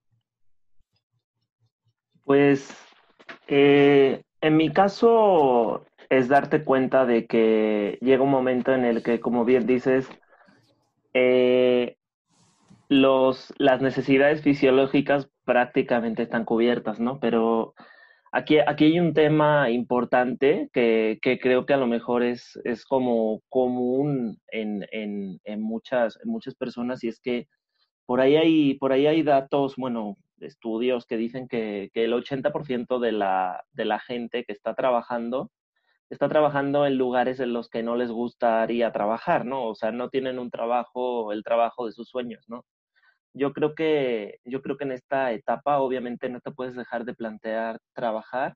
Pues 2.25 2.75
eh, 3.47 4.23
en 4.41 4.57
mi 4.57 4.73
caso 4.73 5.85
es 6.09 6.29
darte 6.29 6.63
cuenta 6.63 7.05
de 7.05 7.27
que 7.27 7.99
llega 8.01 8.23
un 8.23 8.31
momento 8.31 8.73
en 8.73 8.85
el 8.85 9.03
que, 9.03 9.19
como 9.19 9.45
bien 9.45 9.67
dices, 9.67 10.09
eh, 11.13 11.97
los, 12.89 13.53
las 13.59 13.83
necesidades 13.83 14.41
fisiológicas 14.41 15.29
prácticamente 15.45 16.23
están 16.23 16.43
cubiertas, 16.43 16.99
¿no? 16.99 17.19
Pero 17.19 17.75
Aquí, 18.35 18.57
aquí 18.57 18.85
hay 18.85 18.99
un 18.99 19.13
tema 19.13 19.69
importante 19.69 20.67
que, 20.73 21.19
que 21.21 21.39
creo 21.39 21.67
que 21.67 21.73
a 21.75 21.77
lo 21.77 21.85
mejor 21.85 22.23
es, 22.23 22.59
es 22.63 22.83
como 22.83 23.41
común 23.47 24.39
en, 24.47 24.87
en, 24.91 25.39
en, 25.43 25.61
muchas, 25.61 26.17
en 26.23 26.31
muchas 26.31 26.55
personas 26.55 27.03
y 27.03 27.09
es 27.09 27.19
que 27.19 27.47
por 28.07 28.21
ahí 28.21 28.35
hay, 28.35 28.73
por 28.79 28.91
ahí 28.91 29.05
hay 29.05 29.21
datos, 29.21 29.75
bueno, 29.77 30.17
estudios 30.39 31.05
que 31.05 31.17
dicen 31.17 31.47
que, 31.47 31.91
que 31.93 32.05
el 32.05 32.13
80% 32.13 32.99
de 32.99 33.11
la, 33.11 33.63
de 33.71 33.85
la 33.85 33.99
gente 33.99 34.43
que 34.45 34.53
está 34.53 34.73
trabajando 34.73 35.51
está 36.09 36.27
trabajando 36.27 36.87
en 36.87 36.97
lugares 36.97 37.39
en 37.39 37.53
los 37.53 37.69
que 37.69 37.83
no 37.83 37.95
les 37.95 38.11
gustaría 38.11 38.91
trabajar, 38.91 39.45
¿no? 39.45 39.67
O 39.67 39.75
sea, 39.75 39.91
no 39.91 40.09
tienen 40.09 40.39
un 40.39 40.49
trabajo, 40.49 41.31
el 41.33 41.43
trabajo 41.43 41.85
de 41.85 41.91
sus 41.91 42.09
sueños, 42.09 42.43
¿no? 42.47 42.65
Yo 43.33 43.53
creo 43.53 43.75
que, 43.75 44.39
yo 44.45 44.61
creo 44.61 44.77
que 44.77 44.85
en 44.85 44.91
esta 44.93 45.31
etapa 45.31 45.79
obviamente 45.79 46.29
no 46.29 46.39
te 46.39 46.51
puedes 46.51 46.75
dejar 46.75 47.05
de 47.05 47.15
plantear 47.15 47.79
trabajar, 47.93 48.55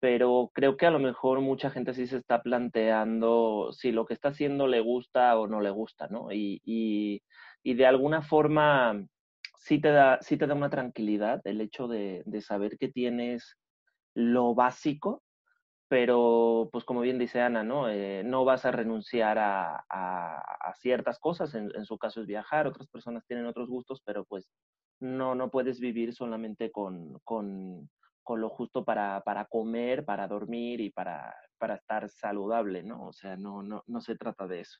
pero 0.00 0.50
creo 0.54 0.76
que 0.76 0.86
a 0.86 0.90
lo 0.90 0.98
mejor 0.98 1.40
mucha 1.40 1.70
gente 1.70 1.94
sí 1.94 2.06
se 2.06 2.18
está 2.18 2.42
planteando 2.42 3.70
si 3.72 3.92
lo 3.92 4.06
que 4.06 4.14
está 4.14 4.28
haciendo 4.28 4.66
le 4.68 4.80
gusta 4.80 5.38
o 5.38 5.46
no 5.48 5.60
le 5.60 5.70
gusta, 5.70 6.08
¿no? 6.08 6.32
Y, 6.32 6.60
y, 6.64 7.22
y 7.62 7.74
de 7.74 7.86
alguna 7.86 8.22
forma 8.22 9.04
sí 9.58 9.80
te, 9.80 9.88
da, 9.88 10.18
sí 10.22 10.36
te 10.36 10.46
da 10.46 10.54
una 10.54 10.70
tranquilidad 10.70 11.40
el 11.44 11.60
hecho 11.60 11.88
de, 11.88 12.22
de 12.26 12.40
saber 12.40 12.78
que 12.78 12.88
tienes 12.88 13.56
lo 14.14 14.54
básico 14.54 15.22
pero 15.88 16.68
pues 16.72 16.84
como 16.84 17.00
bien 17.00 17.18
dice 17.18 17.40
Ana, 17.40 17.62
¿no? 17.62 17.88
Eh, 17.88 18.22
no 18.24 18.44
vas 18.44 18.64
a 18.64 18.72
renunciar 18.72 19.38
a, 19.38 19.84
a, 19.88 20.74
ciertas 20.80 21.18
cosas, 21.18 21.54
en, 21.54 21.70
en, 21.74 21.84
su 21.84 21.98
caso 21.98 22.20
es 22.20 22.26
viajar, 22.26 22.66
otras 22.66 22.88
personas 22.88 23.24
tienen 23.26 23.46
otros 23.46 23.68
gustos, 23.68 24.02
pero 24.04 24.24
pues 24.24 24.48
no, 25.00 25.34
no 25.34 25.50
puedes 25.50 25.80
vivir 25.80 26.14
solamente 26.14 26.70
con, 26.70 27.18
con, 27.24 27.88
con 28.22 28.40
lo 28.40 28.48
justo 28.48 28.84
para, 28.84 29.20
para, 29.22 29.44
comer, 29.46 30.04
para 30.04 30.26
dormir 30.26 30.80
y 30.80 30.90
para, 30.90 31.34
para 31.58 31.76
estar 31.76 32.08
saludable, 32.08 32.82
¿no? 32.82 33.06
O 33.06 33.12
sea, 33.12 33.36
no, 33.36 33.62
no, 33.62 33.82
no 33.86 34.00
se 34.00 34.16
trata 34.16 34.46
de 34.46 34.60
eso. 34.60 34.78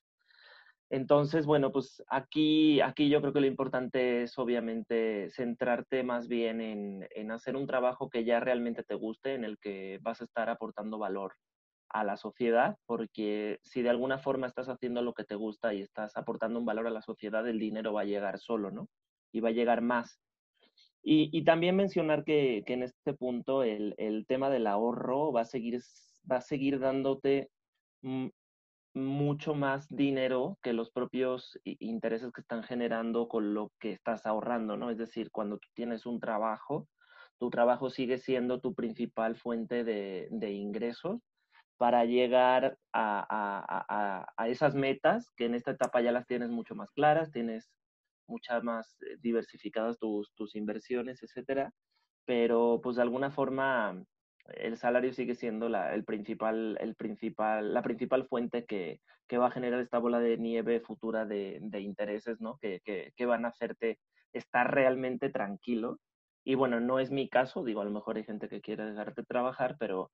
Entonces, 0.89 1.45
bueno, 1.45 1.71
pues 1.71 2.01
aquí, 2.07 2.79
aquí 2.79 3.09
yo 3.09 3.19
creo 3.19 3.33
que 3.33 3.41
lo 3.41 3.47
importante 3.47 4.23
es 4.23 4.37
obviamente 4.39 5.29
centrarte 5.31 6.03
más 6.03 6.29
bien 6.29 6.61
en, 6.61 7.07
en, 7.11 7.31
hacer 7.31 7.57
un 7.57 7.67
trabajo 7.67 8.09
que 8.09 8.23
ya 8.23 8.39
realmente 8.39 8.83
te 8.83 8.95
guste, 8.95 9.33
en 9.33 9.43
el 9.43 9.57
que 9.59 9.99
vas 10.01 10.21
a 10.21 10.23
estar 10.23 10.49
aportando 10.49 10.97
valor 10.97 11.33
a 11.89 12.03
la 12.05 12.15
sociedad, 12.15 12.77
porque 12.85 13.59
si 13.63 13.81
de 13.81 13.89
alguna 13.89 14.17
forma 14.17 14.47
estás 14.47 14.69
haciendo 14.69 15.01
lo 15.01 15.13
que 15.13 15.25
te 15.25 15.35
gusta 15.35 15.73
y 15.73 15.81
estás 15.81 16.15
aportando 16.15 16.59
un 16.59 16.65
valor 16.65 16.87
a 16.87 16.91
la 16.91 17.01
sociedad, 17.01 17.47
el 17.47 17.59
dinero 17.59 17.93
va 17.93 18.01
a 18.01 18.05
llegar 18.05 18.39
solo, 18.39 18.71
¿no? 18.71 18.87
Y 19.33 19.41
va 19.41 19.49
a 19.49 19.53
llegar 19.53 19.81
más. 19.81 20.19
Y, 21.03 21.29
y 21.37 21.43
también 21.43 21.75
mencionar 21.75 22.23
que, 22.23 22.63
que, 22.65 22.73
en 22.73 22.83
este 22.83 23.13
punto 23.13 23.63
el, 23.63 23.93
el 23.97 24.25
tema 24.25 24.49
del 24.49 24.67
ahorro 24.67 25.31
va 25.31 25.41
a 25.41 25.45
seguir, 25.45 25.81
va 26.29 26.37
a 26.37 26.41
seguir 26.41 26.79
dándote 26.79 27.49
mm, 28.01 28.27
mucho 28.97 29.53
más 29.55 29.87
dinero 29.89 30.57
que 30.61 30.73
los 30.73 30.91
propios 30.91 31.59
intereses 31.63 32.31
que 32.31 32.41
están 32.41 32.63
generando 32.63 33.27
con 33.27 33.53
lo 33.53 33.71
que 33.79 33.91
estás 33.91 34.25
ahorrando, 34.25 34.77
¿no? 34.77 34.89
Es 34.89 34.97
decir, 34.97 35.31
cuando 35.31 35.57
tú 35.57 35.67
tienes 35.73 36.05
un 36.05 36.19
trabajo, 36.19 36.87
tu 37.39 37.49
trabajo 37.49 37.89
sigue 37.89 38.17
siendo 38.17 38.59
tu 38.59 38.73
principal 38.73 39.35
fuente 39.35 39.83
de, 39.83 40.51
ingresos 40.51 41.21
para 41.77 42.05
llegar 42.05 42.77
a, 42.91 43.25
a, 43.29 44.25
a, 44.35 44.47
esas 44.49 44.73
metas 44.73 45.31
que 45.35 45.45
en 45.45 45.53
esta 45.53 45.71
etapa 45.71 46.01
ya 46.01 46.11
las 46.11 46.25
tienes 46.25 46.49
mucho 46.49 46.73
más 46.75 46.91
claras, 46.91 47.31
tienes 47.31 47.69
muchas 48.27 48.63
más 48.63 48.97
eh, 49.01 49.17
diversificadas 49.19 49.99
tus, 49.99 50.33
tus 50.33 50.55
inversiones, 50.55 51.21
etcétera, 51.21 51.71
pero 52.25 52.81
pues 52.81 52.95
de 52.95 53.03
alguna 53.03 53.29
forma 53.31 54.03
el 54.55 54.77
salario 54.77 55.13
sigue 55.13 55.35
siendo 55.35 55.69
la, 55.69 55.91
principal, 56.05 56.77
el 56.79 56.95
principal, 56.95 57.73
la 57.73 57.81
principal 57.81 58.27
fuente 58.27 58.65
que, 58.65 59.01
que, 59.27 59.37
va 59.37 59.47
a 59.47 59.51
generar 59.51 59.79
esta 59.81 59.99
bola 59.99 60.19
de 60.19 60.37
nieve 60.37 60.79
futura 60.79 61.25
de, 61.25 61.59
intereses, 61.79 62.39
¿no? 62.39 62.57
Que, 62.57 62.81
que, 62.83 63.25
van 63.25 63.45
a 63.45 63.49
hacerte 63.49 63.99
estar 64.33 64.73
realmente 64.73 65.29
tranquilo. 65.29 65.99
Y 66.43 66.55
bueno, 66.55 66.79
no 66.79 66.99
es 66.99 67.11
mi 67.11 67.29
caso, 67.29 67.63
digo, 67.63 67.81
a 67.81 67.85
lo 67.85 67.91
mejor 67.91 68.17
hay 68.17 68.23
gente 68.23 68.47
que 68.47 68.61
quiere 68.61 68.85
dejarte 68.85 69.23
trabajar, 69.23 69.75
pero, 69.79 70.11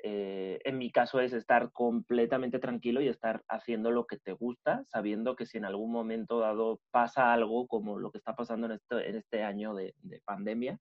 eh, 0.00 0.60
en 0.64 0.78
mi 0.78 0.92
caso 0.92 1.18
es 1.20 1.32
estar 1.32 1.72
completamente 1.72 2.60
tranquilo 2.60 3.00
y 3.00 3.08
estar 3.08 3.42
haciendo 3.48 3.90
lo 3.90 4.06
que 4.06 4.16
te 4.16 4.32
gusta, 4.32 4.84
sabiendo 4.86 5.34
que 5.34 5.44
si 5.44 5.58
en 5.58 5.64
algún 5.64 5.90
momento 5.90 6.38
dado 6.38 6.80
pasa 6.92 7.32
algo 7.32 7.66
como 7.66 7.98
lo 7.98 8.12
que 8.12 8.18
está 8.18 8.36
pasando 8.36 8.68
en 8.68 9.16
este 9.16 9.42
año 9.42 9.74
de, 9.74 9.94
pandemia, 10.24 10.78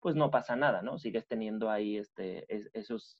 pues 0.00 0.16
no 0.16 0.30
pasa 0.30 0.56
nada, 0.56 0.82
¿no? 0.82 0.98
Sigues 0.98 1.26
teniendo 1.26 1.70
ahí 1.70 1.96
este, 1.96 2.46
esos, 2.72 3.18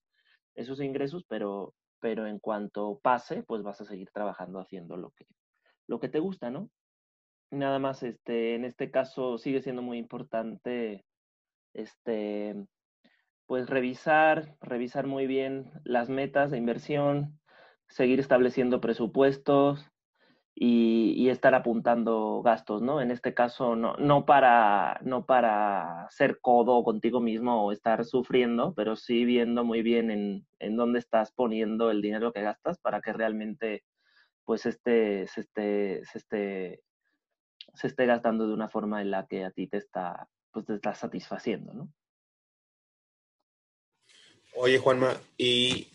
esos 0.55 0.81
ingresos, 0.81 1.25
pero, 1.29 1.75
pero 2.01 2.27
en 2.27 2.39
cuanto 2.39 2.99
pase, 3.03 3.43
pues 3.43 3.63
vas 3.63 3.81
a 3.81 3.85
seguir 3.85 4.11
trabajando 4.13 4.61
haciendo 4.61 4.97
lo 4.97 5.11
que, 5.11 5.27
lo 5.87 6.01
que 6.01 6.09
te 6.09 6.19
gusta, 6.19 6.51
¿no? 6.51 6.71
Nada 7.51 7.79
más, 7.79 8.03
este, 8.03 8.55
en 8.55 8.65
este 8.65 8.91
caso 8.91 9.39
sigue 9.39 9.61
siendo 9.61 9.83
muy 9.83 9.99
importante, 9.99 11.05
este, 11.75 12.55
pues 13.47 13.69
revisar, 13.69 14.57
revisar 14.61 15.07
muy 15.07 15.27
bien 15.27 15.73
las 15.85 16.09
metas 16.09 16.51
de 16.51 16.59
inversión, 16.59 17.41
seguir 17.89 18.21
estableciendo 18.21 18.81
presupuestos 18.81 19.90
y, 20.55 21.29
estar 21.31 21.55
apuntando 21.55 22.43
gastos, 22.43 22.83
¿no? 22.83 23.01
En 23.01 23.11
este 23.11 23.35
caso, 23.35 23.77
no, 23.77 24.27
para, 24.27 24.99
no 25.03 25.25
para 25.25 26.09
ser 26.11 26.41
codo 26.41 26.83
contigo 26.83 27.21
mismo 27.21 27.65
o 27.65 27.73
estar 27.73 28.05
sufriendo, 28.05 28.75
pero 28.75 28.97
sí 28.97 29.25
viendo 29.25 29.65
muy 29.65 29.83
bien 29.83 30.11
en, 30.11 30.47
en 30.59 30.77
dónde 30.77 30.99
estás 30.99 31.33
poniendo 31.33 31.91
el 31.91 32.03
dinero 32.03 32.33
que 32.33 32.43
gastas 32.43 32.79
para 32.79 33.01
que 33.01 33.13
realmente 33.13 33.85
pues 34.45 34.67
este, 34.67 35.29
se, 35.29 35.43
esté, 35.43 36.05
se, 36.05 36.19
esté, 36.19 36.83
se 37.75 37.87
esté 37.87 38.07
gastando 38.07 38.49
de 38.49 38.55
una 38.55 38.69
forma 38.69 39.01
en 39.01 39.13
la 39.13 39.27
que 39.29 39.45
a 39.45 39.53
ti 39.53 39.69
te 39.69 39.77
está, 39.77 40.29
pues 40.51 40.67
te 40.67 40.75
está 40.75 40.93
satisfaciendo, 40.95 41.73
¿no? 41.73 41.93
Oye, 44.57 44.79
Juanma, 44.79 45.17
y 45.39 45.87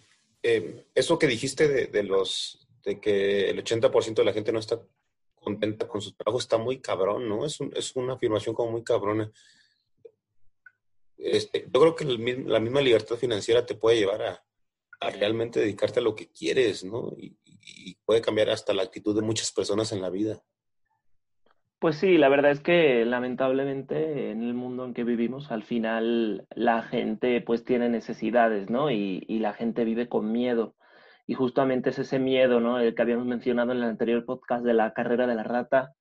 eh, 0.41 0.85
eso 0.95 1.19
que 1.19 1.27
dijiste 1.27 1.67
de, 1.67 2.03
los 2.03 2.64
de 2.85 2.99
que 2.99 3.49
el 3.49 3.63
80% 3.63 4.15
de 4.15 4.23
la 4.23 4.33
gente 4.33 4.51
no 4.51 4.59
está 4.59 4.79
contenta 5.35 5.87
con 5.87 6.01
sus 6.01 6.15
trabajos 6.15 6.43
está 6.43 6.57
muy 6.57 6.79
cabrón, 6.79 7.27
¿no? 7.27 7.45
Es, 7.45 7.59
es 7.75 7.95
una 7.95 8.13
afirmación 8.13 8.55
como 8.55 8.71
muy 8.71 8.83
cabrona. 8.83 9.31
Este, 11.17 11.67
yo 11.71 11.79
creo 11.79 11.95
que 11.95 12.05
la 12.05 12.59
misma 12.59 12.81
libertad 12.81 13.15
financiera 13.15 13.65
te 13.65 13.75
puede 13.75 13.97
llevar 13.97 14.21
a, 14.21 14.41
realmente 15.19 15.59
dedicarte 15.59 15.99
a 15.99 16.03
lo 16.03 16.15
que 16.15 16.31
quieres, 16.31 16.83
¿no? 16.83 17.13
Y, 17.17 17.37
y, 17.45 17.95
puede 18.05 18.21
cambiar 18.21 18.49
hasta 18.49 18.73
la 18.73 18.83
actitud 18.83 19.15
de 19.15 19.21
muchas 19.21 19.51
personas 19.51 19.91
en 19.91 20.01
la 20.01 20.09
vida. 20.09 20.41
Pues 21.79 21.97
sí, 21.97 22.17
la 22.17 22.29
verdad 22.29 22.51
es 22.51 22.61
que 22.61 23.05
lamentablemente 23.05 24.31
en 24.31 24.41
el 24.41 24.53
mundo 24.53 24.85
en 24.85 24.93
que 24.93 25.03
vivimos, 25.03 25.51
al 25.51 25.63
final 25.63 26.47
la 26.55 26.81
gente 26.81 27.41
pues 27.41 27.63
tiene 27.63 27.89
necesidades, 27.89 28.69
¿no? 28.69 28.89
Y, 28.89 29.21
la 29.39 29.53
gente 29.53 29.83
vive 29.83 30.09
con 30.09 30.31
miedo. 30.31 30.75
Y 31.27 31.33
justamente 31.33 31.89
es 31.89 31.99
ese 31.99 32.19
miedo, 32.19 32.59
¿no? 32.59 32.79
El 32.79 32.93
que 32.95 33.01
habíamos 33.01 33.25
mencionado 33.25 33.71
en 33.71 33.79
el 33.79 33.83
anterior 33.85 34.25
podcast 34.25 34.63
de 34.63 34.73
la 34.73 34.93
carrera 34.93 35.27
de 35.27 35.35
la 35.35 35.43
rata, 35.43 35.93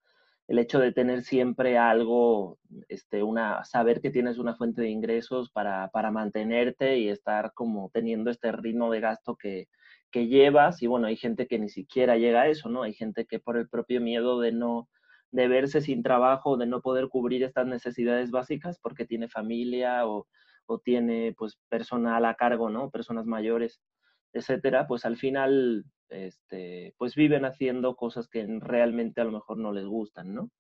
el 0.49 0.59
hecho 0.59 0.79
de 0.79 0.93
tener 0.93 1.23
siempre 1.23 1.79
algo, 1.79 2.59
este, 2.89 3.23
una, 3.23 3.65
saber 3.65 4.01
que 4.01 4.11
tienes 4.11 4.39
una 4.39 4.55
fuente 4.55 4.83
de 4.83 4.91
ingresos 4.91 5.51
para, 5.51 5.89
para 5.89 6.11
mantenerte 6.11 6.99
y 6.99 7.09
estar 7.09 7.53
como 7.55 7.91
teniendo 7.95 8.31
este 8.31 8.53
ritmo 8.53 8.91
de 8.91 9.01
gasto 9.01 9.37
que, 9.37 9.69
que 10.11 10.27
llevas. 10.27 10.83
Y 10.83 10.87
bueno, 10.87 11.07
hay 11.07 11.17
gente 11.17 11.47
que 11.47 11.59
ni 11.59 11.71
siquiera 11.71 12.17
llega 12.19 12.43
a 12.43 12.49
eso, 12.49 12.69
¿no? 12.69 12.83
Hay 12.83 12.93
gente 12.95 13.25
que 13.27 13.39
por 13.39 13.57
el 13.57 13.69
propio 13.69 14.01
miedo 14.01 14.41
de 14.41 14.53
no 14.53 14.89
de 15.35 15.49
verse 15.49 15.81
sin 15.81 16.05
trabajo, 16.05 16.57
de 16.57 16.67
no 16.67 16.81
poder 16.81 17.09
cubrir 17.09 17.43
estas 17.43 17.67
necesidades 17.67 18.31
básicas 18.31 18.79
porque 18.79 19.05
tiene 19.05 19.29
familia 19.29 20.07
o, 20.07 20.29
tiene 20.85 21.35
pues 21.37 21.59
personal 21.69 22.25
a 22.25 22.35
cargo, 22.35 22.71
¿no? 22.71 22.91
Personas 22.91 23.27
mayores, 23.27 23.81
etcétera, 24.35 24.87
pues 24.87 25.05
al 25.07 25.17
final 25.17 25.85
este, 26.11 26.95
pues 26.99 27.15
viven 27.15 27.45
haciendo 27.45 27.97
cosas 27.97 28.29
que 28.29 28.47
realmente 28.61 29.21
a 29.21 29.25
lo 29.25 29.33
mejor 29.33 29.59
no 29.59 29.73
les 29.73 29.87
gustan, 29.87 30.35
¿no? 30.35 30.51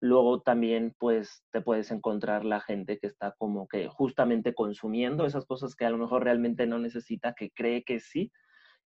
Luego 0.00 0.42
también 0.42 0.94
pues 0.98 1.42
te 1.50 1.62
puedes 1.62 1.90
encontrar 1.90 2.44
la 2.44 2.60
gente 2.60 2.98
que 2.98 3.06
está 3.06 3.34
como 3.38 3.66
que 3.66 3.88
justamente 3.88 4.54
consumiendo 4.54 5.24
esas 5.24 5.46
cosas 5.46 5.74
que 5.74 5.86
a 5.86 5.90
lo 5.90 5.98
mejor 5.98 6.24
realmente 6.24 6.66
no 6.66 6.78
necesita, 6.78 7.34
que 7.34 7.50
cree 7.50 7.82
que 7.82 8.00
sí 8.00 8.30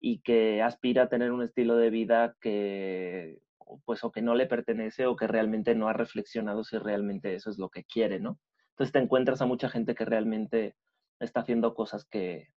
y 0.00 0.20
que 0.20 0.62
aspira 0.62 1.04
a 1.04 1.08
tener 1.08 1.30
un 1.32 1.42
estilo 1.42 1.76
de 1.76 1.90
vida 1.90 2.36
que 2.40 3.38
pues 3.84 4.04
o 4.04 4.12
que 4.12 4.22
no 4.22 4.34
le 4.34 4.46
pertenece 4.46 5.06
o 5.06 5.16
que 5.16 5.26
realmente 5.26 5.74
no 5.74 5.88
ha 5.88 5.92
reflexionado 5.92 6.64
si 6.64 6.78
realmente 6.78 7.34
eso 7.34 7.50
es 7.50 7.58
lo 7.58 7.68
que 7.68 7.84
quiere, 7.84 8.20
¿no? 8.20 8.38
Entonces 8.70 8.92
te 8.92 8.98
encuentras 8.98 9.40
a 9.40 9.46
mucha 9.46 9.68
gente 9.68 9.94
que 9.94 10.04
realmente 10.04 10.76
está 11.20 11.40
haciendo 11.40 11.74
cosas 11.74 12.04
que 12.04 12.48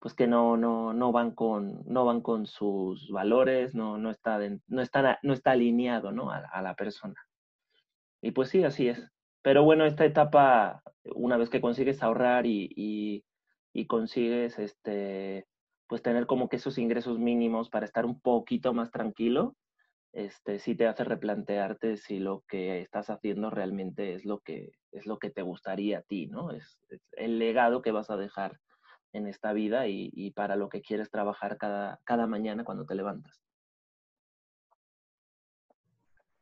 pues 0.00 0.14
que 0.14 0.26
no, 0.26 0.56
no, 0.56 0.94
no 0.94 1.12
van 1.12 1.32
con 1.32 1.82
no 1.86 2.06
van 2.06 2.22
con 2.22 2.46
sus 2.46 3.10
valores, 3.10 3.74
no, 3.74 3.98
no 3.98 4.10
está 4.10 4.40
no 4.66 4.82
está 4.82 5.18
no 5.22 5.34
está 5.34 5.52
alineado, 5.52 6.10
¿no? 6.10 6.30
A, 6.32 6.62
la 6.62 6.74
persona. 6.74 7.14
Y 8.22 8.32
pues 8.32 8.48
sí, 8.48 8.64
así 8.64 8.88
es. 8.88 9.06
Pero 9.42 9.62
bueno, 9.64 9.84
esta 9.84 10.04
etapa, 10.04 10.82
una 11.14 11.36
vez 11.36 11.50
que 11.50 11.60
consigues 11.60 12.02
ahorrar 12.02 12.46
y, 12.46 13.24
y, 13.72 13.86
consigues 13.86 14.58
este 14.58 15.46
pues 15.86 16.02
tener 16.02 16.26
como 16.26 16.48
que 16.48 16.56
esos 16.56 16.78
ingresos 16.78 17.18
mínimos 17.18 17.68
para 17.70 17.86
estar 17.86 18.06
un 18.06 18.20
poquito 18.20 18.72
más 18.74 18.90
tranquilo, 18.90 19.56
este, 20.12 20.58
sí 20.60 20.74
te 20.76 20.86
hace 20.86 21.04
replantearte 21.04 21.96
si 21.96 22.20
lo 22.20 22.44
que 22.48 22.80
estás 22.80 23.10
haciendo 23.10 23.50
realmente 23.50 24.14
es 24.14 24.24
lo 24.24 24.38
que, 24.40 24.72
es 24.92 25.06
lo 25.06 25.18
que 25.18 25.30
te 25.30 25.42
gustaría 25.42 25.98
a 25.98 26.02
ti, 26.02 26.26
¿no? 26.26 26.52
Es, 26.52 26.78
el 27.12 27.38
legado 27.38 27.82
que 27.82 27.92
vas 27.92 28.10
a 28.10 28.16
dejar 28.16 28.58
en 29.12 29.26
esta 29.26 29.52
vida 29.52 29.86
y, 29.88 30.30
para 30.32 30.56
lo 30.56 30.68
que 30.68 30.82
quieres 30.82 31.10
trabajar 31.10 31.58
cada, 31.58 32.00
cada 32.04 32.26
mañana 32.26 32.64
cuando 32.64 32.84
te 32.86 32.94
levantas. 32.94 33.42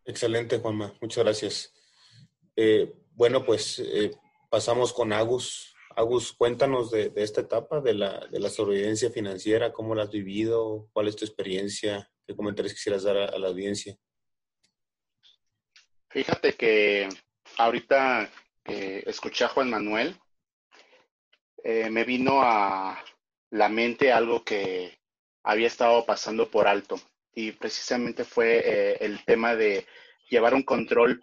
Excelente, 0.05 0.59
Juanma. 0.59 0.95
Muchas 1.01 1.25
gracias. 1.25 1.75
Eh, 2.57 2.93
bueno, 3.13 3.45
pues 3.45 3.79
eh, 3.79 4.11
pasamos 4.51 4.93
con 4.93 5.13
Agus. 5.13 5.75
Agus, 5.97 6.33
cuéntanos 6.33 6.91
de, 6.91 7.13
esta 7.17 7.41
etapa 7.41 7.81
de 7.81 7.95
la, 7.95 8.27
de 8.27 8.41
la 8.41 8.49
sobrevivencia 8.49 9.11
financiera, 9.11 9.73
cómo 9.73 9.95
la 9.95 10.05
has 10.05 10.11
vivido, 10.11 10.89
cuál 10.93 11.09
es 11.09 11.17
tu 11.17 11.25
experiencia, 11.25 12.11
¿Qué 12.29 12.37
comentarios 12.37 12.75
quisieras 12.75 13.05
dar 13.05 13.17
a, 13.17 13.39
la 13.39 13.49
audiencia? 13.49 13.97
Fíjate 16.11 16.53
que 16.53 17.09
ahorita 17.57 18.31
que 18.63 19.03
escuché 19.07 19.47
a 19.47 19.49
Juan 19.49 19.71
Manuel, 19.71 20.15
eh, 21.65 21.91
me 21.91 22.05
vino 22.05 22.41
a 22.43 23.03
la 23.51 23.69
mente 23.69 24.13
algo 24.13 24.45
que 24.45 24.99
había 25.43 25.67
estado 25.67 26.05
pasando 26.05 26.51
por 26.51 26.69
alto 26.69 27.01
y 27.35 27.53
precisamente 27.53 28.25
fue 28.25 28.63
eh, 28.65 28.97
el 29.01 29.25
tema 29.25 29.55
de 29.55 29.87
llevar 30.29 30.55
un 30.55 30.63
control 30.63 31.21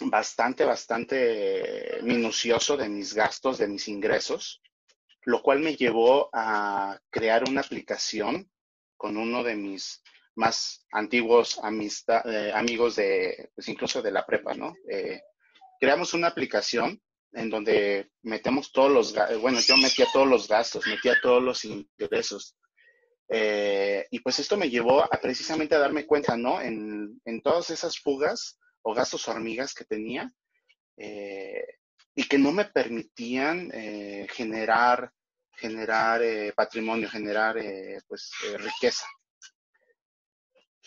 bastante, 0.00 0.64
bastante 0.64 1.98
minucioso 2.02 2.76
de 2.76 2.88
mis 2.88 3.14
gastos, 3.14 3.58
de 3.58 3.68
mis 3.68 3.88
ingresos, 3.88 4.62
lo 5.24 5.42
cual 5.42 5.60
me 5.60 5.76
llevó 5.76 6.28
a 6.32 6.98
crear 7.10 7.48
una 7.48 7.60
aplicación 7.60 8.50
con 8.96 9.16
uno 9.16 9.42
de 9.42 9.54
mis 9.54 10.02
más 10.34 10.86
antiguos 10.90 11.60
eh, 12.24 12.52
amigos 12.54 12.96
de, 12.96 13.50
pues 13.54 13.68
incluso 13.68 14.00
de 14.00 14.10
la 14.10 14.24
prepa, 14.24 14.54
¿no? 14.54 14.74
Creamos 15.78 16.14
una 16.14 16.28
aplicación 16.28 17.02
en 17.32 17.50
donde 17.50 18.10
metemos 18.22 18.72
todos 18.72 18.90
los, 18.90 19.40
bueno, 19.40 19.60
yo 19.60 19.76
metía 19.76 20.06
todos 20.12 20.28
los 20.28 20.48
gastos, 20.48 20.86
metía 20.86 21.16
todos 21.22 21.42
los 21.42 21.64
ingresos. 21.64 22.56
Eh, 23.28 24.06
y 24.10 24.20
pues 24.20 24.38
esto 24.38 24.56
me 24.56 24.68
llevó 24.68 25.02
a 25.02 25.08
precisamente 25.20 25.74
a 25.74 25.78
darme 25.78 26.06
cuenta, 26.06 26.36
¿no? 26.36 26.60
En, 26.60 27.20
en 27.24 27.40
todas 27.40 27.70
esas 27.70 27.98
fugas 27.98 28.58
o 28.82 28.92
gastos 28.94 29.26
hormigas 29.28 29.74
que 29.74 29.84
tenía 29.84 30.32
y 32.14 32.24
que 32.28 32.38
no 32.38 32.52
me 32.52 32.66
permitían 32.66 33.70
generar 34.28 35.12
generar 35.56 36.22
eh, 36.22 36.52
patrimonio, 36.54 37.08
generar 37.08 37.56
eh, 37.58 38.00
pues 38.08 38.30
eh, 38.46 38.58
riqueza. 38.58 39.06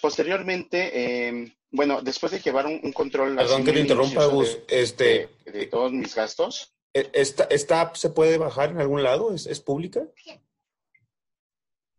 Posteriormente, 0.02 1.28
em, 1.28 1.52
bueno, 1.76 2.02
después 2.02 2.32
de 2.32 2.40
llevar 2.40 2.66
un, 2.66 2.92
control... 2.94 3.36
Perdón 3.36 3.64
que 3.64 3.72
te 3.72 3.80
interrumpa, 3.80 4.26
Gus. 4.26 4.60
De, 4.68 4.82
este, 4.82 5.30
de, 5.46 5.68
todos 5.68 5.92
mis 5.92 6.16
gastos. 6.16 6.74
¿e, 6.94 7.10
¿Esta, 7.14 7.46
¿Esta 7.46 7.82
app 7.82 7.96
se 7.96 8.10
puede 8.10 8.38
bajar 8.38 8.72
en 8.72 8.80
algún 8.80 9.04
lado? 9.04 9.34
¿Es, 9.34 9.46
es 9.46 9.60
pública? 9.60 10.04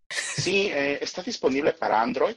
Sí, 0.08 0.70
está 0.72 1.22
disponible 1.22 1.72
para 1.72 2.00
Android. 2.00 2.36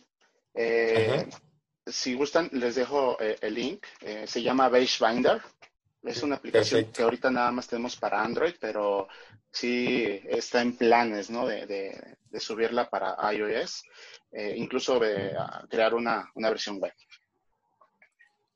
si 1.85 2.13
gustan, 2.15 2.49
les 2.53 2.75
dejo 2.75 3.17
el 3.19 3.53
link. 3.53 3.85
se 4.25 4.41
llama 4.41 4.69
Beige 4.69 5.05
Binder. 5.05 5.41
Es 6.03 6.23
una 6.23 6.35
aplicación 6.35 6.85
que 6.91 7.03
ahorita 7.03 7.29
nada 7.29 7.51
más 7.51 7.67
tenemos 7.67 7.97
para 7.97 8.21
Android, 8.21 8.55
pero 8.59 9.07
sí 9.51 10.21
está 10.25 10.61
en 10.61 10.77
planes, 10.77 11.29
¿no? 11.29 11.45
De, 11.45 12.17
subirla 12.39 12.89
para 12.89 13.17
iOS, 13.33 13.83
eh, 14.31 14.53
incluso 14.55 14.99
de 14.99 15.35
crear 15.69 15.93
una, 15.93 16.31
versión 16.35 16.79
web. 16.79 16.93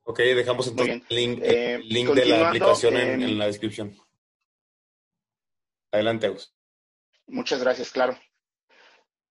Ok, 0.05 0.19
dejamos 0.19 0.67
entonces 0.67 1.01
el 1.09 1.15
link, 1.15 1.39
eh, 1.41 1.79
link 1.83 2.09
de 2.09 2.25
la 2.25 2.49
aplicación 2.49 2.97
en, 2.97 3.37
la 3.37 3.47
descripción. 3.47 3.97
Adelante, 5.91 6.27
Aus. 6.27 6.53
Muchas 7.27 7.61
gracias, 7.61 7.91
claro. 7.91 8.17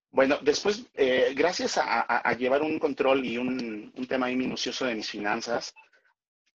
Bueno, 0.09 0.39
después, 0.41 0.85
eh, 0.93 1.33
gracias 1.35 1.77
a, 1.77 2.33
llevar 2.33 2.61
un 2.61 2.79
control 2.79 3.25
y 3.25 3.37
un, 3.37 3.91
tema 4.07 4.27
ahí 4.27 4.35
minucioso 4.35 4.85
de 4.85 4.95
mis 4.95 5.09
finanzas, 5.09 5.73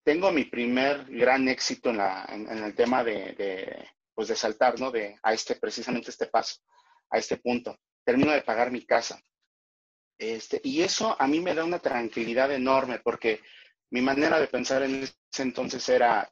tengo 0.03 0.31
mi 0.31 0.45
primer 0.45 1.05
gran 1.05 1.47
éxito 1.47 1.89
en, 1.89 2.47
el 2.47 2.75
tema 2.75 3.03
de, 3.03 3.87
pues 4.13 4.29
de 4.29 4.35
saltar, 4.35 4.79
¿no? 4.79 4.89
De, 4.89 5.17
a 5.21 5.33
este, 5.33 5.55
precisamente 5.55 6.11
este 6.11 6.27
paso, 6.27 6.61
a 7.09 7.17
este 7.17 7.37
punto. 7.37 7.77
Termino 8.03 8.31
de 8.31 8.41
pagar 8.41 8.71
mi 8.71 8.85
casa. 8.85 9.21
Este, 10.17 10.59
y 10.63 10.81
eso 10.81 11.15
a 11.19 11.27
mí 11.27 11.39
me 11.39 11.53
da 11.53 11.63
una 11.63 11.79
tranquilidad 11.79 12.51
enorme 12.51 12.99
porque 12.99 13.41
mi 13.89 14.01
manera 14.01 14.39
de 14.39 14.47
pensar 14.47 14.83
en 14.83 15.03
ese 15.03 15.41
entonces 15.41 15.87
era, 15.89 16.29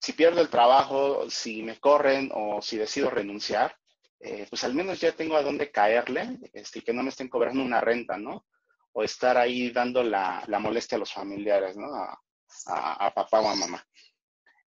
si 0.00 0.12
pierdo 0.12 0.40
el 0.40 0.48
trabajo, 0.48 1.28
si 1.30 1.62
me 1.62 1.78
corren 1.78 2.30
o 2.34 2.60
si 2.62 2.76
decido 2.76 3.10
renunciar, 3.10 3.76
eh, 4.24 4.46
pues 4.48 4.62
al 4.62 4.72
menos 4.72 5.00
ya 5.00 5.10
tengo 5.12 5.36
a 5.36 5.42
dónde 5.42 5.72
caerle 5.72 6.38
este, 6.52 6.80
que 6.82 6.92
no 6.92 7.02
me 7.02 7.08
estén 7.08 7.28
cobrando 7.28 7.60
una 7.62 7.80
renta, 7.80 8.16
¿no? 8.16 8.46
O 8.92 9.02
estar 9.02 9.36
ahí 9.36 9.70
dando 9.70 10.04
la, 10.04 10.44
molestia 10.60 10.94
a 10.94 11.00
los 11.00 11.12
familiares, 11.12 11.76
¿no? 11.76 11.92
A, 11.92 13.12
papá 13.14 13.40
o 13.40 13.48
a 13.48 13.56
mamá. 13.56 13.84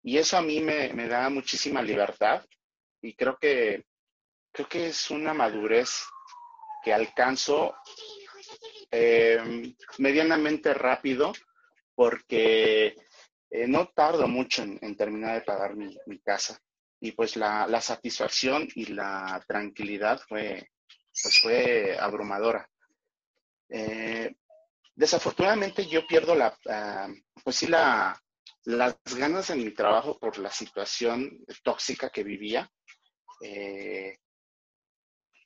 Y 0.03 0.17
eso 0.17 0.37
a 0.37 0.41
mí 0.41 0.59
me, 0.59 0.89
da 1.07 1.29
muchísima 1.29 1.81
libertad 1.81 2.45
y 3.01 3.15
creo 3.15 3.37
que, 3.37 3.85
creo 4.51 4.67
que 4.67 4.87
es 4.87 5.09
una 5.09 5.33
madurez 5.33 6.03
que 6.83 6.93
alcanzo 6.93 7.75
eh, 8.91 9.73
medianamente 9.97 10.73
rápido 10.73 11.33
porque 11.93 12.95
eh, 13.49 13.67
no 13.67 13.87
tardo 13.87 14.27
mucho 14.27 14.63
en, 14.63 14.97
terminar 14.97 15.35
de 15.35 15.41
pagar 15.41 15.75
mi, 15.75 16.19
casa. 16.23 16.59
Y 16.99 17.11
pues 17.11 17.35
la, 17.35 17.81
satisfacción 17.81 18.67
y 18.75 18.87
la 18.87 19.43
tranquilidad 19.47 20.19
fue, 20.27 20.71
pues 21.21 21.39
fue 21.41 21.97
abrumadora. 21.99 22.69
Eh, 23.69 24.35
desafortunadamente 24.93 25.87
yo 25.87 26.05
pierdo 26.07 26.35
la, 26.35 26.57
ah, 26.69 27.07
pues 27.43 27.55
sí, 27.57 27.67
la, 27.67 28.19
las 28.65 28.97
ganas 29.15 29.49
en 29.49 29.63
mi 29.63 29.71
trabajo 29.71 30.17
por 30.17 30.37
la 30.37 30.49
situación 30.49 31.45
tóxica 31.63 32.09
que 32.09 32.23
vivía. 32.23 32.69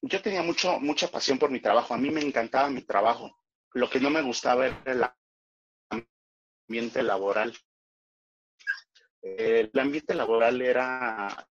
Yo 0.01 0.21
tenía 0.21 0.41
mucho, 0.41 0.79
mucha 0.79 1.09
pasión 1.09 1.37
por 1.37 1.51
mi 1.51 1.59
trabajo. 1.59 1.93
A 1.93 1.97
mí 1.97 2.09
me 2.09 2.21
encantaba 2.21 2.69
mi 2.69 2.81
trabajo. 2.81 3.37
Lo 3.73 3.89
que 3.89 3.99
no 3.99 4.09
me 4.09 4.21
gustaba 4.21 4.67
era 4.67 4.81
el 4.85 5.05
ambiente 6.67 7.03
laboral. 7.03 7.55
El 9.21 9.71
ambiente 9.77 10.13
laboral 10.13 10.61
era, 10.61 11.47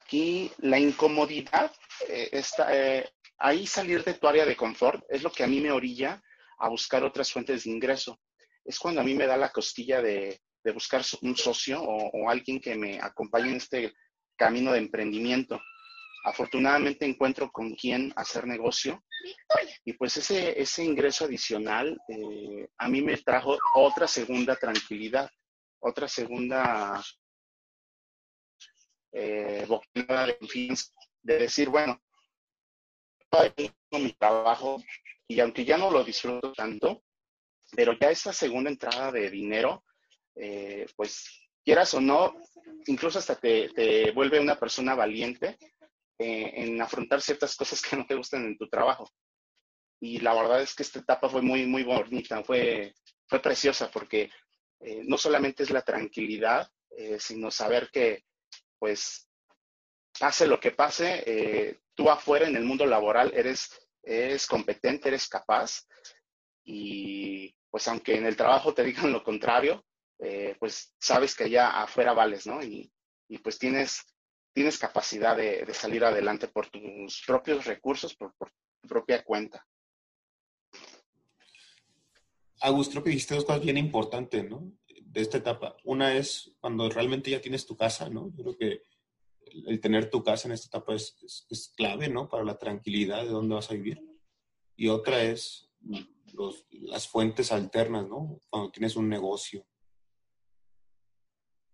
aquí 0.00 0.50
la 0.58 0.78
incomodidad, 0.78 1.72
eh, 2.08 2.28
está, 2.32 2.76
eh, 2.76 3.08
ahí 3.38 3.66
salir 3.66 4.02
de 4.02 4.14
tu 4.14 4.26
área 4.26 4.46
de 4.46 4.56
confort 4.56 5.04
es 5.08 5.22
lo 5.22 5.30
que 5.30 5.44
a 5.44 5.46
mí 5.46 5.60
me 5.60 5.70
orilla 5.70 6.22
a 6.58 6.68
buscar 6.68 7.04
otras 7.04 7.30
fuentes 7.30 7.64
de 7.64 7.70
ingreso. 7.70 8.20
Es 8.64 8.78
cuando 8.78 9.00
a 9.00 9.04
mí 9.04 9.14
me 9.14 9.26
da 9.26 9.36
la 9.36 9.50
costilla 9.50 10.00
de, 10.00 10.40
buscar 10.72 11.02
un 11.20 11.36
socio 11.36 11.82
o, 11.82 12.30
alguien 12.30 12.58
que 12.58 12.74
me 12.74 12.98
acompañe 12.98 13.50
en 13.50 13.56
este 13.56 13.92
camino 14.34 14.72
de 14.72 14.78
emprendimiento. 14.78 15.60
Afortunadamente 16.24 17.04
encuentro 17.04 17.50
con 17.50 17.74
quién 17.74 18.12
hacer 18.16 18.46
negocio. 18.46 19.04
Y 19.84 19.92
pues 19.92 20.16
ese, 20.16 20.60
ese 20.60 20.84
ingreso 20.84 21.26
adicional 21.26 21.98
a 22.78 22.88
mí 22.88 23.02
me 23.02 23.16
trajo 23.18 23.56
otra 23.74 24.08
segunda 24.08 24.56
tranquilidad 24.56 25.30
otra 25.84 26.08
segunda 26.08 27.02
eh, 29.12 29.66
de 29.94 30.38
confianza, 30.38 30.92
de 31.22 31.38
decir, 31.38 31.68
bueno, 31.68 32.00
mi 33.90 34.12
trabajo 34.12 34.82
y 35.28 35.40
aunque 35.40 35.64
ya 35.64 35.76
no 35.76 35.90
lo 35.90 36.02
disfruto 36.02 36.52
tanto, 36.52 37.02
pero 37.72 37.92
ya 37.98 38.10
esta 38.10 38.32
segunda 38.32 38.70
entrada 38.70 39.12
de 39.12 39.30
dinero, 39.30 39.84
eh, 40.36 40.86
pues 40.96 41.48
quieras 41.62 41.92
o 41.94 42.00
no, 42.00 42.34
incluso 42.86 43.18
hasta 43.18 43.36
te, 43.36 44.10
vuelve 44.12 44.40
una 44.40 44.58
persona 44.58 44.94
valiente 44.94 45.58
eh, 46.18 46.52
en 46.54 46.80
afrontar 46.80 47.20
ciertas 47.20 47.56
cosas 47.56 47.82
que 47.82 47.96
no 47.96 48.06
te 48.06 48.14
gustan 48.14 48.44
en 48.44 48.56
tu 48.56 48.68
trabajo. 48.68 49.10
Y 50.00 50.18
la 50.18 50.32
verdad 50.34 50.62
es 50.62 50.74
que 50.74 50.84
esta 50.84 51.00
etapa 51.00 51.28
fue 51.28 51.42
muy, 51.42 51.66
muy 51.66 51.82
bonita, 51.82 52.44
fue, 52.44 52.94
fue 53.26 53.40
preciosa 53.40 53.90
porque 53.90 54.30
eh, 54.80 55.02
no 55.04 55.18
solamente 55.18 55.64
es 55.64 55.70
la 55.70 55.82
tranquilidad, 55.82 56.68
eh, 56.96 57.18
sino 57.18 57.50
saber 57.50 57.90
que, 57.92 58.24
pues, 58.78 59.28
pase 60.20 60.46
lo 60.46 60.60
que 60.60 60.70
pase, 60.70 61.80
tú 61.94 62.08
afuera 62.08 62.46
en 62.46 62.54
el 62.54 62.62
mundo 62.62 62.86
laboral 62.86 63.32
eres, 63.34 63.68
eres 64.04 64.46
competente, 64.46 65.08
eres 65.08 65.28
capaz 65.28 65.82
y 66.64 67.52
pues 67.68 67.88
aunque 67.88 68.14
en 68.14 68.26
el 68.26 68.36
trabajo 68.36 68.72
te 68.72 68.84
digan 68.84 69.10
lo 69.10 69.24
contrario, 69.24 69.84
pues 70.60 70.94
sabes 71.00 71.34
que 71.34 71.44
allá 71.44 71.82
afuera 71.82 72.12
vales, 72.12 72.46
¿no? 72.46 72.62
Y, 72.62 72.92
pues 73.42 73.58
tienes, 73.58 74.13
tienes 74.54 74.78
capacidad 74.78 75.36
de, 75.36 75.66
salir 75.74 76.04
adelante 76.04 76.48
por 76.48 76.68
tus 76.68 77.22
propios 77.26 77.66
recursos, 77.66 78.14
por, 78.14 78.32
tu 78.80 78.88
propia 78.88 79.22
cuenta. 79.24 79.66
Agus, 82.60 82.88
creo 82.88 83.02
que 83.02 83.10
dijiste 83.10 83.34
dos 83.34 83.44
cosas 83.44 83.62
bien 83.62 83.76
importantes, 83.76 84.48
¿no? 84.48 84.72
De 85.02 85.20
esta 85.20 85.38
etapa. 85.38 85.76
Una 85.84 86.16
es 86.16 86.52
cuando 86.60 86.88
realmente 86.88 87.30
ya 87.30 87.40
tienes 87.40 87.66
tu 87.66 87.76
casa, 87.76 88.08
¿no? 88.08 88.30
Yo 88.36 88.44
creo 88.44 88.56
que 88.56 88.82
el 89.66 89.80
tener 89.80 90.08
tu 90.08 90.22
casa 90.22 90.48
en 90.48 90.54
esta 90.54 90.68
etapa 90.68 90.94
es, 90.94 91.72
clave, 91.76 92.08
¿no? 92.08 92.28
Para 92.28 92.44
la 92.44 92.56
tranquilidad 92.56 93.24
de 93.24 93.30
dónde 93.30 93.56
vas 93.56 93.70
a 93.70 93.74
vivir. 93.74 94.00
Y 94.76 94.88
otra 94.88 95.22
es 95.22 95.68
las 96.70 97.08
fuentes 97.08 97.50
alternas, 97.50 98.08
¿no? 98.08 98.40
Cuando 98.48 98.70
tienes 98.70 98.94
un 98.96 99.08
negocio. 99.08 99.66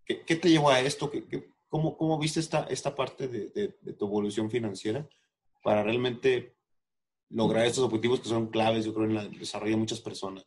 ¿Qué, 0.04 0.24
qué 0.24 0.36
te 0.36 0.48
llevó 0.48 0.70
a 0.70 0.80
esto? 0.80 1.10
¿Qué, 1.10 1.49
cómo, 1.70 2.18
viste 2.18 2.40
esta, 2.40 2.94
parte 2.94 3.28
de 3.28 3.68
tu 3.94 4.06
evolución 4.06 4.50
financiera 4.50 5.08
para 5.62 5.82
realmente 5.82 6.54
lograr 7.30 7.64
estos 7.64 7.84
objetivos 7.84 8.20
que 8.20 8.28
son 8.28 8.48
claves, 8.48 8.84
yo 8.84 8.92
creo, 8.92 9.06
en 9.06 9.16
el 9.16 9.38
desarrollo 9.38 9.72
de 9.72 9.78
muchas 9.78 10.00
personas? 10.00 10.44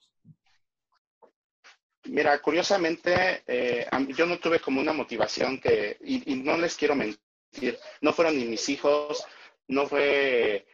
Mira, 2.06 2.38
curiosamente, 2.42 3.44
eh, 3.48 3.88
yo 4.16 4.26
no 4.26 4.38
tuve 4.38 4.60
como 4.60 4.82
una 4.82 4.92
motivación 4.92 5.60
que, 5.60 5.98
y, 6.04 6.36
no 6.36 6.58
les 6.58 6.76
quiero 6.76 6.96
mentir, 6.96 7.80
no 8.02 8.12
fueron 8.12 8.38
ni 8.38 8.46
mis 8.46 8.68
hijos, 8.68 9.26
no 9.70 9.88
fue 9.88 10.68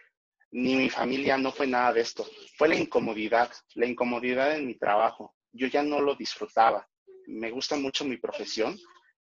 ni 0.52 0.76
mi 0.76 0.90
familia, 0.90 1.38
no 1.38 1.52
fue 1.52 1.68
nada 1.68 1.94
de 1.94 2.02
esto. 2.02 2.28
Fue 2.58 2.68
la 2.68 2.76
incomodidad, 2.76 3.52
la 3.76 3.86
incomodidad 3.86 4.56
en 4.56 4.66
mi 4.66 4.76
trabajo. 4.76 5.36
Yo 5.52 5.68
ya 5.68 5.84
no 5.84 6.02
lo 6.02 6.16
disfrutaba. 6.16 6.90
Me 7.28 7.52
gusta 7.52 7.76
mucho 7.76 8.06
mi 8.06 8.18
profesión, 8.18 8.76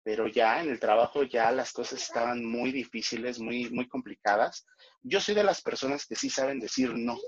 pero 0.07 0.29
ya 0.29 0.63
en 0.63 0.71
el 0.71 0.79
trabajo 0.79 1.25
ya 1.25 1.51
las 1.51 1.73
cosas 1.73 2.01
estaban 2.01 2.45
muy 2.45 2.71
difíciles, 2.71 3.41
muy, 3.41 3.69
muy 3.71 3.89
complicadas. 3.89 4.65
Yo 5.03 5.21
soy 5.21 5.35
de 5.35 5.43
las 5.43 5.61
personas 5.63 6.07
que 6.07 6.15
sí 6.15 6.31
saben 6.31 6.61
decir 6.61 6.95
no. 6.95 7.19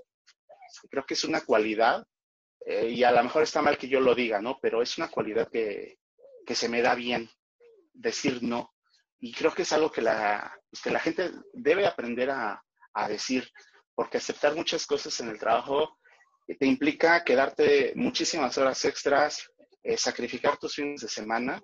Creo 0.89 1.05
que 1.05 1.15
es 1.15 1.25
una 1.25 1.41
cualidad 1.41 2.07
eh, 2.65 2.91
y 2.91 3.03
a 3.03 3.11
lo 3.11 3.21
mejor 3.25 3.43
está 3.43 3.63
mal 3.63 3.77
que 3.77 3.89
yo 3.89 3.99
lo 3.99 4.15
diga, 4.15 4.41
¿no? 4.41 4.61
Pero 4.63 4.81
es 4.81 4.97
una 4.97 5.09
cualidad 5.09 5.51
que, 5.51 5.99
se 6.55 6.69
me 6.69 6.81
da 6.81 6.95
bien, 6.95 7.29
decir 7.93 8.45
no. 8.45 8.73
Y 9.19 9.33
creo 9.33 9.53
que 9.53 9.63
es 9.63 9.73
algo 9.73 9.91
que 9.91 10.01
la, 10.03 10.57
pues, 10.71 10.81
que 10.81 10.91
la 10.91 11.01
gente 11.01 11.33
debe 11.55 11.85
aprender 11.85 12.31
a, 12.31 12.63
decir, 13.09 13.49
porque 13.93 14.19
aceptar 14.19 14.55
muchas 14.55 14.87
cosas 14.87 15.19
en 15.19 15.31
el 15.31 15.39
trabajo 15.39 15.99
te 16.47 16.67
implica 16.67 17.25
quedarte 17.25 17.93
muchísimas 17.97 18.57
horas 18.57 18.85
extras, 18.85 19.51
eh, 19.83 19.97
sacrificar 19.97 20.59
tus 20.59 20.77
fines 20.77 21.01
de 21.01 21.09
semana, 21.09 21.61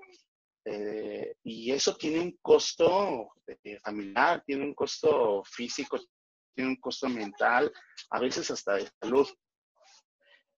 eh, 0.65 1.37
y 1.43 1.73
eso 1.73 1.97
tiene 1.97 2.21
un 2.21 2.39
costo 2.41 3.29
familiar, 3.83 4.43
tiene 4.47 4.65
un 4.65 4.75
costo 4.75 5.43
físico, 5.45 5.99
tiene 6.55 6.71
un 6.71 6.77
costo 6.77 7.09
mental, 7.09 7.73
a 8.11 8.21
veces 8.21 8.51
hasta 8.51 8.75
de 8.75 8.89
salud. 9.01 9.29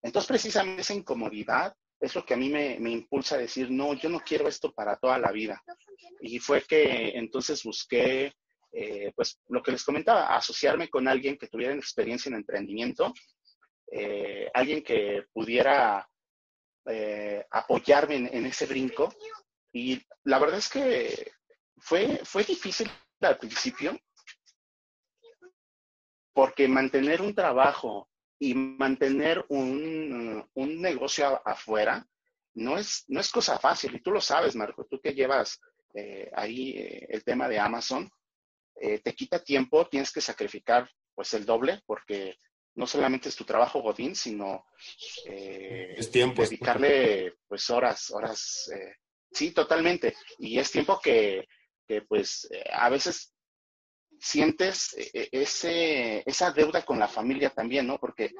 Entonces, 0.02 0.28
precisamente 0.28 0.82
esa 0.82 0.94
incomodidad 0.94 1.74
es 2.00 2.14
lo 2.14 2.24
que 2.24 2.34
a 2.34 2.36
mí 2.36 2.48
me, 2.48 2.74
impulsa 2.90 3.36
a 3.36 3.38
decir, 3.38 3.70
no, 3.70 3.94
yo 3.94 4.08
no 4.08 4.20
quiero 4.20 4.48
esto 4.48 4.72
para 4.72 4.96
toda 4.96 5.18
la 5.18 5.32
vida. 5.32 5.62
Y 6.20 6.38
fue 6.38 6.62
que 6.62 7.10
entonces 7.16 7.62
busqué, 7.62 8.32
eh, 8.72 9.12
pues 9.16 9.40
lo 9.48 9.62
que 9.62 9.72
les 9.72 9.82
comentaba, 9.82 10.36
asociarme 10.36 10.88
con 10.88 11.08
alguien 11.08 11.36
que 11.38 11.48
tuviera 11.48 11.74
experiencia 11.74 12.28
en 12.28 12.36
emprendimiento, 12.36 13.12
eh, 13.90 14.50
alguien 14.52 14.82
que 14.82 15.24
pudiera 15.32 16.06
eh, 16.86 17.44
apoyarme 17.50 18.28
en, 18.32 18.46
ese 18.46 18.66
brinco. 18.66 19.12
Y 19.76 20.02
la 20.24 20.38
verdad 20.38 20.58
es 20.58 20.70
que 20.70 21.32
fue, 21.76 22.20
fue 22.24 22.44
difícil 22.44 22.90
al 23.20 23.36
principio, 23.36 23.98
porque 26.32 26.66
mantener 26.66 27.20
un 27.20 27.34
trabajo 27.34 28.08
y 28.38 28.54
mantener 28.54 29.44
un, 29.48 30.48
negocio 30.54 31.42
afuera 31.46 32.06
no 32.54 32.78
es, 32.78 33.04
no 33.08 33.20
es 33.20 33.30
cosa 33.30 33.58
fácil. 33.58 33.94
Y 33.94 34.00
tú 34.00 34.10
lo 34.10 34.20
sabes, 34.20 34.56
Marco, 34.56 34.86
tú 34.86 34.98
que 34.98 35.12
llevas 35.12 35.60
eh, 35.94 36.30
ahí 36.34 36.70
eh, 36.70 37.06
el 37.10 37.22
tema 37.22 37.46
de 37.46 37.58
Amazon, 37.58 38.10
eh, 38.80 38.98
te 39.00 39.14
quita 39.14 39.44
tiempo, 39.44 39.88
tienes 39.88 40.10
que 40.10 40.22
sacrificar 40.22 40.88
pues 41.14 41.34
el 41.34 41.44
doble 41.44 41.82
porque 41.86 42.38
no 42.74 42.86
solamente 42.86 43.28
es 43.28 43.36
tu 43.36 43.44
trabajo 43.44 43.80
Godín, 43.80 44.14
sino 44.14 44.64
es 45.26 46.10
tiempo, 46.10 46.42
dedicarle 46.42 47.34
pues 47.46 47.68
horas, 47.70 48.10
horas, 48.10 48.70
sí, 49.32 49.52
totalmente. 49.52 50.14
Y 50.38 50.58
es 50.58 50.70
tiempo 50.70 51.00
que, 51.00 51.46
que 51.86 52.02
pues 52.02 52.48
a 52.72 52.88
veces 52.88 53.34
sientes 54.18 54.94
ese, 55.12 56.22
esa 56.28 56.50
deuda 56.50 56.84
con 56.84 56.98
la 56.98 57.08
familia 57.08 57.50
también, 57.50 57.86
¿no? 57.86 57.98
Porque 57.98 58.32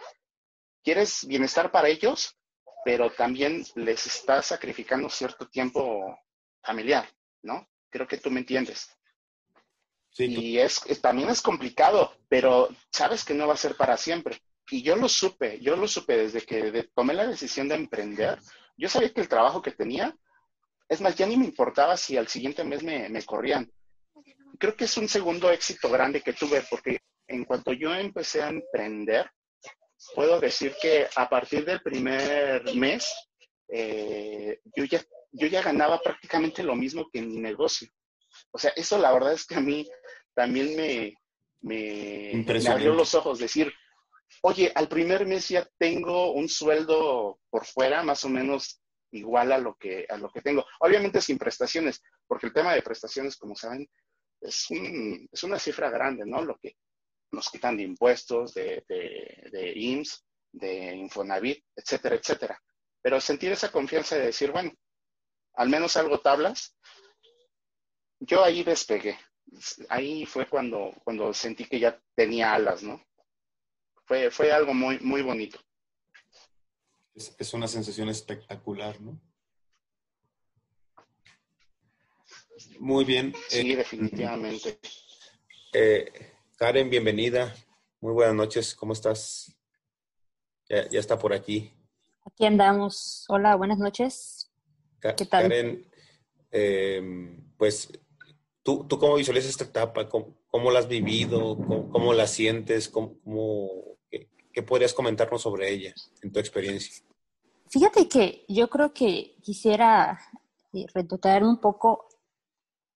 quieres 0.83 1.27
bienestar 1.27 1.71
para 1.71 1.89
ellos, 1.89 2.37
pero 2.85 3.11
también 3.11 3.65
les 3.75 4.07
estás 4.07 4.47
sacrificando 4.47 5.11
cierto 5.11 5.49
tiempo 5.49 6.19
familiar. 6.63 7.09
¿no? 7.47 7.69
Creo 7.89 8.07
que 8.07 8.19
tú 8.19 8.31
me 8.31 8.41
entiendes. 8.41 8.91
y 10.19 10.59
es, 10.59 10.81
también 11.01 11.29
es 11.31 11.41
complicado, 11.41 12.13
pero 12.29 12.69
sabes 12.91 13.25
que 13.25 13.35
no 13.35 13.47
va 13.47 13.55
a 13.55 13.59
ser 13.59 13.77
para 13.77 13.97
siempre. 13.97 14.41
Y 14.71 14.83
yo 14.83 14.97
lo 14.97 15.09
supe, 15.09 15.61
yo 15.61 15.77
lo 15.77 15.87
supe 15.87 16.17
desde 16.17 16.43
que 16.43 16.89
tomé 16.95 17.15
la 17.15 17.27
decisión 17.27 17.69
de 17.69 17.77
emprender. 17.77 18.39
Yo 18.77 18.89
sabía 18.89 19.13
que 19.13 19.21
el 19.21 19.29
trabajo 19.29 19.63
que 19.63 19.71
tenía, 19.71 20.17
es 20.89 21.01
más, 21.01 21.17
ya 21.17 21.27
ni 21.27 21.37
me 21.37 21.47
importaba 21.47 21.97
si 21.97 22.17
al 22.17 22.29
siguiente 22.29 22.65
mes 22.65 22.83
me, 22.83 23.09
me 23.09 23.23
corrían. 23.23 23.71
Creo 24.59 24.75
que 24.75 24.85
es 24.85 24.97
un 24.97 25.09
segundo 25.09 25.51
éxito 25.51 25.91
grande 25.91 26.23
que 26.23 26.33
tuve, 26.33 26.63
porque 26.71 26.99
en 27.29 27.45
cuanto 27.45 27.73
yo 27.73 27.95
empecé 27.95 28.43
a 28.43 28.49
emprender, 28.49 29.31
puedo 30.15 30.41
decir 30.41 30.75
que 30.81 31.07
a 31.17 31.29
partir 31.29 31.65
del 31.65 31.83
primer 31.83 32.63
mes, 32.75 33.13
eh, 33.69 34.61
yo 34.75 34.85
ya 34.85 35.05
yo 35.37 35.47
ya 35.47 35.63
ganaba 35.63 36.01
prácticamente 36.01 36.63
lo 36.63 36.75
mismo 36.75 37.09
que 37.11 37.19
en 37.19 37.29
mi 37.29 37.39
negocio. 37.39 37.89
O 38.51 38.59
sea, 38.59 38.73
eso 38.75 38.99
la 38.99 39.13
verdad 39.13 39.33
es 39.33 39.47
que 39.47 39.57
a 39.57 39.61
mí 39.61 39.89
también 40.35 40.77
me, 40.77 41.15
me, 41.61 42.69
abrió 42.69 42.95
los 42.95 43.15
ojos, 43.15 43.39
decir, 43.39 43.73
oye, 44.43 44.73
al 44.75 44.89
primer 44.89 45.27
mes 45.27 45.49
ya 45.49 45.69
tengo 45.79 46.33
un 46.33 46.49
sueldo 46.49 47.39
por 47.51 47.67
fuera 47.67 48.03
más 48.03 48.25
o 48.25 48.29
menos 48.29 48.81
igual 49.13 49.53
a 49.53 49.59
lo 49.59 49.77
que, 49.77 50.07
a 50.09 50.17
lo 50.17 50.31
que 50.31 50.43
tengo. 50.43 50.65
Obviamente 50.81 51.21
sin 51.21 51.39
prestaciones, 51.39 52.03
porque 52.27 52.47
el 52.47 52.53
tema 52.53 52.75
de 52.75 52.83
prestaciones, 52.83 53.37
como 53.37 53.55
saben, 53.55 53.89
es, 54.41 54.67
es 55.33 55.43
una 55.43 55.59
cifra 55.59 55.91
grande, 55.91 56.25
¿no? 56.27 56.43
Lo 56.43 56.57
que 56.59 56.77
nos 57.33 57.51
quitan 57.51 57.77
de 57.77 57.83
impuestos, 57.85 58.55
de, 58.55 58.85
de, 58.89 59.49
de 59.51 59.73
IMSS, 59.75 60.25
de 60.53 60.97
Infonavit, 60.97 61.65
etcétera, 61.75 62.17
etcétera. 62.17 62.63
Pero 63.03 63.21
sentir 63.21 63.53
esa 63.53 63.71
confianza 63.71 64.17
de 64.17 64.27
decir, 64.27 64.51
bueno, 64.51 64.73
al 65.55 65.69
menos 65.69 65.97
algo 65.97 66.21
tablas, 66.21 66.77
yo 68.21 68.43
ahí 68.43 68.63
despegué. 68.65 69.19
Ahí 69.89 70.27
fue 70.27 70.49
cuando, 70.49 70.93
cuando 71.05 71.33
sentí 71.33 71.65
que 71.67 71.79
ya 71.79 72.01
tenía 72.15 72.55
alas, 72.55 72.83
¿no? 72.83 73.03
Fue, 74.07 74.31
fue 74.31 74.53
algo 74.53 74.75
muy, 74.75 74.99
muy 75.01 75.23
bonito. 75.23 75.59
Es, 77.17 77.55
una 77.55 77.67
sensación 77.67 78.11
espectacular, 78.11 79.01
¿no? 79.01 79.19
Muy 82.79 83.07
bien. 83.07 83.35
Sí, 83.49 83.73
eh, 83.73 83.77
definitivamente. 83.77 84.79
Eh, 85.73 86.13
Karen, 86.59 86.91
bienvenida. 86.91 87.55
Muy 88.03 88.13
buenas 88.13 88.35
noches. 88.35 88.75
¿Cómo 88.75 88.93
estás? 88.93 89.57
Ya, 90.69 90.87
ya 90.91 91.01
está 91.01 91.19
por 91.19 91.33
aquí. 91.33 91.73
Aquí 92.27 92.45
andamos. 92.45 93.25
Hola, 93.29 93.57
buenas 93.57 93.79
noches. 93.79 94.53
Karen, 95.01 95.91
em, 96.51 97.51
pues, 97.57 97.89
¿tú, 98.63 98.87
¿tú 98.87 98.99
cómo 98.99 99.15
visualizas 99.15 99.51
esta 99.51 99.65
etapa? 99.65 100.07
¿Cómo, 100.07 100.71
la 100.71 100.81
has 100.81 100.89
vivido? 100.89 101.57
¿Cómo, 101.57 102.13
la 102.13 102.27
sientes? 102.27 102.91
¿Cómo, 102.91 103.96
qué, 104.57 104.63
podrías 104.63 104.95
comentarnos 104.95 105.43
sobre 105.43 105.71
ella 105.71 105.95
en 106.23 106.33
tu 106.33 106.41
experiencia? 106.41 107.05
Fíjate 107.69 108.09
que 108.09 108.45
yo 108.49 108.69
creo 108.69 108.93
que 108.95 109.37
quisiera 109.43 110.19
eh, 110.73 110.87
retocar 110.95 111.45
un 111.45 111.61
poco 111.61 112.09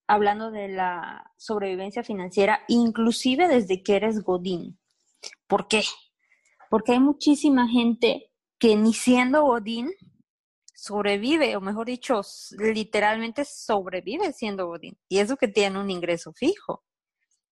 hablando 0.06 0.50
de 0.50 0.68
la 0.68 1.32
sobrevivencia 1.36 2.02
financiera, 2.02 2.64
inclusive 2.68 3.46
desde 3.46 3.82
que 3.82 3.96
eres 3.96 4.22
Godín. 4.22 4.78
¿Por 5.46 5.68
qué? 5.68 5.82
Porque 6.70 6.92
hay 6.92 7.00
muchísima 7.00 7.68
gente 7.68 8.32
que 8.58 8.76
ni 8.76 8.94
siendo 8.94 9.42
Godín 9.42 9.90
sobrevive, 10.74 11.56
o 11.56 11.60
mejor 11.60 11.86
dicho, 11.86 12.22
literalmente 12.58 13.44
sobrevive 13.44 14.32
siendo 14.32 14.66
Godín. 14.66 14.98
Y 15.08 15.18
eso 15.18 15.36
que 15.36 15.48
tiene 15.48 15.78
un 15.78 15.90
ingreso 15.90 16.32
fijo. 16.32 16.84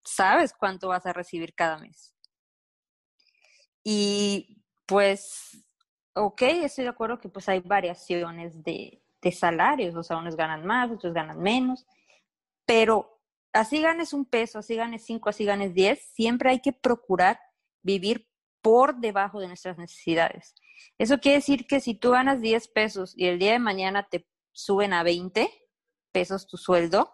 Sabes 0.02 0.54
cuánto 0.58 0.88
vas 0.88 1.04
a 1.04 1.12
recibir 1.12 1.54
cada 1.54 1.78
mes. 1.78 2.14
Y 3.90 4.62
pues, 4.84 5.64
ok, 6.12 6.42
estoy 6.42 6.84
de 6.84 6.90
acuerdo 6.90 7.18
que 7.18 7.30
pues 7.30 7.48
hay 7.48 7.60
variaciones 7.60 8.62
de, 8.62 9.00
de 9.22 9.32
salarios, 9.32 9.94
o 9.94 10.02
sea, 10.02 10.18
unos 10.18 10.36
ganan 10.36 10.66
más, 10.66 10.90
otros 10.90 11.14
ganan 11.14 11.40
menos, 11.40 11.86
pero 12.66 13.18
así 13.54 13.80
ganes 13.80 14.12
un 14.12 14.26
peso, 14.26 14.58
así 14.58 14.76
ganes 14.76 15.06
cinco, 15.06 15.30
así 15.30 15.46
ganes 15.46 15.72
diez, 15.72 16.02
siempre 16.12 16.50
hay 16.50 16.60
que 16.60 16.74
procurar 16.74 17.40
vivir 17.82 18.28
por 18.60 18.94
debajo 18.96 19.40
de 19.40 19.48
nuestras 19.48 19.78
necesidades. 19.78 20.54
Eso 20.98 21.16
quiere 21.16 21.36
decir 21.36 21.66
que 21.66 21.80
si 21.80 21.94
tú 21.94 22.10
ganas 22.10 22.42
10 22.42 22.68
pesos 22.68 23.14
y 23.16 23.24
el 23.24 23.38
día 23.38 23.52
de 23.52 23.58
mañana 23.58 24.06
te 24.06 24.28
suben 24.52 24.92
a 24.92 25.02
20 25.02 25.50
pesos 26.12 26.46
tu 26.46 26.58
sueldo, 26.58 27.10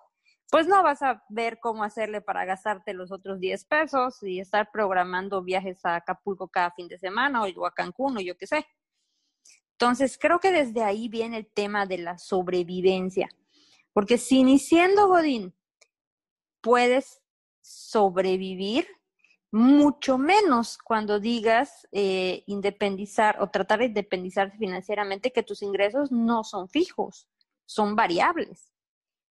pues 0.50 0.66
no 0.66 0.82
vas 0.82 1.02
a 1.02 1.24
ver 1.28 1.58
cómo 1.60 1.84
hacerle 1.84 2.20
para 2.20 2.44
gastarte 2.44 2.94
los 2.94 3.10
otros 3.10 3.40
10 3.40 3.64
pesos 3.64 4.22
y 4.22 4.40
estar 4.40 4.70
programando 4.70 5.42
viajes 5.42 5.84
a 5.84 5.96
Acapulco 5.96 6.48
cada 6.48 6.70
fin 6.70 6.88
de 6.88 6.98
semana 6.98 7.42
o 7.42 7.66
a 7.66 7.74
Cancún 7.74 8.18
o 8.18 8.20
yo 8.20 8.36
qué 8.36 8.46
sé. 8.46 8.66
Entonces, 9.72 10.16
creo 10.18 10.38
que 10.38 10.52
desde 10.52 10.84
ahí 10.84 11.08
viene 11.08 11.38
el 11.38 11.46
tema 11.46 11.86
de 11.86 11.98
la 11.98 12.18
sobrevivencia. 12.18 13.28
Porque 13.92 14.18
si 14.18 14.38
iniciando 14.38 15.08
Godín 15.08 15.54
puedes 16.60 17.20
sobrevivir, 17.60 18.86
mucho 19.50 20.18
menos 20.18 20.78
cuando 20.78 21.20
digas 21.20 21.86
eh, 21.92 22.42
independizar 22.46 23.40
o 23.40 23.50
tratar 23.50 23.78
de 23.78 23.86
independizarse 23.86 24.58
financieramente, 24.58 25.32
que 25.32 25.44
tus 25.44 25.62
ingresos 25.62 26.10
no 26.10 26.42
son 26.42 26.68
fijos, 26.68 27.28
son 27.64 27.94
variables. 27.94 28.73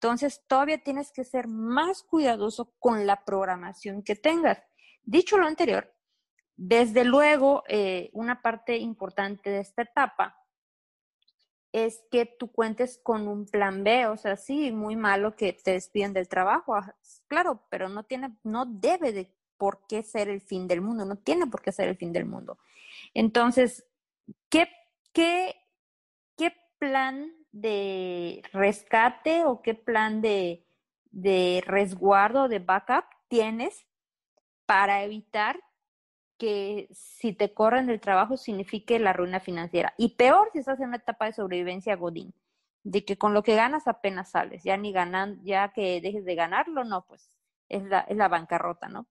Entonces, 0.05 0.43
todavía 0.45 0.77
tienes 0.77 1.11
que 1.11 1.23
ser 1.23 1.47
más 1.47 2.03
cuidadoso 2.03 2.71
con 2.77 3.07
la 3.07 3.25
programación 3.25 4.03
que 4.03 4.15
tengas. 4.15 4.61
Dicho 5.01 5.35
lo 5.35 5.47
anterior, 5.47 5.91
desde 6.55 7.03
luego, 7.03 7.63
eh, 7.67 8.11
una 8.13 8.43
parte 8.43 8.77
importante 8.77 9.49
de 9.49 9.61
esta 9.61 9.81
etapa 9.81 10.37
es 11.71 12.03
que 12.11 12.27
tú 12.27 12.51
cuentes 12.51 12.99
con 13.01 13.27
un 13.27 13.47
plan 13.47 13.83
B, 13.83 14.05
o 14.05 14.15
sea, 14.15 14.37
sí, 14.37 14.71
muy 14.71 14.95
malo 14.95 15.35
que 15.35 15.53
te 15.53 15.71
despiden 15.71 16.13
del 16.13 16.29
trabajo, 16.29 16.75
ah, 16.75 16.95
claro, 17.27 17.63
pero 17.71 17.89
no 17.89 18.03
tiene, 18.03 18.37
no 18.43 18.67
debe 18.67 19.11
de 19.11 19.35
por 19.57 19.87
qué 19.87 20.03
ser 20.03 20.29
el 20.29 20.39
fin 20.39 20.67
del 20.67 20.81
mundo, 20.81 21.03
no 21.05 21.15
tiene 21.15 21.47
por 21.47 21.63
qué 21.63 21.71
ser 21.71 21.87
el 21.87 21.97
fin 21.97 22.13
del 22.13 22.25
mundo. 22.25 22.59
Entonces, 23.15 23.87
¿qué, 24.49 24.69
qué, 25.13 25.55
qué 26.37 26.53
plan 26.77 27.33
de 27.55 28.43
rescate 28.51 29.45
o 29.45 29.61
qué 29.61 29.75
plan 29.75 30.21
de, 30.21 30.65
de 31.11 31.63
resguardo, 31.65 32.49
de 32.49 32.59
backup 32.59 33.05
tienes 33.29 33.87
para 34.65 35.03
evitar 35.03 35.61
que 36.37 36.89
si 36.91 37.31
te 37.31 37.53
corren 37.53 37.87
del 37.87 38.01
trabajo 38.01 38.35
signifique 38.35 38.99
la 38.99 39.13
ruina 39.13 39.39
financiera? 39.39 39.93
Y 39.97 40.17
peor 40.17 40.49
si 40.51 40.59
estás 40.59 40.81
en 40.81 40.89
una 40.89 40.97
etapa 40.97 41.27
de 41.27 41.33
sobrevivencia 41.33 41.95
godín, 41.95 42.33
de 42.83 43.05
que 43.05 43.17
con 43.17 43.33
lo 43.33 43.41
que 43.41 43.55
ganas 43.55 43.87
apenas 43.87 44.31
sales, 44.31 44.63
ya 44.65 44.75
ni 44.75 44.91
ganan, 44.91 45.41
ya 45.45 45.71
que 45.71 46.01
dejes 46.01 46.25
de 46.25 46.35
ganarlo, 46.35 46.83
no, 46.83 47.05
pues 47.05 47.31
es 47.69 47.83
la, 47.83 48.01
es 48.01 48.17
la 48.17 48.27
bancarrota, 48.27 48.89
¿no? 48.89 49.07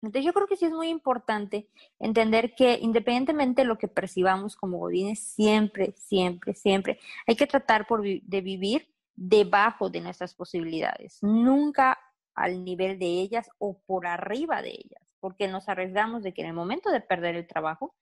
Entonces 0.00 0.24
yo 0.24 0.32
creo 0.32 0.46
que 0.46 0.56
sí 0.56 0.64
es 0.64 0.72
muy 0.72 0.88
importante 0.88 1.68
entender 1.98 2.54
que 2.54 2.78
independientemente 2.80 3.62
de 3.62 3.68
lo 3.68 3.78
que 3.78 3.88
percibamos 3.88 4.54
como 4.54 4.78
godines, 4.78 5.18
siempre, 5.18 5.94
siempre, 5.96 6.54
siempre 6.54 7.00
hay 7.26 7.34
que 7.34 7.46
tratar 7.46 7.86
de 7.88 8.40
vivir 8.40 8.94
debajo 9.16 9.90
de 9.90 10.00
nuestras 10.00 10.34
posibilidades, 10.34 11.18
nunca 11.22 11.98
al 12.34 12.64
nivel 12.64 13.00
de 13.00 13.06
ellas 13.06 13.50
o 13.58 13.80
por 13.80 14.06
arriba 14.06 14.62
de 14.62 14.70
ellas, 14.70 15.16
porque 15.18 15.48
nos 15.48 15.68
arriesgamos 15.68 16.22
de 16.22 16.32
que 16.32 16.42
en 16.42 16.48
el 16.48 16.54
momento 16.54 16.90
de 16.90 17.00
perder 17.00 17.34
el 17.34 17.48
trabajo, 17.48 17.96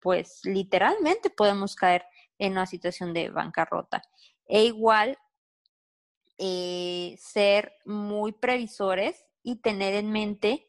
pues 0.00 0.40
literalmente 0.44 1.30
podemos 1.30 1.76
caer 1.76 2.04
en 2.38 2.52
una 2.52 2.66
situación 2.66 3.12
de 3.12 3.30
bancarrota. 3.30 4.02
E 4.46 4.64
igual 4.64 5.16
eh, 6.38 7.16
ser 7.18 7.74
muy 7.84 8.32
previsores 8.32 9.24
y 9.44 9.56
tener 9.56 9.94
en 9.94 10.10
mente 10.10 10.67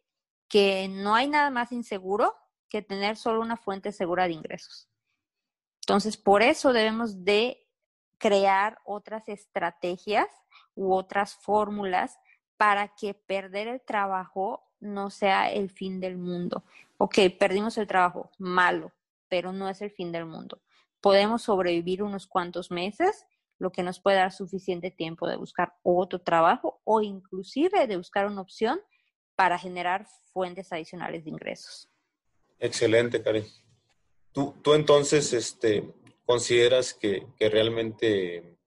que 0.50 0.88
no 0.90 1.16
hay 1.16 1.30
nada 1.30 1.52
más 1.52 1.72
inseguro 1.72 2.36
que 2.68 2.82
tener 2.82 3.16
solo 3.16 3.42
una 3.42 3.56
fuente 3.56 3.92
segura 3.92 4.28
de 4.28 4.34
ingresos. 4.34 4.90
Entonces, 5.82 6.18
por 6.18 6.42
eso 6.42 6.74
debemos 6.74 7.24
de 7.24 7.68
crear 8.18 8.80
otras 8.84 9.30
estrategias 9.30 10.28
u 10.76 10.94
otras 10.94 11.36
fórmulas 11.36 12.20
para 12.58 12.90
que 12.90 13.14
perder 13.14 13.68
el 13.68 13.82
trabajo 13.82 14.66
no 14.80 15.10
sea 15.10 15.52
el 15.52 15.70
fin 15.70 16.00
del 16.00 16.18
mundo. 16.18 16.64
Ok, 16.98 17.18
perdimos 17.40 17.78
el 17.78 17.88
trabajo, 17.88 18.32
malo, 18.38 18.92
pero 19.30 19.52
no 19.54 19.70
es 19.70 19.82
el 19.82 19.92
fin 19.92 20.12
del 20.12 20.26
mundo. 20.26 20.62
Podemos 21.02 21.44
sobrevivir 21.44 22.04
unos 22.04 22.28
cuantos 22.28 22.72
meses, 22.72 23.26
lo 23.58 23.72
que 23.72 23.84
nos 23.84 24.00
puede 24.00 24.18
dar 24.18 24.32
suficiente 24.32 24.92
tiempo 24.92 25.28
de 25.28 25.38
buscar 25.38 25.76
otro 25.84 26.20
trabajo 26.22 26.82
o 26.84 27.02
inclusive 27.02 27.88
de 27.88 27.98
buscar 27.98 28.26
una 28.26 28.42
opción 28.42 28.80
para 29.40 29.58
generar 29.58 30.06
fuentes 30.34 30.70
adicionales 30.74 31.24
de 31.24 31.30
ingresos. 31.30 31.88
Excelente, 32.60 33.24
Karen. 33.24 33.46
Tú, 34.34 34.54
tú 34.62 34.74
entonces 34.74 35.32
este, 35.32 35.94
consideras 36.26 36.94
que, 36.94 37.26
que, 37.38 37.48
realmente, 37.50 38.58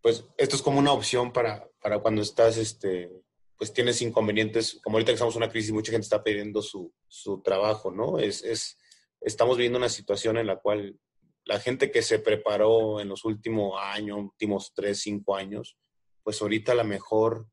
pues, 0.00 0.24
esto 0.38 0.56
es 0.56 0.62
como 0.62 0.78
una 0.78 0.92
opción 0.92 1.34
para, 1.34 1.68
para 1.82 1.98
cuando 1.98 2.22
estás, 2.22 2.56
este, 2.56 3.10
pues, 3.58 3.74
tienes 3.74 4.00
inconvenientes, 4.00 4.80
como 4.82 4.96
ahorita 4.96 5.10
que 5.10 5.16
estamos 5.16 5.36
en 5.36 5.42
una 5.42 5.52
crisis, 5.52 5.70
mucha 5.70 5.92
gente 5.92 6.06
está 6.06 6.24
pidiendo 6.24 6.62
su, 6.62 6.90
su 7.08 7.42
trabajo, 7.42 7.90
¿no? 7.90 8.18
Es, 8.18 8.42
es, 8.42 8.78
estamos 9.20 9.58
viviendo 9.58 9.78
una 9.78 9.90
situación 9.90 10.38
en 10.38 10.46
la 10.46 10.56
cual 10.56 10.98
la 11.44 11.60
gente 11.60 11.90
que 11.90 12.00
se 12.00 12.20
preparó 12.20 13.00
en 13.00 13.08
los 13.10 13.26
últimos 13.26 13.78
años, 13.78 14.16
últimos 14.16 14.72
tres, 14.74 15.02
cinco 15.02 15.36
años, 15.36 15.76
pues 16.22 16.40
ahorita 16.40 16.72
a 16.72 16.76
lo 16.76 16.84
mejor 16.84 17.51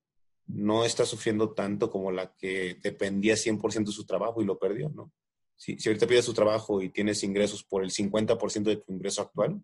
no 0.49 0.83
está 0.83 1.05
sufriendo 1.05 1.51
tanto 1.51 1.89
como 1.89 2.11
la 2.11 2.35
que 2.35 2.77
dependía 2.81 3.35
100% 3.35 3.85
de 3.85 3.91
su 3.91 4.05
trabajo 4.05 4.41
y 4.41 4.45
lo 4.45 4.57
perdió, 4.57 4.89
¿no? 4.89 5.11
Si, 5.55 5.77
si 5.77 5.89
ahorita 5.89 6.07
pides 6.07 6.25
su 6.25 6.33
trabajo 6.33 6.81
y 6.81 6.89
tienes 6.89 7.23
ingresos 7.23 7.63
por 7.63 7.83
el 7.83 7.91
50% 7.91 8.63
de 8.63 8.77
tu 8.77 8.93
ingreso 8.93 9.21
actual, 9.21 9.61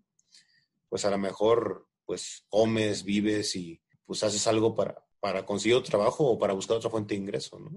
pues 0.90 1.06
a 1.06 1.12
lo 1.12 1.18
mejor 1.18 1.88
pues 2.06 2.46
comes, 2.50 3.04
vives 3.04 3.56
y 3.56 3.82
pues 4.06 4.24
haces 4.24 4.46
algo 4.48 4.76
para, 4.76 5.04
para 5.20 5.46
conseguir 5.46 5.78
otro 5.78 5.90
trabajo 5.90 6.26
o 6.26 6.38
para 6.38 6.54
buscar 6.54 6.78
otra 6.78 6.90
fuente 6.90 7.16
de 7.16 7.22
ingreso, 7.22 7.60
¿no? 7.60 7.72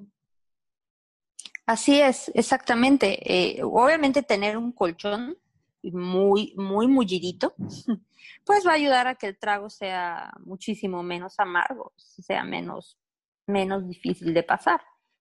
Así 1.64 2.00
es, 2.00 2.30
exactamente. 2.34 3.18
Eh, 3.24 3.62
obviamente 3.62 4.22
tener 4.22 4.56
un 4.56 4.72
colchón 4.72 5.36
muy, 5.82 6.54
muy 6.56 6.86
mullidito, 6.88 7.54
pues 8.44 8.66
va 8.66 8.72
a 8.72 8.74
ayudar 8.74 9.06
a 9.06 9.14
que 9.14 9.28
el 9.28 9.38
trago 9.38 9.70
sea 9.70 10.32
muchísimo 10.44 11.02
menos 11.02 11.38
amargo, 11.38 11.92
sea 11.96 12.44
menos, 12.44 12.98
menos 13.46 13.86
difícil 13.88 14.34
de 14.34 14.42
pasar. 14.42 14.80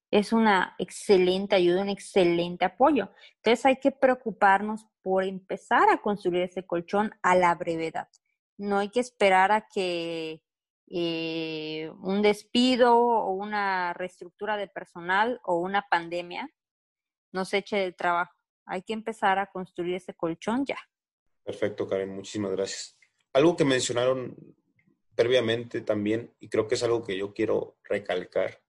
Es 0.10 0.32
una 0.32 0.76
excelente 0.80 1.56
ayuda, 1.56 1.82
un 1.82 1.90
excelente 1.90 2.66
apoyo. 2.66 3.12
Entonces 3.38 3.66
hay 3.66 3.78
que 3.78 3.92
preocuparnos 3.92 4.86
por 5.02 5.24
empezar 5.24 5.90
a 5.90 6.02
construir 6.02 6.44
ese 6.44 6.66
colchón 6.66 7.14
a 7.22 7.36
la 7.36 7.54
brevedad. 7.56 8.08
No 8.58 8.80
hay 8.80 8.90
que 8.90 9.02
esperar 9.02 9.52
a 9.52 9.68
que 9.68 10.42
eh, 10.90 11.92
un 12.02 12.22
despido 12.22 12.98
o 12.98 13.32
una 13.32 13.94
reestructura 13.94 14.56
de 14.56 14.70
personal 14.70 15.42
o 15.44 15.58
una 15.58 15.82
pandemia 15.90 16.50
nos 17.34 17.54
eche 17.54 17.76
del 17.76 17.96
trabajo 17.96 18.37
hay 18.68 18.84
que 18.84 18.94
empezar 18.94 19.40
a 19.40 19.48
construir 19.48 19.96
ese 19.96 20.14
colchón 20.14 20.66
ya. 20.66 20.78
Perfecto, 21.44 21.88
Karen, 21.88 22.14
muchísimas 22.14 22.52
gracias. 22.52 22.98
Algo 23.34 23.56
que 23.56 23.66
mencionaron 23.66 24.36
previamente 25.16 25.82
también, 25.82 26.34
y 26.40 26.50
creo 26.50 26.68
que 26.68 26.76
es 26.76 26.84
algo 26.84 27.04
que 27.04 27.18
yo 27.18 27.34
quiero 27.34 27.78
recalcar, 27.84 28.62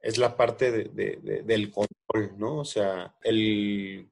es 0.00 0.18
la 0.18 0.36
parte 0.36 0.72
del 0.72 1.70
control, 1.70 2.38
¿no? 2.38 2.58
O 2.58 2.64
sea, 2.64 3.14
el 3.22 4.10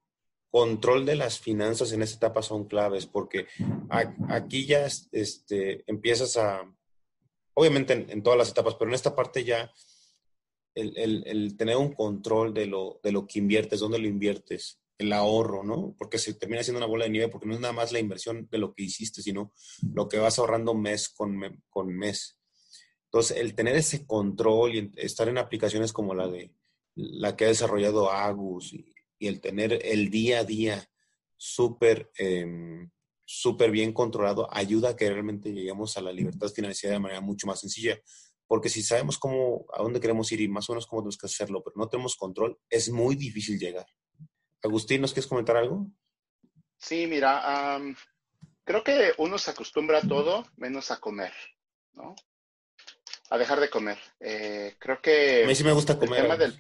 control 0.51 1.07
de 1.07 1.17
las 1.17 1.41
finanzas 1.41 1.93
en 1.93 2.03
esta 2.03 2.27
etapa 2.27 2.43
son 2.43 2.67
claves, 2.67 3.07
porque 3.07 3.47
aquí 4.29 4.67
ya 4.67 4.87
este, 4.87 5.85
empiezas 5.87 6.37
a, 6.37 6.63
obviamente 7.55 8.07
en, 8.09 8.23
todas 8.23 8.39
las 8.39 8.51
etapas, 8.51 8.75
pero 8.75 8.91
en 8.91 8.95
esta 8.95 9.17
parte 9.17 9.45
ya 9.45 9.73
el, 10.75 11.57
tener 11.57 11.77
un 11.77 11.93
control 11.93 12.55
de 12.55 12.67
lo, 12.67 13.01
de 13.03 13.13
lo 13.13 13.27
que 13.27 13.39
inviertes, 13.39 13.81
dónde 13.81 13.99
lo 13.99 14.07
inviertes, 14.07 14.80
el 15.01 15.13
ahorro, 15.13 15.65
¿no? 15.65 15.95
Porque 15.99 16.19
se 16.19 16.35
termina 16.35 16.63
siendo 16.63 16.79
una 16.79 16.87
bola 16.87 17.05
de 17.05 17.11
nieve 17.11 17.29
porque 17.29 17.47
no 17.47 17.55
es 17.55 17.61
nada 17.61 17.73
más 17.73 17.93
la 17.93 17.99
inversión 17.99 18.49
de 18.51 18.59
lo 18.59 18.75
que 18.75 18.83
hiciste, 18.83 19.23
sino 19.23 19.53
lo 19.95 20.09
que 20.09 20.19
vas 20.19 20.39
ahorrando 20.39 20.75
mes 20.75 21.09
con, 21.09 21.63
con 21.69 21.89
mes. 21.89 22.39
Entonces, 23.07 23.39
el 23.39 23.55
tener 23.55 23.77
ese 23.77 24.07
control 24.07 24.75
y 24.75 24.93
estar 24.97 25.29
en 25.29 25.39
aplicaciones 25.39 25.93
como 25.93 26.15
la 26.15 26.29
de 26.29 26.55
la 26.95 27.37
que 27.37 27.47
ha 27.47 27.49
desarrollado 27.49 28.11
Agus 28.11 28.73
y, 28.73 28.95
el 29.21 29.43
tener 29.43 29.79
el 29.85 30.09
día 30.09 30.41
a 30.41 30.45
día 30.45 30.89
súper 31.37 32.11
em, 32.17 32.91
súper 33.33 33.71
bien 33.71 33.93
controlado 33.93 34.49
ayuda 34.51 34.91
a 34.91 34.97
que 34.97 35.09
realmente 35.09 35.53
lleguemos 35.53 35.97
a 35.97 36.01
la 36.01 36.11
libertad 36.11 36.49
financiera 36.49 36.95
de 36.95 37.01
manera 37.01 37.21
mucho 37.21 37.47
más 37.47 37.61
sencilla. 37.61 38.01
Porque 38.49 38.69
si 38.69 38.83
sabemos 38.83 39.19
cómo, 39.19 39.67
a 39.73 39.83
dónde 39.83 40.01
queremos 40.01 40.33
ir 40.33 40.41
y 40.41 40.49
más 40.49 40.69
o 40.69 40.73
menos 40.73 40.89
cómo 40.89 41.03
tenemos 41.03 41.17
que 41.17 41.27
hacerlo, 41.27 41.63
pero 41.63 41.75
no 41.77 41.89
tenemos 41.89 42.17
control, 42.17 42.59
es 42.69 42.91
muy 42.91 43.15
difícil 43.15 43.57
llegar. 43.61 43.87
Agustín, 44.63 45.01
¿nos 45.01 45.13
quieres 45.13 45.29
comentar 45.29 45.57
algo? 45.57 45.87
Sí, 46.77 47.07
mira, 47.07 47.79
creo 48.65 48.83
que 48.83 49.13
uno 49.19 49.39
se 49.39 49.51
acostumbra 49.51 49.99
a 49.99 50.09
todo 50.09 50.47
menos 50.57 50.91
a 50.91 50.99
comer, 50.99 51.33
¿no? 51.93 52.15
A 53.31 53.39
dejar 53.39 53.61
de 53.61 53.71
comer. 53.71 53.99
Eh, 54.19 54.77
creo 54.79 55.01
que... 55.01 55.45
A 55.45 55.47
mí 55.47 55.55
sí 55.55 55.65
me 55.65 55.73
gusta 55.73 55.99
comer. 55.99 56.55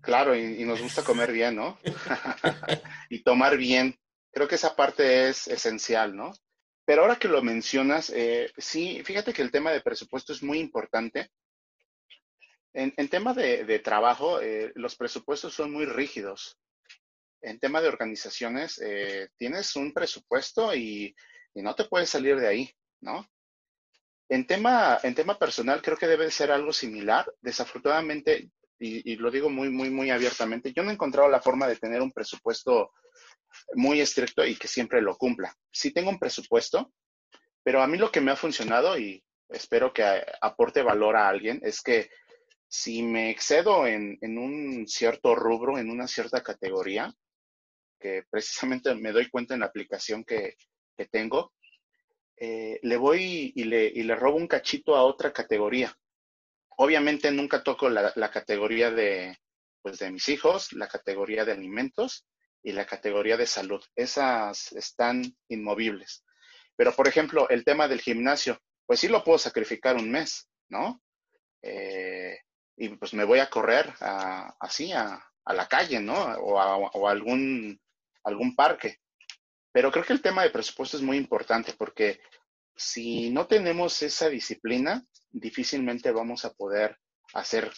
Claro, 0.00 0.36
y, 0.36 0.64
nos 0.64 0.80
gusta 0.80 1.02
comer 1.02 1.32
bien, 1.32 1.56
¿no? 1.56 1.78
y 3.10 3.22
tomar 3.24 3.56
bien. 3.56 3.98
Creo 4.30 4.46
que 4.46 4.54
esa 4.54 4.76
parte 4.76 5.28
es 5.28 5.48
esencial, 5.48 6.14
¿no? 6.16 6.32
Pero 6.84 7.02
ahora 7.02 7.16
que 7.16 7.26
lo 7.26 7.42
mencionas, 7.42 8.10
eh, 8.14 8.52
sí, 8.56 9.02
fíjate 9.04 9.32
que 9.32 9.42
el 9.42 9.50
tema 9.50 9.72
de 9.72 9.80
presupuesto 9.80 10.32
es 10.32 10.42
muy 10.42 10.60
importante. 10.60 11.30
En, 12.72 13.08
tema 13.08 13.34
de, 13.34 13.78
trabajo, 13.80 14.40
eh, 14.40 14.70
los 14.76 14.94
presupuestos 14.94 15.54
son 15.54 15.72
muy 15.72 15.86
rígidos 15.86 16.58
en 17.42 17.58
tema 17.58 17.80
de 17.80 17.88
organizaciones, 17.88 18.80
eh, 18.82 19.28
tienes 19.36 19.76
un 19.76 19.92
presupuesto 19.92 20.74
y, 20.74 21.14
no 21.54 21.74
te 21.74 21.86
puedes 21.86 22.10
salir 22.10 22.38
de 22.38 22.46
ahí, 22.46 22.70
¿no? 23.00 23.26
En 24.28 24.46
tema, 24.46 24.98
en 25.02 25.14
tema 25.14 25.38
personal, 25.38 25.80
creo 25.80 25.96
que 25.96 26.06
debe 26.06 26.30
ser 26.30 26.52
algo 26.52 26.70
similar. 26.70 27.32
Desafortunadamente, 27.40 28.50
y, 28.78 29.16
lo 29.16 29.30
digo 29.30 29.48
muy, 29.48 29.70
muy, 29.70 29.88
muy 29.88 30.10
abiertamente, 30.10 30.74
yo 30.74 30.82
no 30.82 30.90
he 30.90 30.94
encontrado 30.94 31.30
la 31.30 31.40
forma 31.40 31.66
de 31.66 31.76
tener 31.76 32.02
un 32.02 32.12
presupuesto 32.12 32.92
muy 33.74 34.00
estricto 34.00 34.44
y 34.44 34.56
que 34.56 34.68
siempre 34.68 35.00
lo 35.00 35.16
cumpla. 35.16 35.54
Sí 35.70 35.92
tengo 35.92 36.10
un 36.10 36.18
presupuesto, 36.18 36.92
pero 37.62 37.82
a 37.82 37.86
mí 37.86 37.96
lo 37.96 38.12
que 38.12 38.20
me 38.20 38.32
ha 38.32 38.36
funcionado 38.36 38.98
y 38.98 39.24
espero 39.48 39.94
que 39.94 40.04
aporte 40.42 40.82
valor 40.82 41.16
a 41.16 41.28
alguien 41.28 41.60
es 41.62 41.80
que 41.80 42.10
si 42.68 43.02
me 43.02 43.30
excedo 43.30 43.86
en, 43.86 44.18
en 44.20 44.36
un 44.36 44.86
cierto 44.86 45.34
rubro, 45.34 45.78
en 45.78 45.88
una 45.88 46.06
cierta 46.06 46.42
categoría, 46.42 47.14
que 47.98 48.24
precisamente 48.30 48.94
me 48.94 49.12
doy 49.12 49.28
cuenta 49.28 49.54
en 49.54 49.60
la 49.60 49.66
aplicación 49.66 50.24
que, 50.24 50.56
tengo, 51.10 51.52
eh, 52.36 52.78
le 52.82 52.96
voy 52.96 53.52
y 53.54 53.64
le, 53.64 53.86
y 53.86 54.02
le, 54.02 54.14
robo 54.14 54.36
un 54.36 54.48
cachito 54.48 54.96
a 54.96 55.04
otra 55.04 55.32
categoría. 55.32 55.94
Obviamente 56.78 57.30
nunca 57.30 57.62
toco 57.62 57.88
la, 57.88 58.30
categoría 58.30 58.90
de, 58.90 59.38
pues 59.82 59.98
de 59.98 60.10
mis 60.10 60.28
hijos, 60.28 60.72
la 60.72 60.88
categoría 60.88 61.44
de 61.44 61.52
alimentos 61.52 62.26
y 62.62 62.72
la 62.72 62.86
categoría 62.86 63.36
de 63.36 63.46
salud. 63.46 63.82
Esas 63.94 64.72
están 64.72 65.22
inmovibles. 65.48 66.24
Pero, 66.76 66.94
por 66.94 67.08
ejemplo, 67.08 67.48
el 67.48 67.64
tema 67.64 67.88
del 67.88 68.00
gimnasio, 68.00 68.60
pues 68.84 69.00
sí 69.00 69.08
lo 69.08 69.24
puedo 69.24 69.38
sacrificar 69.38 69.96
un 69.96 70.10
mes, 70.10 70.48
¿no? 70.68 71.02
Eh, 71.62 72.38
y 72.76 72.90
pues 72.90 73.14
me 73.14 73.24
voy 73.24 73.38
a 73.38 73.48
correr 73.48 73.92
así 74.60 74.92
a, 74.92 75.22
la 75.46 75.66
calle, 75.68 76.00
¿no? 76.00 76.14
O 76.14 76.58
a, 76.58 76.76
o 76.76 77.08
a 77.08 77.10
algún 77.10 77.80
algún 78.26 78.54
parque. 78.54 78.98
Pero 79.72 79.90
creo 79.90 80.04
que 80.04 80.12
el 80.12 80.22
tema 80.22 80.42
de 80.42 80.50
presupuesto 80.50 80.96
es 80.96 81.02
muy 81.02 81.16
importante 81.16 81.72
porque 81.76 82.20
si 82.74 83.30
no 83.30 83.46
tenemos 83.46 84.02
esa 84.02 84.28
disciplina, 84.28 85.02
difícilmente 85.30 86.10
vamos 86.10 86.44
a 86.44 86.52
poder 86.52 86.98
hacer 87.34 87.70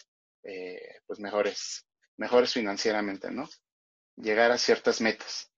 eh, 0.43 1.01
pues 1.07 1.21
mejores, 1.21 1.87
mejores 2.17 2.53
financieramente, 2.53 3.31
¿no? 3.31 3.49
Llegar 4.17 4.51
a 4.51 4.59
ciertas 4.59 5.01
metas. 5.01 5.53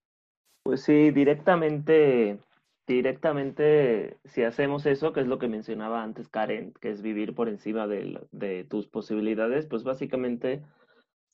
Pues 0.63 0.83
sí, 0.83 1.11
directamente, 1.11 2.39
directamente, 2.85 4.17
si 4.25 4.43
hacemos 4.43 4.85
eso, 4.85 5.13
que 5.13 5.21
es 5.21 5.27
lo 5.27 5.39
que 5.39 5.47
mencionaba 5.47 6.03
antes 6.03 6.27
Karen, 6.27 6.73
que 6.79 6.91
es 6.91 7.01
vivir 7.01 7.33
por 7.33 7.49
encima 7.49 7.87
de, 7.87 8.19
de 8.31 8.63
tus 8.65 8.87
posibilidades, 8.87 9.65
pues 9.65 9.83
básicamente 9.83 10.63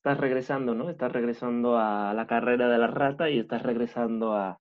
estás 0.08 0.22
regresando, 0.22 0.74
¿no? 0.74 0.90
Estás 0.90 1.12
regresando 1.12 1.78
a 1.78 2.14
la 2.14 2.28
carrera 2.28 2.70
de 2.70 2.78
la 2.78 2.88
rata 2.88 3.30
y 3.30 3.40
estás 3.40 3.62
regresando 3.62 4.32
a, 4.32 4.58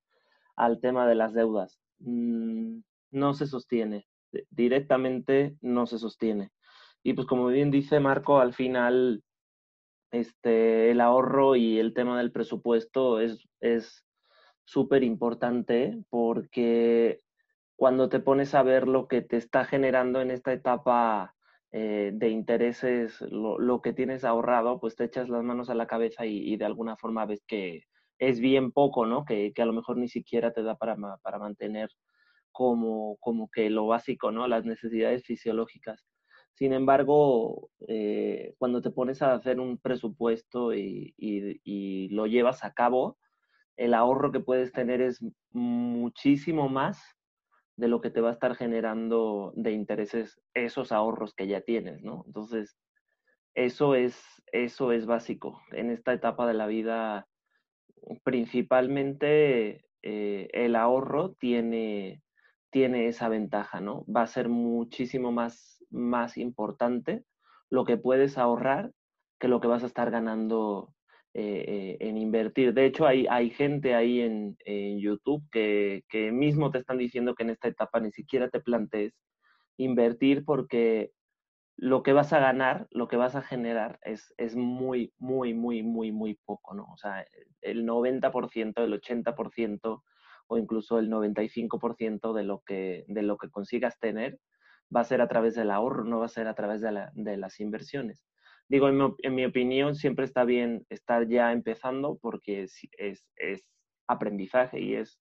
al 0.57 0.81
tema 0.81 1.07
de 1.07 1.15
las 1.15 1.33
deudas. 1.33 1.79
Mm, 1.99 2.81
no 3.11 3.33
se 3.33 3.47
sostiene, 3.47 4.09
directamente 4.49 5.55
no 5.61 5.85
se 5.85 5.99
sostiene. 5.99 6.51
Y 7.01 7.13
pues 7.13 7.27
como 7.27 7.47
bien 7.47 7.71
dice 7.71 8.01
Marco, 8.01 8.41
al 8.41 8.53
final 8.53 9.23
este, 10.11 10.91
el 10.91 10.99
ahorro 10.99 11.55
y 11.55 11.79
el 11.79 11.93
tema 11.93 12.17
del 12.17 12.33
presupuesto 12.33 13.21
es 13.21 14.03
súper 14.65 15.01
importante 15.01 15.97
porque 16.09 17.21
cuando 17.77 18.09
te 18.09 18.19
pones 18.19 18.53
a 18.53 18.63
ver 18.63 18.85
lo 18.85 19.07
que 19.07 19.21
te 19.21 19.37
está 19.37 19.63
generando 19.63 20.19
en 20.19 20.31
esta 20.31 20.51
etapa 20.51 21.36
eh, 21.71 22.11
de 22.13 22.29
intereses, 22.29 23.19
lo, 23.21 23.81
que 23.81 23.93
tienes 23.93 24.23
ahorrado, 24.23 24.79
pues 24.79 24.95
te 24.95 25.03
echas 25.03 25.29
las 25.29 25.43
manos 25.43 25.69
a 25.69 25.75
la 25.75 25.87
cabeza 25.87 26.25
y, 26.25 26.55
de 26.57 26.65
alguna 26.65 26.97
forma 26.97 27.25
ves 27.25 27.43
que 27.47 27.83
es 28.19 28.39
bien 28.39 28.71
poco, 28.71 29.05
¿no? 29.05 29.25
Que, 29.25 29.53
a 29.57 29.65
lo 29.65 29.73
mejor 29.73 29.97
ni 29.97 30.07
siquiera 30.07 30.53
te 30.53 30.63
da 30.63 30.75
para, 30.77 30.95
para 31.21 31.39
mantener 31.39 31.89
como, 32.51 33.17
como 33.19 33.49
que 33.51 33.69
lo 33.69 33.87
básico, 33.87 34.31
¿no? 34.31 34.47
Las 34.47 34.65
necesidades 34.65 35.25
fisiológicas. 35.25 36.05
Sin 36.53 36.73
embargo, 36.73 37.69
eh, 37.87 38.55
cuando 38.57 38.81
te 38.81 38.89
pones 38.89 39.21
a 39.21 39.33
hacer 39.33 39.59
un 39.59 39.77
presupuesto 39.77 40.73
y, 40.73 41.13
y, 41.17 42.09
lo 42.09 42.25
llevas 42.25 42.63
a 42.63 42.73
cabo, 42.73 43.19
el 43.75 43.93
ahorro 43.93 44.31
que 44.31 44.39
puedes 44.39 44.71
tener 44.71 45.01
es 45.01 45.23
muchísimo 45.51 46.67
más 46.69 47.16
de 47.77 47.87
lo 47.87 48.01
que 48.01 48.09
te 48.09 48.21
va 48.21 48.29
a 48.29 48.33
estar 48.33 48.55
generando 48.55 49.53
de 49.55 49.71
intereses 49.71 50.41
esos 50.53 50.91
ahorros 50.91 51.33
que 51.33 51.47
ya 51.47 51.61
tienes, 51.61 52.01
¿no? 52.01 52.23
Entonces, 52.25 52.77
eso 53.53 53.95
es, 53.95 54.19
eso 54.51 54.91
es 54.91 55.05
básico. 55.05 55.61
En 55.71 55.91
esta 55.91 56.11
etapa 56.13 56.47
de 56.47 56.55
la 56.55 56.67
vida, 56.67 57.27
principalmente 58.23 59.85
eh, 60.01 60.49
el 60.53 60.75
ahorro 60.75 61.33
tiene, 61.33 62.23
tiene 62.71 63.07
esa 63.07 63.29
ventaja, 63.29 63.79
¿no? 63.79 64.05
Va 64.05 64.23
a 64.23 64.27
ser 64.27 64.49
muchísimo 64.49 65.31
más, 65.31 65.83
más 65.91 66.37
importante 66.37 67.23
lo 67.69 67.85
que 67.85 67.97
puedes 67.97 68.37
ahorrar 68.37 68.91
que 69.39 69.47
lo 69.47 69.59
que 69.59 69.67
vas 69.67 69.83
a 69.83 69.87
estar 69.87 70.09
ganando 70.09 70.93
eh, 71.39 71.97
en 71.99 72.17
invertir. 72.17 72.73
De 72.73 72.87
hecho, 72.87 73.05
hay, 73.05 73.27
hay 73.29 73.51
gente 73.51 73.93
ahí 73.93 74.21
en, 74.21 74.57
YouTube 74.99 75.43
que, 75.51 76.03
mismo 76.33 76.71
te 76.71 76.79
están 76.79 76.97
diciendo 76.97 77.35
que 77.35 77.43
en 77.43 77.51
esta 77.51 77.67
etapa 77.67 77.99
ni 77.99 78.11
siquiera 78.11 78.49
te 78.49 78.59
plantees 78.59 79.13
invertir 79.77 80.43
porque 80.45 81.11
lo 81.75 82.01
que 82.01 82.13
vas 82.13 82.33
a 82.33 82.39
ganar, 82.39 82.87
lo 82.89 83.07
que 83.07 83.17
vas 83.17 83.35
a 83.35 83.43
generar 83.43 83.99
es, 84.01 84.33
es 84.37 84.55
muy, 84.55 85.13
muy, 85.19 85.53
muy, 85.53 85.83
muy, 85.83 86.11
muy 86.11 86.39
poco, 86.43 86.73
¿no? 86.73 86.85
O 86.91 86.97
sea, 86.97 87.23
el 87.61 87.85
90%, 87.85 88.83
el 88.83 88.99
80% 88.99 90.03
o 90.47 90.57
incluso 90.57 90.97
el 90.97 91.11
95% 91.11 92.33
de 92.33 92.43
lo, 92.43 92.63
que, 92.65 93.05
de 93.07 93.21
lo 93.21 93.37
que 93.37 93.51
consigas 93.51 93.99
tener 93.99 94.39
va 94.95 95.01
a 95.01 95.03
ser 95.03 95.21
a 95.21 95.27
través 95.27 95.53
del 95.53 95.69
ahorro, 95.69 96.03
no 96.03 96.17
va 96.17 96.25
a 96.25 96.29
ser 96.29 96.47
a 96.47 96.55
través 96.55 96.81
de, 96.81 96.91
la, 96.91 97.11
de 97.13 97.37
las 97.37 97.59
inversiones 97.59 98.26
digo, 98.69 98.89
en 98.89 99.35
mi, 99.35 99.45
opinión, 99.45 99.95
siempre 99.95 100.25
está 100.25 100.43
bien 100.43 100.85
estar 100.89 101.27
ya 101.27 101.51
empezando 101.51 102.17
porque 102.21 102.63
es, 102.63 102.79
es, 102.97 103.65
aprendizaje 104.07 104.79
y 104.79 104.95
es, 104.95 105.19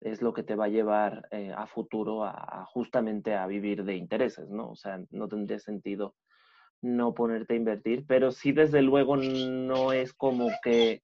es 0.00 0.20
lo 0.22 0.32
que 0.32 0.42
te 0.42 0.56
va 0.56 0.64
a 0.66 0.68
llevar 0.68 1.28
eh, 1.30 1.52
a 1.56 1.66
futuro 1.66 2.24
a, 2.24 2.64
justamente 2.66 3.34
a 3.34 3.46
vivir 3.46 3.84
de 3.84 3.96
intereses, 3.96 4.48
¿no? 4.48 4.70
O 4.70 4.76
sea, 4.76 5.00
no 5.10 5.28
tendría 5.28 5.58
sentido 5.58 6.14
no 6.82 7.14
ponerte 7.14 7.54
a 7.54 7.56
invertir, 7.56 8.04
pero 8.06 8.30
sí 8.32 8.52
desde 8.52 8.82
luego 8.82 9.16
no 9.16 9.92
es 9.92 10.12
como 10.12 10.48
que 10.62 11.02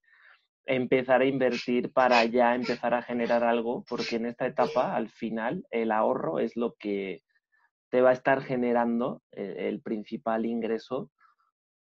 empezar 0.65 1.21
a 1.21 1.25
invertir 1.25 1.91
para 1.91 2.23
ya 2.25 2.55
empezar 2.55 2.93
a 2.93 3.01
generar 3.01 3.43
algo, 3.43 3.83
porque 3.89 4.15
en 4.17 4.27
esta 4.27 4.45
etapa, 4.45 4.95
al 4.95 5.09
final, 5.09 5.65
el 5.71 5.91
ahorro 5.91 6.39
es 6.39 6.55
lo 6.55 6.75
que 6.75 7.21
te 7.89 8.01
va 8.01 8.11
a 8.11 8.13
estar 8.13 8.41
generando 8.41 9.21
eh, 9.31 9.67
el 9.69 9.81
principal 9.81 10.45
ingreso 10.45 11.11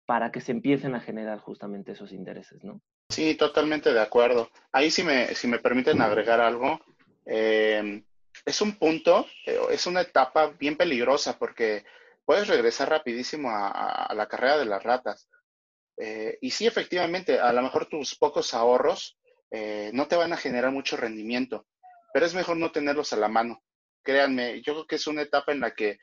para 0.10 0.32
que 0.32 0.42
se 0.42 0.52
empiecen 0.52 0.96
a 0.96 1.02
generar 1.02 1.38
justamente 1.38 1.92
esos 1.92 2.14
intereses, 2.14 2.64
¿no? 2.64 2.82
Sí, 3.10 3.36
totalmente 3.36 3.94
de 3.94 4.02
acuerdo. 4.02 4.50
Ahí 4.72 4.90
si 4.90 5.04
me, 5.04 5.28
me 5.44 5.60
permiten 5.60 6.02
agregar 6.02 6.42
algo, 6.42 6.80
eh, 7.28 8.04
es 8.44 8.62
un 8.62 8.76
punto, 8.80 9.28
eh, 9.46 9.60
es 9.70 9.86
una 9.86 10.02
etapa 10.02 10.48
bien 10.48 10.76
peligrosa 10.78 11.38
porque 11.38 11.86
puedes 12.26 12.48
regresar 12.48 12.90
rapidísimo 12.90 13.52
a, 13.52 14.12
la 14.16 14.28
carrera 14.28 14.58
de 14.58 14.66
las 14.66 14.82
ratas. 14.82 15.30
Eh, 15.96 16.40
y 16.42 16.50
sí, 16.50 16.66
efectivamente, 16.66 17.40
a 17.40 17.54
lo 17.54 17.62
mejor 17.62 17.86
tus 17.86 18.16
pocos 18.16 18.56
ahorros 18.56 19.16
no 19.94 20.08
te 20.08 20.16
van 20.16 20.34
a 20.34 20.38
generar 20.38 20.72
mucho 20.72 20.98
rendimiento, 20.98 21.68
pero 22.12 22.26
es 22.26 22.34
mejor 22.34 22.58
no 22.58 22.72
tenerlos 22.72 23.14
a 23.14 23.18
la 23.18 23.28
mano. 23.28 23.62
Créanme, 24.02 24.64
yo 24.64 24.74
creo 24.74 24.88
que 24.88 24.96
es 24.96 25.06
una 25.06 25.22
etapa 25.22 25.52
en 25.52 25.60
la 25.60 25.76
que 25.76 26.00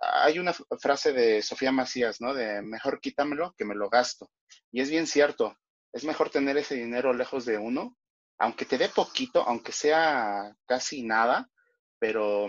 hay 0.00 0.38
una 0.38 0.52
frase 0.52 1.12
de 1.12 1.42
Sofía 1.42 1.72
Macías, 1.72 2.20
¿no? 2.20 2.34
De 2.34 2.62
mejor 2.62 3.00
quítamelo 3.00 3.54
que 3.56 3.64
me 3.64 3.74
lo 3.74 3.88
gasto. 3.88 4.30
Y 4.72 4.80
es 4.80 4.90
bien 4.90 5.06
cierto, 5.06 5.56
es 5.92 6.04
mejor 6.04 6.30
tener 6.30 6.56
ese 6.56 6.74
dinero 6.74 7.12
lejos 7.12 7.44
de 7.44 7.58
uno, 7.58 7.96
aunque 8.38 8.64
te 8.64 8.78
dé 8.78 8.88
poquito, 8.88 9.42
aunque 9.42 9.72
sea 9.72 10.56
casi 10.66 11.02
nada, 11.02 11.50
pero 11.98 12.48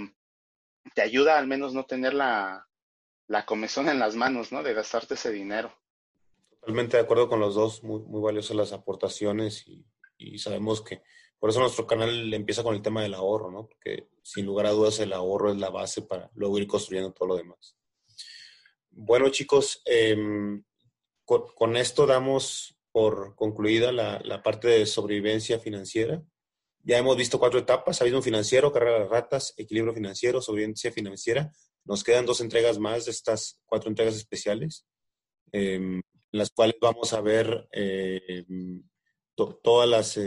te 0.96 1.02
ayuda 1.02 1.38
al 1.38 1.48
menos 1.48 1.74
no 1.74 1.86
tener 1.86 2.14
la, 2.14 2.68
la 3.28 3.46
comezón 3.46 3.90
en 3.90 4.00
las 4.00 4.16
manos, 4.16 4.52
¿no? 4.52 4.64
De 4.64 4.74
gastarte 4.74 5.16
ese 5.16 5.32
dinero. 5.32 5.74
Totalmente 6.50 6.98
de 6.98 7.04
acuerdo 7.04 7.28
con 7.28 7.40
los 7.40 7.56
dos, 7.56 7.84
muy, 7.84 8.02
muy 8.02 8.22
valiosas 8.22 8.56
las 8.56 8.72
aportaciones 8.72 9.68
y, 9.68 9.86
y 10.18 10.38
sabemos 10.38 10.82
que 10.82 11.02
por 11.42 11.50
eso 11.50 11.60
nuestro 11.60 11.88
canal 11.88 12.32
empieza 12.36 12.62
con 12.62 12.76
el 12.76 12.84
tema 12.84 13.02
del 13.02 13.16
ahorro, 13.16 13.50
¿no? 13.50 13.68
Porque 13.68 14.10
sin 14.22 14.46
lugar 14.46 14.68
a 14.68 14.70
dudas 14.70 15.00
el 15.00 15.12
ahorro 15.12 15.52
es 15.52 15.58
la 15.58 15.72
base 15.72 16.04
para 16.04 16.30
luego 16.36 16.60
ir 16.60 16.68
construyendo 16.68 17.14
todo 17.14 17.30
lo 17.30 17.36
demás. 17.36 17.76
Bueno, 18.92 19.28
chicos, 19.30 19.82
em, 19.86 20.64
con, 21.26 21.76
esto 21.78 22.06
damos 22.06 22.78
por 22.92 23.34
concluida 23.34 23.92
la, 23.92 24.44
parte 24.44 24.68
de 24.68 24.86
sobrevivencia 24.86 25.58
financiera. 25.58 26.24
Ya 26.84 27.00
hemos 27.00 27.18
visto 27.18 27.40
cuatro 27.40 27.58
etapas, 27.58 28.00
abismo 28.04 28.22
financiero, 28.22 28.72
carrera 28.72 29.00
de 29.00 29.08
ratas, 29.08 29.56
equilibrio 29.58 29.96
financiero, 29.96 30.44
sobrevivencia 30.44 30.92
financiera. 30.92 31.52
Nos 31.86 32.04
quedan 32.04 32.28
dos 32.28 32.42
entregas 32.42 32.78
más 32.78 33.06
de 33.06 33.12
estas 33.12 33.60
cuatro 33.66 33.90
entregas 33.90 34.16
especiales, 34.16 34.86
em, 35.52 35.96
en 35.96 36.04
las 36.40 36.52
cuales 36.52 36.76
vamos 36.80 37.14
a 37.14 37.22
ver 37.22 37.68
em, 39.38 39.56
todas 39.64 39.90
las, 39.90 40.20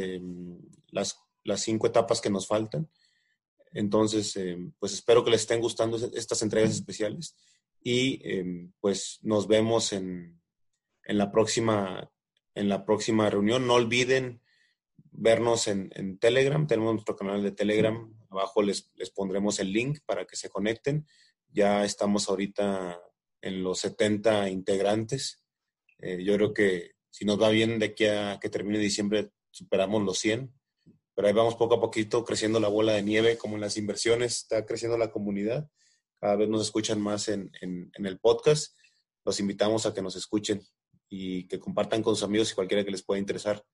las, 0.91 1.19
las 1.45 1.61
cinco 1.61 1.87
etapas 1.87 2.21
que 2.21 2.31
nos 2.31 2.47
faltan. 2.47 2.89
Entonces, 3.73 4.37
eh, 4.37 4.57
pues 4.79 4.93
espero 4.93 5.25
que 5.25 5.31
les 5.33 5.43
estén 5.43 5.61
gustando 5.61 5.97
estas 5.97 6.43
entregas 6.43 6.71
especiales 6.71 7.37
y 7.83 8.21
eh, 8.25 8.71
pues 8.81 9.19
nos 9.23 9.49
vemos 9.49 9.93
en, 9.93 10.41
en, 11.05 11.19
la 11.19 11.33
próxima, 11.33 12.11
en 12.55 12.69
la 12.69 12.85
próxima 12.85 13.29
reunión. 13.29 13.67
No 13.67 13.75
olviden 13.75 14.41
vernos 15.11 15.67
en, 15.67 15.91
en, 15.95 16.19
Telegram. 16.19 16.67
Tenemos 16.67 16.95
nuestro 16.95 17.17
canal 17.17 17.43
de 17.43 17.51
Telegram. 17.51 18.13
Abajo 18.31 18.63
les, 18.63 18.93
les 18.95 19.11
pondremos 19.11 19.59
el 19.59 19.73
link 19.73 19.99
para 20.07 20.25
que 20.25 20.37
se 20.37 20.49
conecten. 20.49 21.07
Ya 21.49 21.85
estamos 21.85 22.29
ahorita 22.29 23.01
en 23.43 23.63
los 23.63 23.81
70 23.81 24.51
integrantes. 24.51 25.43
Eh, 25.99 26.23
yo 26.25 26.35
creo 26.37 26.55
que 26.55 26.94
si 27.15 27.25
nos 27.25 27.41
va 27.41 27.49
bien 27.51 27.79
de 27.79 27.87
aquí 27.87 28.07
a 28.07 28.41
que 28.41 28.49
termine 28.49 28.81
diciembre, 28.81 29.31
superamos 29.53 30.03
los 30.03 30.19
100 30.19 30.53
pero 31.15 31.29
ahí 31.29 31.35
vamos 31.35 31.55
poco 31.55 31.77
a 31.77 31.81
poquito 31.81 32.25
creciendo 32.25 32.59
la 32.59 32.69
bola 32.69 32.93
de 32.93 33.03
nieve, 33.03 33.39
como 33.39 33.55
en 33.55 33.61
las 33.61 33.77
inversiones, 33.77 34.39
está 34.39 34.67
creciendo 34.67 34.99
la 34.99 35.13
comunidad. 35.13 35.69
Cada 36.21 36.37
vez 36.37 36.49
nos 36.49 36.63
escuchan 36.63 37.01
más 37.01 37.29
en, 37.29 37.53
el 37.61 38.19
podcast. 38.19 38.77
Los 39.25 39.39
invitamos 39.39 39.87
a 39.87 39.95
que 39.95 40.03
nos 40.03 40.17
escuchen 40.17 40.61
y 41.09 41.47
que 41.47 41.61
compartan 41.61 42.03
con 42.03 42.17
sus 42.17 42.25
amigos 42.25 42.51
y 42.51 42.55
cualquiera 42.55 42.85
que 42.85 42.91
les 42.91 43.05
pueda 43.05 43.21
interesar. 43.21 43.65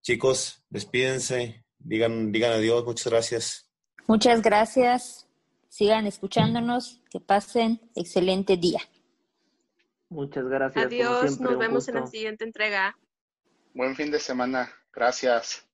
Chicos, 0.00 0.64
despídense, 0.70 1.64
digan, 1.78 2.32
digan 2.32 2.52
adiós, 2.52 2.84
muchas 2.84 3.12
gracias. 3.12 3.70
Muchas 4.06 4.40
gracias. 4.40 5.26
Sigan 5.68 6.06
escuchándonos, 6.06 7.00
que 7.10 7.20
pasen 7.20 7.80
excelente 7.94 8.56
día. 8.56 8.80
Muchas 10.12 10.44
gracias. 10.44 10.84
Adiós, 10.84 11.40
nos 11.40 11.58
vemos 11.58 11.88
en 11.88 11.94
la 11.94 12.06
siguiente 12.06 12.44
entrega. 12.44 12.94
Buen 13.72 13.96
fin 13.96 14.10
de 14.10 14.20
semana. 14.20 14.70
Gracias. 14.92 15.66